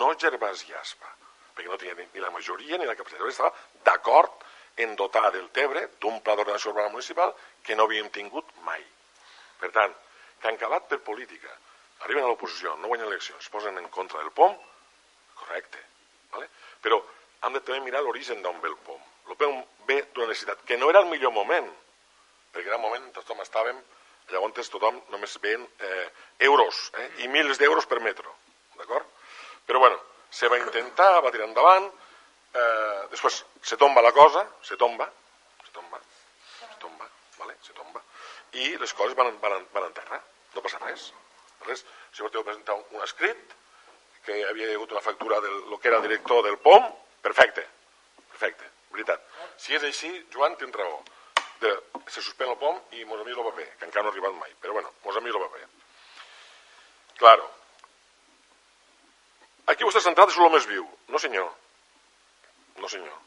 no 0.00 0.12
Gervas 0.14 0.66
i 0.68 0.74
Aspa, 0.78 1.08
perquè 1.54 1.70
no 1.70 1.78
tenia 1.80 1.96
ni 2.12 2.22
la 2.22 2.32
majoria 2.34 2.78
ni 2.78 2.86
la 2.88 2.96
capacitat. 2.98 3.26
Estava 3.28 3.54
d'acord 3.86 4.44
en 4.80 4.94
dotar 4.96 5.30
del 5.32 5.48
Tebre 5.56 5.86
d'un 6.00 6.20
pla 6.24 6.36
d'ordenació 6.36 6.70
urbana 6.70 6.92
municipal 6.92 7.34
que 7.64 7.76
no 7.76 7.88
havíem 7.88 8.10
tingut 8.14 8.52
mai. 8.66 8.84
Per 9.60 9.70
tant, 9.74 9.96
que 10.40 10.48
han 10.48 10.56
acabat 10.56 10.86
per 10.88 11.00
política, 11.04 11.50
arriben 12.04 12.24
a 12.24 12.32
l'oposició, 12.32 12.74
no 12.80 12.88
guanyen 12.88 13.08
eleccions, 13.08 13.44
es 13.44 13.52
posen 13.52 13.78
en 13.78 13.88
contra 13.92 14.20
del 14.20 14.32
POM, 14.32 14.56
correcte, 15.40 15.80
¿vale? 16.32 16.48
però 16.80 17.00
han 17.40 17.56
de 17.56 17.62
també 17.64 17.80
mirar 17.84 18.02
l'origen 18.04 18.42
d'on 18.42 18.60
ve 18.60 18.68
el 18.68 18.76
POM. 18.86 19.00
El 19.28 19.38
POM 19.40 19.62
ve 19.88 20.02
d'una 20.14 20.28
necessitat, 20.28 20.64
que 20.66 20.76
no 20.76 20.90
era 20.90 21.00
el 21.04 21.08
millor 21.12 21.32
moment, 21.32 21.68
perquè 22.52 22.68
era 22.68 22.78
el 22.78 22.84
moment 22.84 23.04
en 23.04 23.12
tothom 23.16 23.40
estàvem, 23.44 23.78
llavors 24.30 24.70
tothom 24.70 25.00
només 25.10 25.38
veien 25.42 25.64
eh, 25.86 26.06
euros, 26.46 26.90
eh, 26.98 27.08
i 27.24 27.28
mils 27.28 27.58
d'euros 27.58 27.86
per 27.90 28.00
metro, 28.00 28.34
d'acord? 28.78 29.06
Però 29.66 29.80
bueno, 29.82 29.98
se 30.30 30.48
va 30.48 30.58
intentar, 30.58 31.20
va 31.24 31.32
tirar 31.34 31.48
endavant, 31.48 31.88
eh, 32.54 33.06
després 33.14 33.42
se 33.62 33.76
tomba 33.76 34.02
la 34.02 34.12
cosa, 34.12 34.46
se 34.62 34.76
tomba, 34.76 35.08
se 35.64 35.72
tomba, 35.72 36.00
se 36.58 36.76
tomba, 36.78 37.08
vale? 37.38 37.56
se 37.62 37.74
tomba, 37.74 38.02
i 38.52 38.76
les 38.76 38.94
coses 38.94 39.16
van, 39.18 39.34
van, 39.42 39.66
van 39.72 39.90
en 39.90 39.98
terra, 39.98 40.22
no 40.54 40.62
passa 40.62 40.82
res. 40.86 41.10
Res. 41.66 41.84
Si 42.12 42.24
vostè 42.24 42.42
presentar 42.44 42.76
un, 42.78 43.02
escrit 43.04 43.54
que 44.24 44.36
havia 44.48 44.72
hagut 44.74 44.92
una 44.92 45.04
factura 45.04 45.40
del 45.40 45.62
lo 45.70 45.78
que 45.80 45.88
era 45.88 46.00
director 46.00 46.42
del 46.44 46.58
POM, 46.58 46.90
perfecte, 47.22 47.66
perfecte, 48.32 48.68
veritat. 48.90 49.22
Si 49.56 49.76
és 49.76 49.86
així, 49.86 50.10
Joan 50.32 50.56
tens 50.60 50.76
raó. 50.76 51.00
De, 51.60 51.70
se 52.08 52.22
suspèn 52.24 52.48
el 52.48 52.56
POM 52.60 52.78
i 52.96 53.04
mos 53.04 53.20
envia 53.20 53.36
el 53.36 53.48
paper, 53.50 53.66
que 53.78 53.88
encara 53.88 54.04
no 54.04 54.08
ha 54.08 54.14
arribat 54.14 54.36
mai, 54.40 54.52
però 54.60 54.76
bueno, 54.76 54.92
mos 55.04 55.16
envia 55.20 55.36
el 55.36 55.48
paper. 55.48 55.66
Claro. 57.20 57.50
Aquí 59.68 59.84
vostè 59.84 60.00
centrat 60.00 60.32
és 60.32 60.38
el 60.40 60.48
més 60.52 60.66
viu. 60.66 60.86
No 61.12 61.20
senyor, 61.20 61.50
no, 62.80 62.88
senyor. 62.88 63.18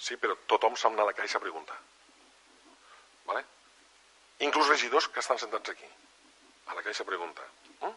Sí, 0.00 0.16
però 0.16 0.34
tothom 0.50 0.76
s'ha 0.76 0.88
d'anar 0.88 1.06
a 1.06 1.10
la 1.10 1.16
caixa 1.16 1.38
a 1.38 1.44
preguntar. 1.44 1.76
Vale? 3.28 3.44
Inclús 4.46 4.70
regidors 4.72 5.08
que 5.08 5.20
estan 5.20 5.38
sentats 5.38 5.70
aquí. 5.70 5.86
A 6.70 6.74
la 6.78 6.82
caixa 6.86 7.02
a 7.04 7.08
preguntar. 7.10 7.46
Mm? 7.82 7.94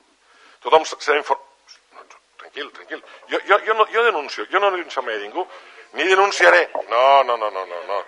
Tothom 0.65 0.85
s'ha 0.89 1.13
d'informar... 1.13 1.45
No, 1.93 2.05
tranquil, 2.41 2.71
tranquil. 2.75 3.03
Jo, 3.31 3.39
jo, 3.47 3.59
jo, 3.67 3.77
no, 3.77 3.87
jo 3.93 4.03
denuncio, 4.09 4.47
jo 4.51 4.61
no 4.61 4.71
denuncio 4.73 5.03
mai 5.05 5.19
a 5.19 5.23
ningú, 5.23 5.45
ni 5.93 6.07
denunciaré. 6.09 6.65
No, 6.89 7.23
no, 7.23 7.37
no, 7.37 7.49
no, 7.51 7.65
no, 7.65 7.81
no. 7.89 7.99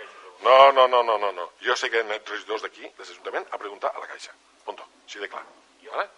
No, 0.46 0.72
no, 0.72 0.88
no, 0.88 1.04
no, 1.04 1.18
no, 1.18 1.32
no. 1.32 1.52
Jo 1.62 1.76
sé 1.80 1.90
que 1.90 2.02
han 2.02 2.12
anat 2.12 2.28
regidors 2.30 2.66
d'aquí, 2.66 2.84
de 2.86 3.04
l'Ajuntament, 3.04 3.48
a 3.52 3.62
preguntar 3.62 3.94
a 3.96 4.02
la 4.02 4.10
Caixa. 4.10 4.34
Punto. 4.66 4.86
Així 5.06 5.22
de 5.22 5.30
clar. 5.32 5.46
Vale? 5.86 6.10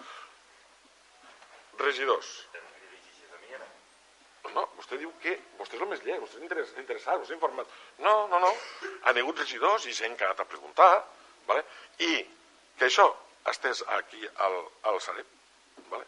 Regidors. 1.84 2.32
No, 4.56 4.64
vostè 4.78 4.98
diu 4.98 5.12
que 5.22 5.36
vostè 5.60 5.76
és 5.76 5.82
el 5.84 5.90
més 5.92 6.02
llest, 6.06 6.22
vostè 6.24 6.40
és 6.40 6.44
interess, 6.46 6.70
interessat, 6.80 7.20
vostè 7.20 7.34
és 7.34 7.38
informat. 7.38 7.74
No, 8.02 8.14
no, 8.32 8.40
no. 8.42 8.50
Han 9.04 9.20
hagut 9.22 9.44
regidors 9.44 9.86
i 9.86 9.94
gent 9.94 10.16
que 10.18 10.26
ha 10.26 10.32
anat 10.32 10.42
a 10.42 10.50
preguntar, 10.50 10.90
vale? 11.50 11.66
i 12.00 12.24
que 12.80 12.88
això 12.88 13.06
estès 13.52 13.84
aquí 13.96 14.22
al, 14.46 14.58
al 14.92 15.02
Sareb, 15.02 15.28
vale? 15.92 16.06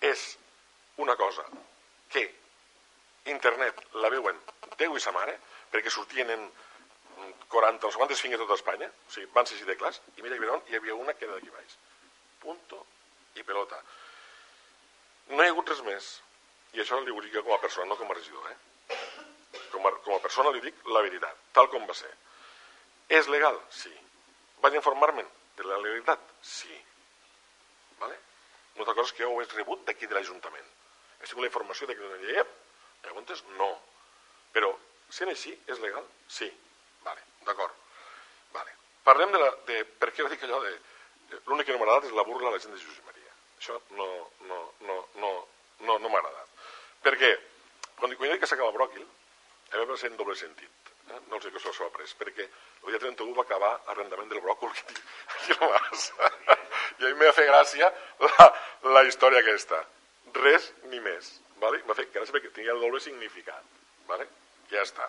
és 0.00 0.36
una 0.96 1.16
cosa 1.16 1.44
que 2.10 2.24
internet 3.30 3.82
la 4.02 4.10
veuen 4.12 4.38
Déu 4.80 4.96
i 4.96 5.02
sa 5.02 5.12
mare, 5.12 5.34
perquè 5.70 5.92
sortien 5.92 6.30
en 6.32 6.46
40 7.52 7.86
o 7.86 7.90
quantes 7.98 8.20
fingues 8.24 8.40
a 8.40 8.46
tota 8.46 8.56
Espanya, 8.56 8.88
o 8.88 9.12
sigui, 9.12 9.28
van 9.34 9.46
ser 9.46 9.58
així 9.58 9.66
de 9.68 9.76
clars, 9.76 10.00
i 10.16 10.24
mira, 10.24 10.38
hi 10.70 10.76
havia 10.78 10.96
una 10.96 11.12
que 11.12 11.26
era 11.26 11.36
d'aquí 11.36 11.52
baix. 11.52 11.76
Punto 12.40 12.78
i 13.36 13.44
pelota. 13.44 13.76
No 15.28 15.42
hi 15.42 15.50
ha 15.50 15.52
hagut 15.52 15.68
res 15.68 15.82
més, 15.84 16.08
i 16.72 16.80
això 16.80 17.00
li 17.00 17.12
ho 17.12 17.20
dic 17.20 17.36
com 17.42 17.52
a 17.52 17.60
persona, 17.60 17.90
no 17.90 17.98
com 18.00 18.10
a 18.10 18.16
regidor, 18.16 18.48
eh? 18.50 18.96
Com 19.74 19.84
a, 19.86 19.92
com 20.06 20.16
a 20.16 20.22
persona 20.24 20.54
li 20.54 20.64
dic 20.64 20.80
la 20.88 21.04
veritat, 21.04 21.44
tal 21.52 21.68
com 21.68 21.84
va 21.86 21.98
ser. 21.98 22.10
És 23.20 23.28
legal? 23.28 23.60
Sí. 23.74 23.92
Vaig 24.64 24.80
informar-me'n 24.80 25.28
de 25.60 25.68
la 25.68 25.78
legalitat? 25.84 26.32
Sí. 26.42 26.74
Vale? 28.00 28.18
Una 28.74 28.84
altra 28.86 28.96
cosa 28.96 29.10
és 29.10 29.16
que 29.16 29.24
jo 29.24 29.34
ho 29.34 29.40
he 29.42 29.48
rebut 29.54 29.84
d'aquí 29.86 30.08
de 30.08 30.16
l'Ajuntament. 30.16 30.68
He 31.20 31.26
tingut 31.28 31.44
la 31.44 31.50
informació 31.50 31.88
de 31.88 31.96
que 31.96 32.08
no 32.08 32.18
hi 32.20 32.42
Llavors, 33.04 33.44
no. 33.58 33.68
Però, 34.52 34.70
sent 35.08 35.30
així, 35.32 35.52
és 35.66 35.78
legal? 35.80 36.06
Sí. 36.28 36.48
Vale, 37.04 37.22
d'acord. 37.46 37.76
Vale. 38.52 38.74
Parlem 39.04 39.32
de, 39.32 39.40
la, 39.40 39.50
de 39.68 39.84
per 40.00 40.10
què 40.12 40.26
dic 40.28 40.42
allò 40.44 40.60
de... 40.64 40.74
L'únic 41.46 41.68
que 41.68 41.72
no 41.72 41.78
m'ha 41.78 41.86
agradat 41.86 42.08
és 42.10 42.16
la 42.16 42.26
burla 42.26 42.50
a 42.50 42.54
la 42.56 42.58
gent 42.62 42.74
de 42.74 42.80
Josep 42.82 43.06
Maria. 43.06 43.32
Això 43.60 43.78
no, 43.96 44.08
no, 44.48 44.60
no, 44.88 44.96
no, 45.22 45.30
no, 45.86 45.98
no 45.98 46.10
m'ha 46.10 46.18
agradat. 46.18 46.54
Perquè, 47.06 47.30
quan, 48.00 48.16
quan 48.18 48.38
que 48.42 48.50
s'acaba 48.50 48.74
bròquil, 48.74 49.06
a 49.70 49.96
ser 49.96 50.10
en 50.10 50.18
doble 50.18 50.34
sentit. 50.36 50.89
Eh? 51.08 51.20
No 51.30 51.40
sé 51.40 51.50
que 51.50 51.58
això 51.60 51.72
s'ho 51.74 51.86
ha 51.88 51.94
pres, 51.94 52.14
perquè 52.18 52.46
el 52.46 52.92
dia 52.92 53.02
31 53.02 53.36
va 53.36 53.46
acabar 53.46 53.72
l'arrendament 53.88 54.30
del 54.30 54.42
bròcol 54.44 54.72
que 54.76 54.84
aquí 55.36 55.56
a. 55.60 56.32
I 57.00 57.06
a 57.06 57.12
mi 57.12 57.14
m'ha 57.22 57.32
fet 57.36 57.48
gràcia 57.48 57.92
la, 58.26 58.48
la 58.96 59.04
història 59.08 59.40
aquesta. 59.44 59.84
Res 60.36 60.72
ni 60.92 61.00
més. 61.00 61.32
Vale? 61.60 61.82
M'ha 61.86 61.96
fet 61.96 62.12
gràcia 62.12 62.36
perquè 62.36 62.52
tenia 62.52 62.76
el 62.76 62.84
doble 62.84 63.00
significat. 63.00 63.64
Vale? 64.08 64.28
Ja 64.72 64.84
està. 64.84 65.08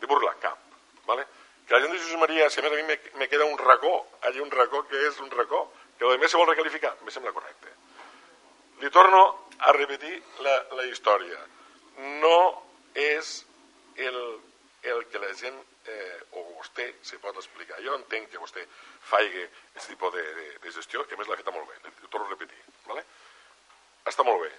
De 0.00 0.06
burla, 0.10 0.34
cap. 0.40 0.64
¿vale? 1.06 1.26
Que 1.66 1.74
la 1.74 1.80
gent 1.80 1.92
de 1.92 1.98
Josep 1.98 2.18
Maria, 2.18 2.50
si 2.50 2.60
a 2.60 2.62
més 2.64 2.72
a 2.72 2.76
mi 2.76 2.82
me, 2.82 2.98
me 3.20 3.28
queda 3.28 3.46
un 3.48 3.56
racó, 3.58 3.94
allà 4.22 4.42
un 4.42 4.50
racó 4.52 4.82
que 4.88 5.00
és 5.08 5.20
un 5.24 5.30
racó, 5.32 5.64
que 5.98 6.04
a 6.04 6.18
més 6.20 6.30
se 6.30 6.36
vol 6.36 6.48
recalificar, 6.50 6.92
me 7.04 7.12
sembla 7.14 7.32
correcte. 7.32 7.72
Li 8.82 8.90
torno 8.92 9.22
a 9.58 9.72
repetir 9.72 10.18
la, 10.44 10.58
la 10.76 10.84
història. 10.90 11.38
No 12.20 12.36
és 12.94 13.36
el, 13.96 14.18
el 14.92 15.06
que 15.08 15.18
la 15.18 15.32
gent, 15.36 15.56
eh, 15.88 16.18
o 16.36 16.44
vostè, 16.58 16.86
se 17.02 17.18
pot 17.22 17.36
explicar. 17.40 17.80
Jo 17.84 17.96
entenc 17.96 18.30
que 18.30 18.40
vostè 18.42 18.64
faigui 19.08 19.44
aquest 19.44 19.88
tipus 19.92 20.12
de, 20.12 20.24
de, 20.38 20.46
de 20.64 20.72
gestió, 20.76 21.04
que 21.08 21.16
a 21.16 21.20
més 21.20 21.30
l'ha 21.30 21.38
feta 21.40 21.54
molt 21.54 21.70
bé, 21.70 21.78
ho 22.04 22.10
torno 22.12 22.26
a 22.26 22.34
repetir. 22.34 22.60
¿vale? 22.88 23.04
Està 24.10 24.26
molt 24.26 24.44
bé. 24.44 24.52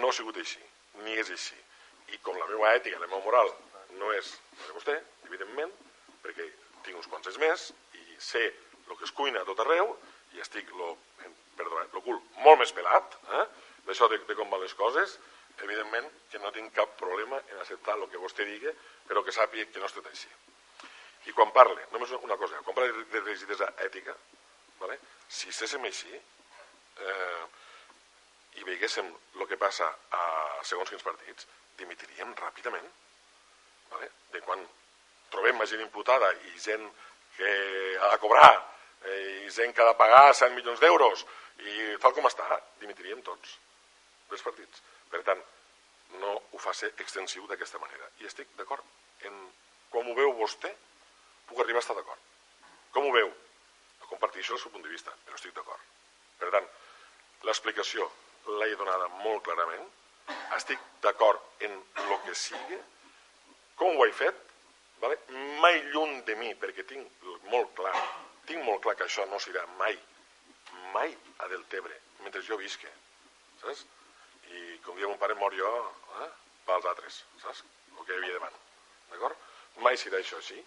No 0.00 0.10
ha 0.10 0.16
sigut 0.16 0.36
així, 0.42 0.62
ni 1.04 1.16
és 1.16 1.32
així. 1.32 1.56
I 2.12 2.20
com 2.22 2.36
la 2.38 2.48
meva 2.50 2.74
ètica, 2.76 3.00
la 3.00 3.08
meva 3.08 3.24
moral, 3.24 3.50
no 3.96 4.12
és 4.14 4.34
la 4.60 4.68
de 4.68 4.76
vostè, 4.76 4.96
evidentment, 5.30 5.72
perquè 6.22 6.46
tinc 6.84 7.00
uns 7.00 7.08
quants 7.10 7.40
més 7.42 7.70
i 7.98 8.20
sé 8.22 8.44
el 8.86 8.96
que 8.96 9.06
es 9.08 9.14
cuina 9.14 9.40
a 9.42 9.48
tot 9.48 9.60
arreu 9.64 9.96
i 10.36 10.42
estic, 10.42 10.68
lo, 10.78 10.92
perdó, 11.56 11.80
el 11.86 12.04
cul 12.04 12.20
molt 12.44 12.60
més 12.60 12.74
pelat, 12.76 13.16
eh? 13.38 13.46
d'això 13.86 14.08
de, 14.10 14.20
de 14.28 14.36
com 14.38 14.50
van 14.52 14.62
les 14.62 14.74
coses, 14.78 15.16
evidentment 15.62 16.08
que 16.30 16.38
no 16.38 16.52
tinc 16.52 16.74
cap 16.76 16.96
problema 17.00 17.38
en 17.38 17.60
acceptar 17.60 17.96
el 17.96 18.08
que 18.10 18.20
vostè 18.20 18.44
digui, 18.44 18.72
però 19.08 19.22
que 19.24 19.34
sàpiga 19.34 19.66
que 19.72 19.80
no 19.80 19.88
es 19.88 19.94
tot 19.96 20.06
així. 20.10 20.30
I 21.26 21.34
quan 21.34 21.52
parle, 21.54 21.86
només 21.92 22.12
una 22.18 22.36
cosa, 22.38 22.60
quan 22.64 22.76
parle 22.76 23.04
de 23.12 23.22
rigidesa 23.24 23.72
ètica, 23.86 24.14
vale? 24.80 24.98
si 25.28 25.48
estéssim 25.50 25.82
així 25.84 26.12
eh, 26.14 27.44
i 28.60 28.64
veiguéssim 28.68 29.08
el 29.08 29.48
que 29.48 29.58
passa 29.58 29.88
a 30.14 30.22
segons 30.62 30.92
quins 30.92 31.02
partits, 31.02 31.48
dimitiríem 31.80 32.32
ràpidament. 32.38 32.86
Vale? 33.90 34.10
De 34.32 34.40
quan 34.44 34.62
trobem 35.32 35.60
gent 35.66 35.82
imputada 35.82 36.30
i 36.52 36.54
gent 36.62 36.86
que 37.36 37.50
ha 38.00 38.12
de 38.12 38.20
cobrar 38.22 38.52
eh, 38.54 39.44
i 39.44 39.50
gent 39.50 39.74
que 39.74 39.82
ha 39.82 39.90
de 39.90 39.98
pagar 39.98 40.32
100 40.34 40.54
milions 40.54 40.80
d'euros 40.80 41.26
i 41.66 41.96
tal 42.00 42.14
com 42.14 42.28
està, 42.28 42.60
dimitiríem 42.80 43.22
tots 43.26 43.56
dels 44.30 44.44
partits. 44.46 44.82
Per 45.10 45.22
tant, 45.26 45.42
no 46.22 46.32
ho 46.52 46.60
fa 46.62 46.74
ser 46.74 46.92
extensiu 47.02 47.46
d'aquesta 47.50 47.80
manera. 47.82 48.10
I 48.22 48.30
estic 48.30 48.52
d'acord. 48.58 48.84
En... 49.28 49.36
Com 49.90 50.08
ho 50.10 50.14
veu 50.18 50.32
vostè, 50.36 50.72
puc 51.48 51.60
arribar 51.62 51.80
a 51.80 51.84
estar 51.84 51.94
d'acord. 51.96 52.22
Com 52.92 53.06
ho 53.06 53.12
veu? 53.14 53.30
No 54.00 54.08
comparteixo 54.10 54.56
el 54.56 54.60
seu 54.60 54.72
punt 54.74 54.84
de 54.84 54.90
vista, 54.92 55.14
però 55.24 55.38
estic 55.38 55.54
d'acord. 55.56 55.84
Per 56.40 56.50
tant, 56.52 56.66
l'explicació 57.48 58.08
l'he 58.58 58.74
donada 58.76 59.06
molt 59.22 59.44
clarament. 59.46 59.86
Estic 60.56 60.82
d'acord 61.04 61.62
en 61.68 61.78
el 62.02 62.18
que 62.26 62.34
sigui. 62.34 62.80
Com 63.78 63.94
ho 63.94 64.04
he 64.04 64.12
fet? 64.16 64.46
vale? 65.00 65.18
mai 65.60 65.82
lluny 65.92 66.22
de 66.24 66.36
mi, 66.36 66.52
perquè 66.54 66.84
tinc 66.88 67.26
molt 67.52 67.72
clar, 67.78 67.94
tinc 68.48 68.64
molt 68.64 68.82
clar 68.84 68.96
que 68.96 69.06
això 69.06 69.26
no 69.30 69.40
serà 69.42 69.64
mai, 69.80 69.98
mai 70.94 71.14
a 71.42 71.48
Deltebre, 71.52 71.98
mentre 72.24 72.42
jo 72.46 72.58
visque, 72.60 72.90
saps? 73.62 73.84
I 74.54 74.78
com 74.84 74.96
dia 74.98 75.08
mon 75.10 75.18
pare 75.18 75.34
mor 75.34 75.54
jo, 75.56 75.70
eh? 76.22 76.30
pels 76.66 76.88
altres, 76.92 77.20
saps? 77.42 77.62
El 77.96 78.04
que 78.04 78.14
hi 78.14 78.18
havia 78.18 78.38
davant, 78.38 78.58
d'acord? 79.12 79.44
Mai 79.84 79.98
serà 80.00 80.20
això 80.20 80.40
així. 80.40 80.58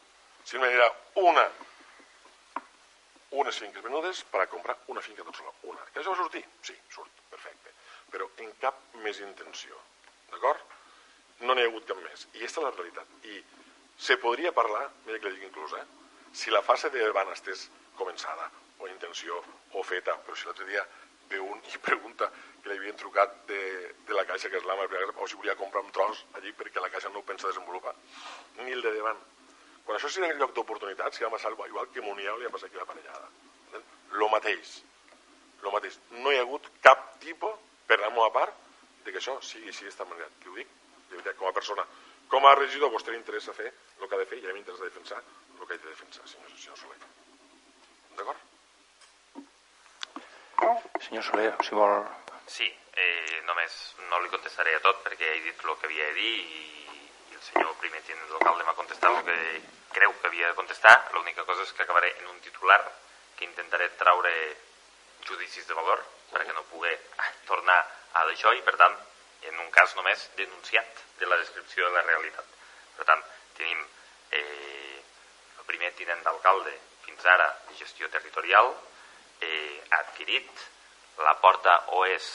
Si 0.46 0.58
no 0.58 0.64
m'anirà 0.64 0.88
una, 1.22 1.46
unes 3.42 3.60
finques 3.62 3.84
venudes 3.84 4.24
per 4.32 4.42
a 4.44 4.50
comprar 4.50 4.78
una 4.94 5.04
finca 5.06 5.26
tot 5.28 5.38
sola, 5.38 5.54
una. 5.72 5.86
Que 5.94 6.02
això 6.02 6.14
va 6.14 6.22
sortir? 6.24 6.44
Sí, 6.66 6.76
surt, 6.94 7.24
perfecte. 7.30 7.74
Però 8.10 8.30
en 8.44 8.52
cap 8.62 8.80
més 9.06 9.20
intenció, 9.26 9.78
d'acord? 10.32 10.78
No 11.46 11.56
n'hi 11.56 11.66
ha 11.66 11.70
hagut 11.70 11.86
cap 11.88 12.00
més. 12.04 12.26
I 12.34 12.42
aquesta 12.42 12.62
és 12.62 12.66
la 12.66 12.74
realitat. 12.76 13.18
I 13.30 13.44
se 14.00 14.18
podria 14.18 14.52
parlar, 14.56 14.88
mira 15.06 15.20
que 15.20 15.30
li 15.30 15.38
dic 15.38 15.50
inclús, 15.50 15.76
eh? 15.78 15.86
si 16.34 16.52
la 16.52 16.62
fase 16.62 16.90
de 16.94 17.04
davant 17.04 17.30
estés 17.34 17.68
començada, 17.98 18.50
o 18.80 18.88
intenció, 18.88 19.42
o 19.76 19.84
feta, 19.84 20.16
però 20.26 20.38
si 20.38 20.48
l'altre 20.48 20.68
dia 20.70 20.86
un 21.38 21.60
i 21.70 21.78
pregunta 21.84 22.32
que 22.64 22.72
li 22.72 22.80
havien 22.80 22.98
trucat 22.98 23.36
de, 23.48 23.60
de 24.08 24.16
la 24.18 24.26
caixa, 24.26 24.50
que 24.50 24.58
és 24.58 24.66
l'ama, 24.66 24.88
o 25.22 25.28
si 25.28 25.38
volia 25.38 25.58
comprar 25.60 25.84
un 25.86 25.92
tros 25.94 26.24
allí 26.40 26.54
perquè 26.58 26.82
la 26.82 26.90
caixa 26.90 27.12
no 27.14 27.22
ho 27.22 27.28
pensa 27.28 27.52
desenvolupar, 27.52 27.94
ni 28.64 28.74
el 28.74 28.82
de 28.82 28.96
davant. 28.98 29.22
Quan 29.86 29.98
això 29.98 30.10
sigui 30.10 30.30
en 30.30 30.42
lloc 30.42 30.56
d'oportunitats, 30.58 31.18
si 31.18 31.24
va 31.26 31.32
passar 31.36 31.54
igual 31.54 31.90
que 31.94 32.02
Muniau 32.02 32.40
li 32.40 32.50
ha 32.50 32.54
passat 32.54 32.70
aquí 32.70 32.82
la 32.82 32.90
parellada. 32.90 33.30
Lo 34.18 34.30
mateix. 34.34 34.80
Lo 35.62 35.72
mateix. 35.72 36.00
No 36.18 36.34
hi 36.34 36.40
ha 36.40 36.46
hagut 36.48 36.68
cap 36.82 37.20
tipus, 37.22 37.56
per 37.86 38.00
la 38.02 38.10
meva 38.14 38.30
part, 38.34 38.54
de 39.06 39.14
que 39.14 39.22
això 39.22 39.40
sigui 39.42 39.70
així 39.70 39.86
d'esta 39.86 40.06
manera. 40.06 40.30
Li 40.44 40.52
ho 40.52 40.58
dic, 40.58 40.78
de 41.10 41.18
veritat, 41.18 41.38
com 41.38 41.50
a 41.50 41.56
persona 41.56 41.86
com 42.30 42.46
a 42.46 42.54
regidor 42.56 42.92
vostè 42.94 43.12
li 43.12 43.18
interessa 43.18 43.56
fer 43.58 43.72
el 43.72 44.06
que 44.06 44.16
ha 44.16 44.22
de 44.22 44.28
fer 44.30 44.38
i 44.38 44.46
a 44.46 44.52
mi 44.52 44.60
m'interessa 44.60 44.86
defensar 44.86 45.18
el 45.18 45.66
que 45.66 45.74
ha 45.74 45.82
de 45.82 45.90
defensar, 45.90 46.28
senyor, 46.30 46.52
senyor 46.54 46.78
Soler. 46.78 47.00
D'acord? 48.20 48.44
Senyor 50.60 51.24
Soler, 51.24 51.56
si 51.64 51.76
vol... 51.76 52.04
Sí, 52.52 52.68
eh, 53.00 53.42
només 53.48 53.76
no 54.10 54.20
li 54.20 54.32
contestaré 54.34 54.74
a 54.76 54.82
tot 54.84 55.00
perquè 55.06 55.30
he 55.32 55.42
dit 55.46 55.62
el 55.64 55.76
que 55.80 55.88
havia 55.88 56.08
de 56.10 56.16
dir 56.18 56.34
i, 56.36 56.64
i 57.32 57.38
el 57.38 57.44
senyor 57.46 57.76
primer 57.80 58.02
tinent 58.04 58.28
d'alcalde 58.32 58.66
m'ha 58.68 58.76
contestat 58.76 59.14
el 59.14 59.24
que 59.30 59.38
creu 59.96 60.16
que 60.20 60.28
havia 60.28 60.50
de 60.50 60.58
contestar. 60.58 60.96
L'única 61.16 61.46
cosa 61.48 61.64
és 61.64 61.72
que 61.72 61.86
acabaré 61.86 62.12
en 62.18 62.28
un 62.34 62.42
titular 62.44 62.82
que 63.38 63.48
intentaré 63.48 63.88
traure 64.02 64.34
judicis 65.30 65.70
de 65.70 65.78
valor 65.80 66.04
perquè 66.34 66.54
no 66.58 66.68
pugui 66.74 66.92
tornar 67.48 67.80
a 68.20 68.26
d'això 68.28 68.52
i 68.58 68.66
per 68.68 68.76
tant 68.82 69.00
en 69.50 69.64
un 69.64 69.72
cas 69.72 69.96
només 69.96 70.28
denunciat 70.36 71.04
de 71.22 71.32
la 71.32 71.40
descripció 71.40 71.88
de 71.88 71.96
la 71.96 72.06
realitat. 72.10 72.46
Per 72.98 73.08
tant, 73.08 73.24
tenim 73.56 73.80
eh, 74.36 75.00
el 75.56 75.72
primer 75.72 75.96
tinent 75.96 76.22
d'alcalde 76.28 76.76
fins 77.08 77.26
ara 77.26 77.48
de 77.70 77.80
gestió 77.80 78.12
territorial, 78.12 78.74
eh, 79.42 79.84
adquirit 80.00 80.66
la 81.26 81.36
porta 81.44 81.76
o 81.96 82.06
és 82.08 82.28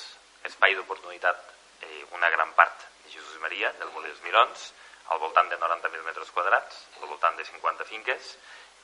espai 0.44 0.74
d'oportunitat 0.76 1.40
eh, 1.82 2.04
una 2.12 2.30
gran 2.30 2.52
part 2.54 2.88
de 3.04 3.12
Jesús 3.12 3.38
Maria, 3.40 3.72
del 3.80 3.92
Molí 3.92 4.08
dels 4.08 4.22
Mirons, 4.24 4.72
al 5.12 5.20
voltant 5.20 5.48
de 5.48 5.58
90.000 5.60 6.04
metres 6.04 6.30
quadrats, 6.32 6.86
al 7.00 7.08
voltant 7.08 7.36
de 7.36 7.44
50 7.44 7.84
finques, 7.88 8.34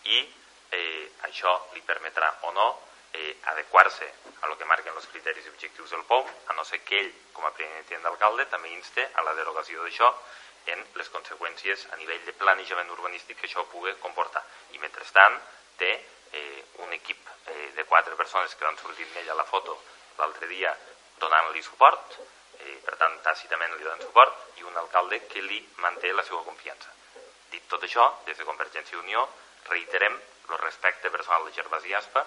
i 0.05 0.21
eh, 0.73 1.09
això 1.29 1.57
li 1.75 1.83
permetrà 1.85 2.31
o 2.49 2.53
no 2.57 2.69
eh, 3.13 3.37
adequar-se 3.53 4.09
a 4.41 4.49
lo 4.49 4.57
que 4.59 4.69
marquen 4.69 4.97
els 4.97 5.09
criteris 5.13 5.47
i 5.47 5.53
objectius 5.53 5.91
del 5.91 6.05
POM, 6.09 6.29
a 6.49 6.57
no 6.57 6.65
ser 6.65 6.83
que 6.85 7.01
ell, 7.01 7.11
com 7.33 7.47
a 7.47 7.55
primer 7.57 7.85
tinent 7.89 8.07
d'alcalde, 8.07 8.47
també 8.53 8.73
inste 8.73 9.09
a 9.15 9.25
la 9.27 9.35
derogació 9.35 9.83
d'això 9.85 10.13
en 10.71 10.85
les 10.95 11.09
conseqüències 11.09 11.87
a 11.93 11.97
nivell 11.97 12.25
de 12.27 12.37
planejament 12.37 12.91
urbanístic 12.93 13.41
que 13.41 13.49
això 13.49 13.65
pugui 13.73 13.95
comportar. 14.05 14.45
I 14.77 14.79
mentrestant 14.79 15.39
té 15.81 15.91
eh, 16.33 16.65
un 16.85 16.93
equip 16.93 17.29
eh, 17.47 17.71
de 17.77 17.80
quatre 17.91 18.15
persones 18.15 18.55
que 18.55 18.65
van 18.65 18.79
sortir 18.79 19.09
amb 19.09 19.19
ell 19.21 19.33
a 19.35 19.41
la 19.43 19.49
foto 19.51 19.75
l'altre 20.21 20.47
dia 20.47 20.71
donant-li 21.21 21.63
suport, 21.63 22.17
eh, 22.61 22.79
per 22.87 22.97
tant 23.01 23.19
tàcitament 23.27 23.75
li 23.77 23.85
donen 23.85 24.07
suport, 24.07 24.37
i 24.61 24.67
un 24.71 24.77
alcalde 24.77 25.21
que 25.27 25.43
li 25.43 25.59
manté 25.85 26.13
la 26.13 26.25
seva 26.25 26.45
confiança. 26.47 26.95
Dit 27.51 27.67
tot 27.69 27.83
això, 27.85 28.07
des 28.29 28.39
de 28.39 28.47
Convergència 28.49 28.97
i 28.97 29.03
Unió 29.03 29.27
reiterem 29.69 30.17
el 30.51 30.59
respecte 30.63 31.11
personal 31.11 31.45
de 31.45 31.53
Gervasi 31.59 31.95
Aspa, 31.95 32.25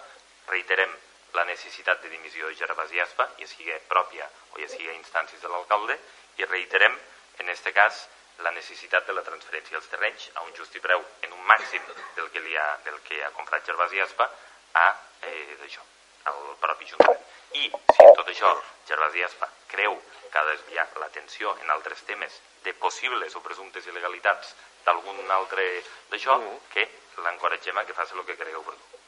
reiterem 0.48 0.94
la 1.34 1.46
necessitat 1.50 2.02
de 2.04 2.10
dimissió 2.10 2.48
de 2.48 2.60
Gervasi 2.60 3.00
Aspa, 3.00 3.30
ja 3.40 3.48
sigui 3.48 3.80
pròpia 3.90 4.28
o 4.54 4.60
ja 4.60 4.68
sigui 4.70 4.90
a 4.90 5.00
instàncies 5.00 5.42
de 5.42 5.50
l'alcalde, 5.50 5.98
i 6.38 6.46
reiterem, 6.46 7.00
en 7.40 7.50
aquest 7.50 7.72
cas, 7.74 8.08
la 8.46 8.52
necessitat 8.52 9.06
de 9.08 9.14
la 9.14 9.24
transferència 9.26 9.78
dels 9.78 9.90
terrenys 9.90 10.30
a 10.36 10.44
un 10.46 10.54
just 10.58 10.76
i 10.76 10.82
preu 10.82 11.04
en 11.22 11.34
un 11.34 11.44
màxim 11.50 11.84
del 12.16 12.30
que, 12.34 12.42
li 12.42 12.58
ha, 12.58 12.66
del 12.86 13.00
que 13.08 13.24
ha 13.24 13.32
comprat 13.38 13.66
Gervasi 13.66 14.02
Aspa 14.02 14.30
a 14.74 14.88
eh, 15.30 15.56
d'això, 15.62 15.84
al 16.32 16.42
propi 16.62 16.90
Ajuntament. 16.90 17.22
I 17.54 17.70
si 17.70 18.10
tot 18.18 18.28
això 18.28 18.50
Gervasi 18.90 19.24
Aspa 19.24 19.50
creu 19.74 19.98
que 20.32 20.40
ha 20.40 20.46
de 20.48 20.56
desviar 20.58 20.88
l'atenció 21.02 21.56
en 21.62 21.70
altres 21.70 22.02
temes 22.10 22.40
de 22.64 22.74
possibles 22.82 23.36
o 23.36 23.42
presumptes 23.46 23.86
il·legalitats 23.92 24.56
d'algun 24.86 25.32
altre 25.32 25.66
d'això, 26.12 26.40
mm. 26.40 26.62
que 26.74 26.88
l'encoratgem 27.26 27.78
a 27.78 27.86
que 27.86 27.94
faci 27.94 28.18
el 28.18 28.26
que 28.26 28.38
cregui 28.40 28.58
oportú. 28.58 29.02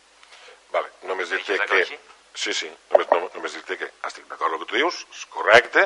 Vale, 0.75 0.91
només 1.09 1.31
dir-te 1.33 1.57
que... 1.65 1.81
així? 1.81 1.97
Sí, 2.35 2.51
sí, 2.53 2.69
només, 2.91 3.07
no, 3.11 3.29
només 3.33 3.53
dir-te 3.55 3.77
que 3.79 3.89
estic 4.09 4.27
d'acord 4.27 4.51
amb 4.51 4.59
el 4.59 4.65
que 4.65 4.71
tu 4.73 4.77
dius, 4.77 5.01
és 5.15 5.23
correcte, 5.31 5.85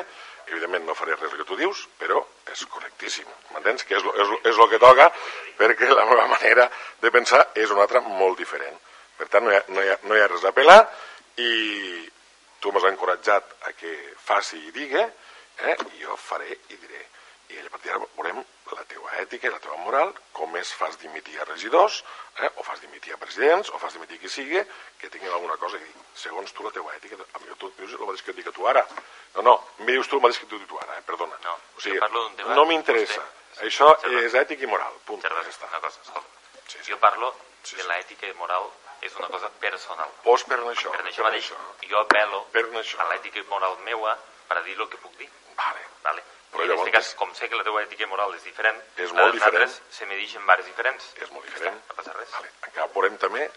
evidentment 0.50 0.88
no 0.88 0.96
faré 0.98 1.14
res 1.14 1.30
el 1.30 1.38
que 1.40 1.46
tu 1.46 1.56
dius, 1.58 1.84
però 2.00 2.20
és 2.50 2.64
correctíssim, 2.74 3.28
m'entens? 3.54 3.86
Que 3.86 4.00
és 4.00 4.56
el 4.56 4.70
que 4.72 4.80
toca, 4.82 5.06
perquè 5.60 5.90
la 5.94 6.06
meva 6.10 6.26
manera 6.32 6.66
de 7.00 7.12
pensar 7.14 7.44
és 7.54 7.70
una 7.70 7.86
altra 7.86 8.02
molt 8.06 8.38
diferent. 8.42 8.78
Per 9.20 9.28
tant, 9.28 9.44
no 9.44 9.52
hi 9.52 9.58
ha, 9.58 9.64
no 9.68 9.84
hi 9.84 9.90
ha, 9.92 9.98
no 10.08 10.16
hi 10.16 10.22
ha 10.24 10.28
res 10.32 10.44
a 10.48 10.52
pelar 10.56 10.78
i 11.44 11.50
tu 12.60 12.72
m'has 12.72 12.86
encoratjat 12.90 13.54
a 13.68 13.72
que 13.76 13.92
faci 14.24 14.58
i 14.68 14.72
digui, 14.72 15.00
eh? 15.00 15.76
i 15.96 16.02
jo 16.04 16.16
faré 16.16 16.48
i 16.72 16.76
diré. 16.76 17.02
I 17.50 17.58
a 17.58 17.70
partir 17.72 17.90
d'ara 17.90 18.04
veurem 18.16 18.40
la 18.76 18.84
teva 18.86 19.10
ètica 19.18 19.48
i 19.48 19.52
la 19.52 19.58
teva 19.58 19.76
moral, 19.82 20.12
com 20.36 20.54
és 20.60 20.70
fas 20.78 20.96
dimitir 21.02 21.40
a 21.40 21.46
regidors, 21.48 21.98
eh? 22.38 22.50
o 22.56 22.62
fas 22.62 22.80
dimitir 22.84 23.12
a 23.12 23.18
presidents, 23.18 23.72
o 23.74 23.80
fas 23.82 23.96
dimitir 23.96 24.20
qui 24.22 24.30
sigui, 24.30 24.62
que 25.00 25.10
tinguin 25.10 25.32
alguna 25.34 25.56
cosa 25.58 25.80
a 25.80 25.82
dir. 25.82 25.92
Segons 26.14 26.52
tu 26.54 26.62
la 26.64 26.70
teva 26.76 26.94
ètica, 26.94 27.18
a 27.18 27.42
mi 27.42 27.50
tu 27.58 27.72
dius 27.80 27.96
el 27.98 28.06
mateix 28.06 28.22
que 28.22 28.32
et 28.36 28.40
dic 28.40 28.48
a 28.52 28.54
tu 28.56 28.68
ara. 28.70 28.86
No, 29.34 29.42
no, 29.48 29.56
em 29.80 29.90
dius 29.90 30.08
tu 30.08 30.20
el 30.20 30.22
mateix 30.24 30.38
que 30.44 30.48
tu 30.52 30.60
dic 30.62 30.68
tu 30.70 30.78
ara, 30.78 30.96
eh? 31.00 31.04
perdona. 31.08 31.36
No, 31.44 31.58
o 31.76 31.82
sigui, 31.82 31.98
jo 31.98 32.06
parlo 32.06 32.24
d'un 32.28 32.36
tema- 32.40 32.54
no 32.54 32.64
m'interessa. 32.70 33.26
Això 33.66 33.90
és 34.22 34.34
ètic 34.38 34.62
i 34.62 34.70
moral, 34.70 34.94
punt. 35.04 35.20
Ja 35.26 35.34
està. 35.42 35.66
una 35.68 35.80
cosa, 35.80 35.98
escolta. 36.04 36.28
Sí, 36.66 36.78
sí. 36.78 36.92
Jo 36.92 36.98
parlo 37.02 37.34
Sí, 37.62 37.76
de 37.76 37.82
sí. 37.82 37.88
l'ètica 37.88 38.26
i 38.26 38.32
moral, 38.34 38.70
és 39.02 39.14
una 39.16 39.28
cosa 39.28 39.48
personal. 39.60 40.10
Pues 40.24 40.44
per 40.44 40.58
això. 40.60 40.90
Per 40.92 41.04
això 41.06 41.56
jo 41.88 41.98
apel·lo 42.00 42.44
Per 42.52 42.64
això. 42.80 42.98
a 43.00 43.08
l'ètica 43.12 43.38
i 43.38 43.46
moral 43.48 43.78
meua 43.84 44.16
per 44.48 44.62
dir 44.64 44.78
el 44.78 44.88
que 44.88 44.96
puc 44.98 45.16
dir. 45.16 45.28
Vale. 45.56 45.80
Vale? 46.02 46.22
Però 46.50 46.62
I 46.62 46.64
en 46.64 46.70
llavors- 46.70 46.88
aquest 46.88 47.06
cas, 47.06 47.14
com 47.14 47.32
sé 47.34 47.48
que 47.48 47.54
la 47.56 47.62
teva 47.62 47.82
ètica 47.82 48.02
i 48.02 48.06
moral 48.06 48.34
és 48.34 48.42
diferent, 48.42 48.80
És 48.96 49.12
molt 49.12 49.32
diferent. 49.34 49.70
se 49.90 50.06
me 50.06 50.16
en 50.36 50.46
bares 50.46 50.66
diferents. 50.66 51.12
És 51.16 51.30
molt 51.30 51.44
diferent. 51.46 51.76
No 51.88 51.94
passa 51.94 52.12
res. 52.12 52.30
Vale. 52.32 52.50
Encara 52.66 52.86
veurem 52.94 53.16
també 53.18 53.50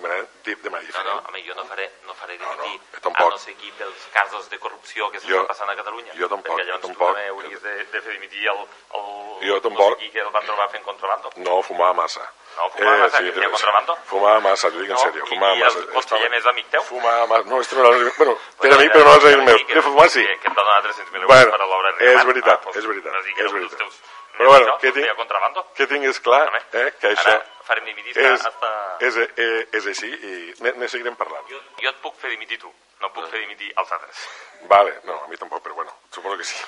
manera 0.00 0.26
de, 0.44 0.54
de 0.56 0.70
manera 0.70 0.82
No, 0.82 0.86
diferent. 0.86 1.22
no, 1.22 1.28
home, 1.28 1.42
jo 1.46 1.54
no 1.54 1.64
faré, 1.66 1.90
no 2.06 2.14
faré 2.14 2.38
No, 2.38 2.54
no, 2.54 2.62
dimitir 2.62 2.80
jo 2.94 3.00
tampoc. 3.00 3.26
a 3.26 3.30
no 3.30 3.38
sé 3.38 3.54
qui 3.54 3.70
pels 3.72 4.06
casos 4.12 4.48
de 4.50 4.58
corrupció 4.58 5.10
que 5.10 5.20
s'estan 5.20 5.46
passant 5.46 5.70
a 5.70 5.76
Catalunya. 5.76 6.12
jo 6.14 6.28
tampoc, 6.28 6.52
Perquè 6.56 6.64
llavors 6.66 6.82
jo 6.82 6.88
tampoc. 6.88 7.08
tu 7.08 7.14
també 7.14 7.28
hauries 7.28 7.62
de, 7.62 7.74
de 7.84 8.00
fer 8.00 8.12
dimitir 8.12 8.46
el, 8.48 8.58
el, 8.94 9.48
Jo 9.48 9.60
tampoc. 9.60 9.90
no 9.90 9.96
sé 9.96 10.00
qui 10.04 10.10
que 10.10 10.20
el 10.20 10.30
van 10.30 10.44
trobar 10.46 10.68
fent 10.70 10.84
contrabando. 10.84 11.30
No 11.36 11.62
fumava 11.62 11.92
massa. 11.94 12.22
No, 12.56 12.68
fumava 12.70 12.96
massa, 12.98 13.18
que 13.22 13.32
feia 13.32 13.50
contrabando. 13.50 13.96
Fumava 14.06 14.40
massa, 14.40 14.70
t'ho 14.70 14.78
dic 14.78 14.90
en 14.90 14.94
No, 14.94 15.00
sèrio. 15.02 15.24
i- 15.24 15.28
Fumava 15.28 15.54
i 15.56 15.58
massa. 15.62 15.78
el 15.78 15.88
conseller 15.92 16.30
més 16.30 16.46
amic 16.46 16.70
teu? 16.70 16.82
Fumava 16.82 17.26
massa. 17.26 17.48
No, 17.50 17.60
este 17.60 17.76
no 17.76 17.86
era. 17.86 18.12
Bueno, 18.16 18.38
era 18.62 18.74
amic, 18.76 18.92
però 18.92 19.04
no 19.04 19.14
els 19.14 19.24
amics 19.24 19.44
meus. 19.46 19.64
Que, 19.64 19.74
De 19.74 19.82
fumar 19.82 20.08
sí. 20.10 20.26
Que, 20.26 20.38
que 20.38 20.48
em 20.48 20.54
va 20.54 20.62
donar 20.62 20.82
300.000 20.82 21.14
euros 21.22 21.28
Bueno, 21.28 21.50
per 21.50 21.60
a 21.60 21.66
l'obra 21.66 21.92
de 21.92 22.12
és 22.14 22.24
veritat, 22.24 22.62
Ah, 22.66 22.70
és 22.78 22.86
veritat, 22.86 23.12
no 23.12 23.18
és 23.18 23.52
veritat. 23.52 23.62
els 23.62 23.76
teus- 23.76 24.00
Però 24.38 24.48
bueno, 24.48 24.78
que 24.78 24.92
tinc-. 24.92 25.72
Que 25.74 25.86
tinguis 25.86 26.20
clar 26.20 26.50
eh, 26.72 26.92
que 27.00 27.08
això 27.12 27.42
farem 27.66 27.84
dimitir 27.88 28.14
és, 28.16 28.46
hasta... 28.46 28.70
és, 29.06 29.18
és, 29.36 29.68
és 29.78 29.90
així 29.92 30.08
i 30.12 30.32
ne, 30.64 30.88
seguirem 30.88 31.16
parlant. 31.18 31.44
Jo, 31.50 31.60
jo 31.82 31.90
et 31.92 32.00
puc 32.04 32.16
fer 32.20 32.32
dimitir 32.34 32.58
tu, 32.62 32.72
no 33.02 33.10
puc 33.14 33.28
fer 33.32 33.42
dimitir 33.44 33.72
els 33.72 33.92
altres. 33.96 34.24
Vale, 34.70 34.96
no, 35.08 35.18
a 35.24 35.28
mi 35.30 35.38
tampoc, 35.40 35.62
però 35.64 35.76
bueno, 35.78 35.94
suposo 36.14 36.38
que 36.38 36.48
sí. 36.48 36.58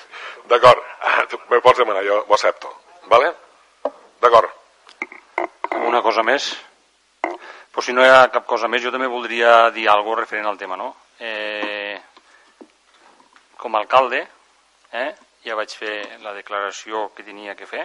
D'acord, 0.51 0.83
ah, 1.01 1.25
tu 1.31 1.39
me 1.51 1.61
pots 1.63 1.81
demanar, 1.81 2.03
jo 2.07 2.21
ho 2.23 2.37
accepto. 2.37 2.71
Vale? 3.11 3.33
D'acord. 4.23 4.51
Una 5.85 6.01
cosa 6.01 6.23
més? 6.23 6.49
Però 7.75 7.83
si 7.83 7.93
no 7.93 8.03
hi 8.05 8.09
ha 8.09 8.31
cap 8.31 8.45
cosa 8.47 8.69
més, 8.71 8.83
jo 8.83 8.91
també 8.93 9.07
voldria 9.11 9.69
dir 9.75 9.89
alguna 9.91 10.21
referent 10.21 10.47
al 10.47 10.59
tema, 10.59 10.77
no? 10.79 10.93
Eh, 11.19 11.99
com 13.59 13.75
a 13.75 13.81
alcalde, 13.83 14.21
eh, 14.95 15.11
ja 15.43 15.57
vaig 15.59 15.75
fer 15.75 15.95
la 16.23 16.33
declaració 16.33 17.09
que 17.15 17.25
tenia 17.27 17.55
que 17.59 17.67
fer. 17.67 17.83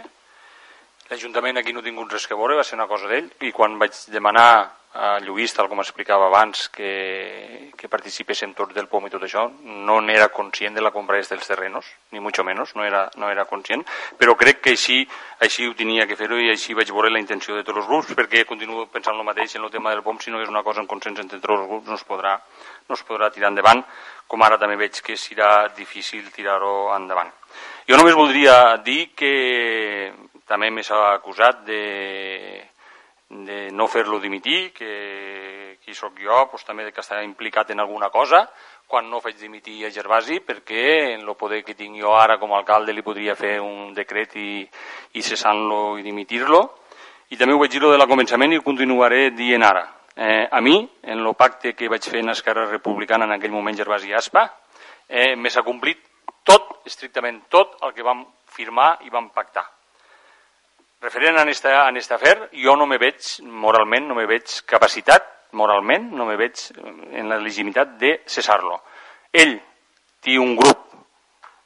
L'Ajuntament 1.11 1.59
aquí 1.59 1.73
no 1.75 1.81
ha 1.83 1.83
tingut 1.83 2.13
res 2.15 2.29
que 2.31 2.37
veure, 2.39 2.55
va 2.55 2.63
ser 2.63 2.77
una 2.77 2.87
cosa 2.87 3.09
d'ell, 3.11 3.33
i 3.43 3.51
quan 3.51 3.73
vaig 3.81 3.97
demanar 4.15 4.51
a 4.95 5.19
Lluís, 5.23 5.51
tal 5.55 5.67
com 5.71 5.81
explicava 5.83 6.27
abans, 6.27 6.69
que, 6.71 7.73
que 7.79 7.91
participéssim 7.91 8.53
tots 8.59 8.75
del 8.75 8.87
POM 8.91 9.09
i 9.09 9.11
tot 9.11 9.23
això, 9.27 9.45
no 9.87 10.01
n'era 10.03 10.29
conscient 10.35 10.79
de 10.79 10.83
la 10.83 10.93
compra 10.95 11.19
dels 11.19 11.51
terrenos, 11.51 11.89
ni 12.15 12.23
mucho 12.23 12.45
menos, 12.47 12.77
no 12.79 12.87
era, 12.87 13.05
no 13.19 13.31
era 13.31 13.45
conscient, 13.51 13.85
però 14.19 14.37
crec 14.39 14.63
que 14.63 14.77
així, 14.79 15.01
així 15.47 15.67
ho 15.67 15.75
tenia 15.79 16.07
que 16.07 16.19
fer-ho 16.19 16.39
i 16.39 16.51
així 16.55 16.79
vaig 16.79 16.95
veure 16.95 17.11
la 17.11 17.23
intenció 17.23 17.59
de 17.59 17.67
tots 17.67 17.83
els 17.83 17.91
grups, 17.91 18.15
perquè 18.15 18.47
continuo 18.47 18.87
pensant 18.87 19.19
el 19.19 19.27
mateix 19.27 19.55
en 19.59 19.67
el 19.67 19.75
tema 19.75 19.91
del 19.91 20.03
POM, 20.07 20.19
si 20.23 20.31
no 20.31 20.43
és 20.43 20.51
una 20.51 20.63
cosa 20.63 20.83
en 20.83 20.91
consens 20.91 21.19
entre 21.23 21.39
tots 21.43 21.59
els 21.59 21.71
grups 21.71 21.91
no 21.91 21.99
es 21.99 22.07
podrà, 22.07 22.39
no 22.87 22.99
es 22.99 23.07
podrà 23.07 23.31
tirar 23.35 23.51
endavant, 23.51 23.83
com 24.31 24.43
ara 24.47 24.59
també 24.63 24.79
veig 24.79 25.03
que 25.03 25.19
serà 25.19 25.69
difícil 25.75 26.31
tirar-ho 26.35 26.91
endavant. 26.95 27.31
Jo 27.91 27.99
només 27.99 28.15
voldria 28.15 28.77
dir 28.87 29.09
que 29.19 29.35
també 30.51 30.71
m'he 30.75 30.83
acusat 31.15 31.63
de, 31.65 31.85
de 33.31 33.71
no 33.71 33.87
fer-lo 33.87 34.19
dimitir, 34.19 34.73
que 34.75 35.79
qui 35.81 35.95
sóc 35.95 36.19
jo 36.19 36.35
doncs, 36.51 36.65
també 36.67 36.91
que 36.91 37.01
està 37.03 37.23
implicat 37.25 37.71
en 37.71 37.81
alguna 37.81 38.11
cosa, 38.11 38.43
quan 38.91 39.07
no 39.09 39.21
faig 39.23 39.39
dimitir 39.39 39.85
a 39.87 39.93
Gervasi, 39.95 40.41
perquè 40.43 41.15
en 41.15 41.23
el 41.23 41.37
poder 41.39 41.63
que 41.65 41.77
tinc 41.79 41.97
jo 42.03 42.17
ara 42.19 42.39
com 42.43 42.53
a 42.53 42.59
alcalde 42.59 42.93
li 42.93 43.07
podria 43.07 43.37
fer 43.39 43.61
un 43.63 43.95
decret 43.95 44.35
i, 44.37 44.67
i 45.15 45.23
cessant-lo 45.23 45.97
i 45.99 46.05
dimitir-lo. 46.07 46.61
I 47.31 47.39
també 47.39 47.55
ho 47.55 47.63
vaig 47.63 47.71
dir 47.71 47.85
de 47.87 47.97
la 47.97 48.11
començament 48.11 48.53
i 48.53 48.59
ho 48.59 48.67
continuaré 48.67 49.31
dient 49.31 49.63
ara. 49.63 49.87
Eh, 50.17 50.49
a 50.51 50.61
mi, 50.61 50.77
en 51.07 51.23
el 51.23 51.35
pacte 51.39 51.73
que 51.79 51.89
vaig 51.89 52.03
fer 52.03 52.25
en 52.25 52.35
Esquerra 52.35 52.67
Republicana 52.67 53.31
en 53.31 53.39
aquell 53.39 53.55
moment 53.55 53.79
Gervasi 53.79 54.11
i 54.11 54.17
Aspa, 54.19 54.49
eh, 55.09 55.35
ha 55.39 55.63
complit 55.63 56.03
tot, 56.45 56.81
estrictament 56.85 57.45
tot, 57.49 57.79
el 57.87 57.95
que 57.95 58.03
vam 58.03 58.27
firmar 58.51 58.97
i 59.07 59.11
vam 59.11 59.31
pactar. 59.31 59.80
Referent 61.01 61.39
a 61.39 61.43
este, 61.49 61.69
a 61.69 61.89
este 61.97 62.13
afer, 62.13 62.51
jo 62.53 62.75
no 62.77 62.87
me 62.87 62.99
veig, 63.01 63.25
moralment, 63.41 64.05
no 64.11 64.15
me 64.15 64.27
veig 64.29 64.45
capacitat, 64.69 65.25
moralment, 65.57 66.11
no 66.13 66.27
me 66.29 66.37
veig 66.37 66.61
en 66.77 67.31
la 67.31 67.39
legitimitat 67.41 67.95
de 68.03 68.11
cessar-lo. 68.29 68.77
Ell 69.33 69.55
té 70.21 70.37
un 70.37 70.53
grup 70.59 70.83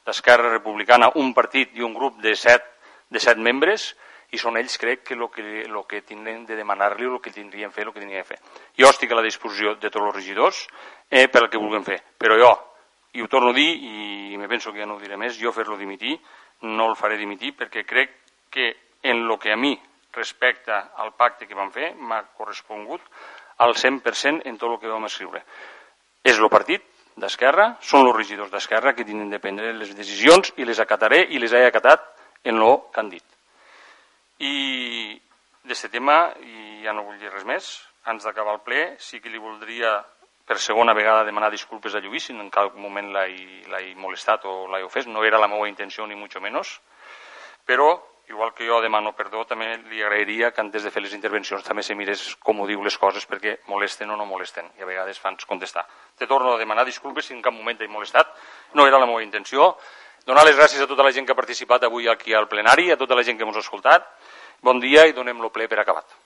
d'Esquerra 0.07 0.53
Republicana, 0.53 1.11
un 1.19 1.33
partit 1.35 1.75
i 1.75 1.83
un 1.83 1.91
grup 1.93 2.21
de 2.23 2.31
set, 2.39 2.63
de 3.11 3.19
set 3.19 3.35
membres, 3.35 3.89
i 4.31 4.39
són 4.39 4.55
ells, 4.55 4.77
crec, 4.79 5.03
que 5.09 5.19
el 5.19 5.27
que, 5.33 5.43
lo 5.67 5.83
que 5.83 5.99
tindrem 6.07 6.45
de 6.47 6.55
demanar-li, 6.55 7.03
el 7.03 7.19
que 7.19 7.35
tindrien 7.35 7.75
fer, 7.75 7.89
el 7.89 7.91
que 7.91 7.99
tindrien 7.99 8.23
fer. 8.23 8.39
Jo 8.79 8.87
estic 8.87 9.11
a 9.11 9.19
la 9.19 9.25
disposició 9.25 9.75
de 9.75 9.91
tots 9.91 9.99
els 9.99 10.15
regidors 10.15 10.63
eh, 11.09 11.27
per 11.27 11.43
el 11.43 11.49
que 11.51 11.59
vulguem 11.59 11.83
fer, 11.83 11.99
però 12.17 12.39
jo, 12.39 12.53
i 13.11 13.19
ho 13.19 13.27
torno 13.27 13.51
a 13.51 13.59
dir, 13.59 13.67
i 13.67 14.39
me 14.39 14.47
penso 14.47 14.71
que 14.71 14.79
ja 14.79 14.87
no 14.87 14.95
ho 14.95 15.03
diré 15.03 15.19
més, 15.19 15.35
jo 15.35 15.51
fer-lo 15.51 15.75
dimitir, 15.75 16.15
no 16.71 16.87
el 16.87 16.95
faré 16.95 17.19
dimitir, 17.19 17.51
perquè 17.59 17.83
crec 17.83 18.15
que 18.47 18.71
en 19.03 19.23
el 19.25 19.39
que 19.39 19.51
a 19.51 19.57
mi 19.57 19.73
respecta 20.13 20.91
al 20.95 21.13
pacte 21.13 21.47
que 21.47 21.57
vam 21.57 21.71
fer, 21.71 21.93
m'ha 21.95 22.21
correspongut 22.37 23.01
al 23.57 23.75
100% 23.75 24.45
en 24.45 24.57
tot 24.57 24.71
el 24.71 24.79
que 24.79 24.91
vam 24.91 25.07
escriure. 25.07 25.43
És 26.23 26.39
el 26.39 26.49
partit 26.49 26.83
d'Esquerra, 27.15 27.75
són 27.81 28.07
els 28.07 28.15
regidors 28.15 28.51
d'Esquerra 28.51 28.95
que 28.95 29.05
tenen 29.07 29.29
de 29.31 29.39
prendre 29.39 29.73
les 29.73 29.93
decisions 29.95 30.53
i 30.57 30.65
les 30.67 30.79
acataré 30.79 31.25
i 31.31 31.39
les 31.39 31.53
he 31.53 31.65
acatat 31.67 32.03
en 32.43 32.61
el 32.61 32.79
que 32.91 32.99
han 33.01 33.11
dit. 33.11 33.25
I 34.39 34.55
d'aquest 35.65 35.91
tema, 35.93 36.17
i 36.43 36.83
ja 36.83 36.93
no 36.93 37.05
vull 37.05 37.19
dir 37.19 37.31
res 37.31 37.45
més, 37.47 37.69
abans 38.05 38.25
d'acabar 38.27 38.57
el 38.57 38.65
ple, 38.65 38.81
sí 38.99 39.21
que 39.21 39.31
li 39.31 39.41
voldria 39.41 39.97
per 40.45 40.59
segona 40.61 40.93
vegada 40.93 41.25
demanar 41.25 41.49
disculpes 41.49 41.95
a 41.95 42.01
Lluís 42.03 42.27
si 42.27 42.35
en 42.35 42.51
cap 42.53 42.75
moment 42.77 43.07
l'he 43.15 43.85
molestat 43.97 44.45
o 44.45 44.67
l'he 44.69 44.83
ofès, 44.85 45.07
no 45.07 45.23
era 45.25 45.39
la 45.41 45.49
meva 45.49 45.69
intenció 45.69 46.05
ni 46.05 46.15
mucho 46.15 46.41
menos, 46.41 46.79
però 47.65 47.95
igual 48.29 48.53
que 48.53 48.67
jo 48.67 48.81
demano 48.81 49.13
perdó, 49.15 49.45
també 49.45 49.77
li 49.89 50.01
agrairia 50.01 50.51
que 50.51 50.61
antes 50.61 50.83
de 50.83 50.91
fer 50.91 51.03
les 51.03 51.13
intervencions 51.13 51.63
també 51.63 51.83
se 51.83 51.95
mirés 51.95 52.23
com 52.41 52.59
ho 52.61 52.67
diu 52.67 52.83
les 52.83 52.97
coses 52.97 53.25
perquè 53.29 53.59
molesten 53.69 54.09
o 54.09 54.17
no 54.17 54.25
molesten 54.25 54.71
i 54.79 54.83
a 54.83 54.89
vegades 54.89 55.19
fan 55.19 55.37
contestar. 55.47 55.85
Te 56.17 56.27
torno 56.27 56.53
a 56.53 56.57
demanar 56.57 56.85
disculpes 56.85 57.25
si 57.25 57.33
en 57.33 57.41
cap 57.41 57.53
moment 57.53 57.77
t'he 57.77 57.87
molestat, 57.87 58.33
no 58.73 58.87
era 58.87 58.99
la 58.99 59.05
meva 59.05 59.23
intenció. 59.23 59.75
Donar 60.25 60.45
les 60.45 60.57
gràcies 60.57 60.81
a 60.81 60.87
tota 60.87 61.03
la 61.03 61.11
gent 61.11 61.25
que 61.25 61.33
ha 61.33 61.37
participat 61.37 61.83
avui 61.83 62.07
aquí 62.09 62.33
al 62.33 62.47
plenari, 62.47 62.89
a 62.91 62.97
tota 62.97 63.15
la 63.15 63.23
gent 63.23 63.37
que 63.37 63.45
ens 63.45 63.57
ha 63.57 63.65
escoltat. 63.65 64.07
Bon 64.61 64.79
dia 64.79 65.05
i 65.05 65.13
donem 65.13 65.41
lo 65.41 65.51
ple 65.53 65.67
per 65.69 65.79
acabat. 65.79 66.24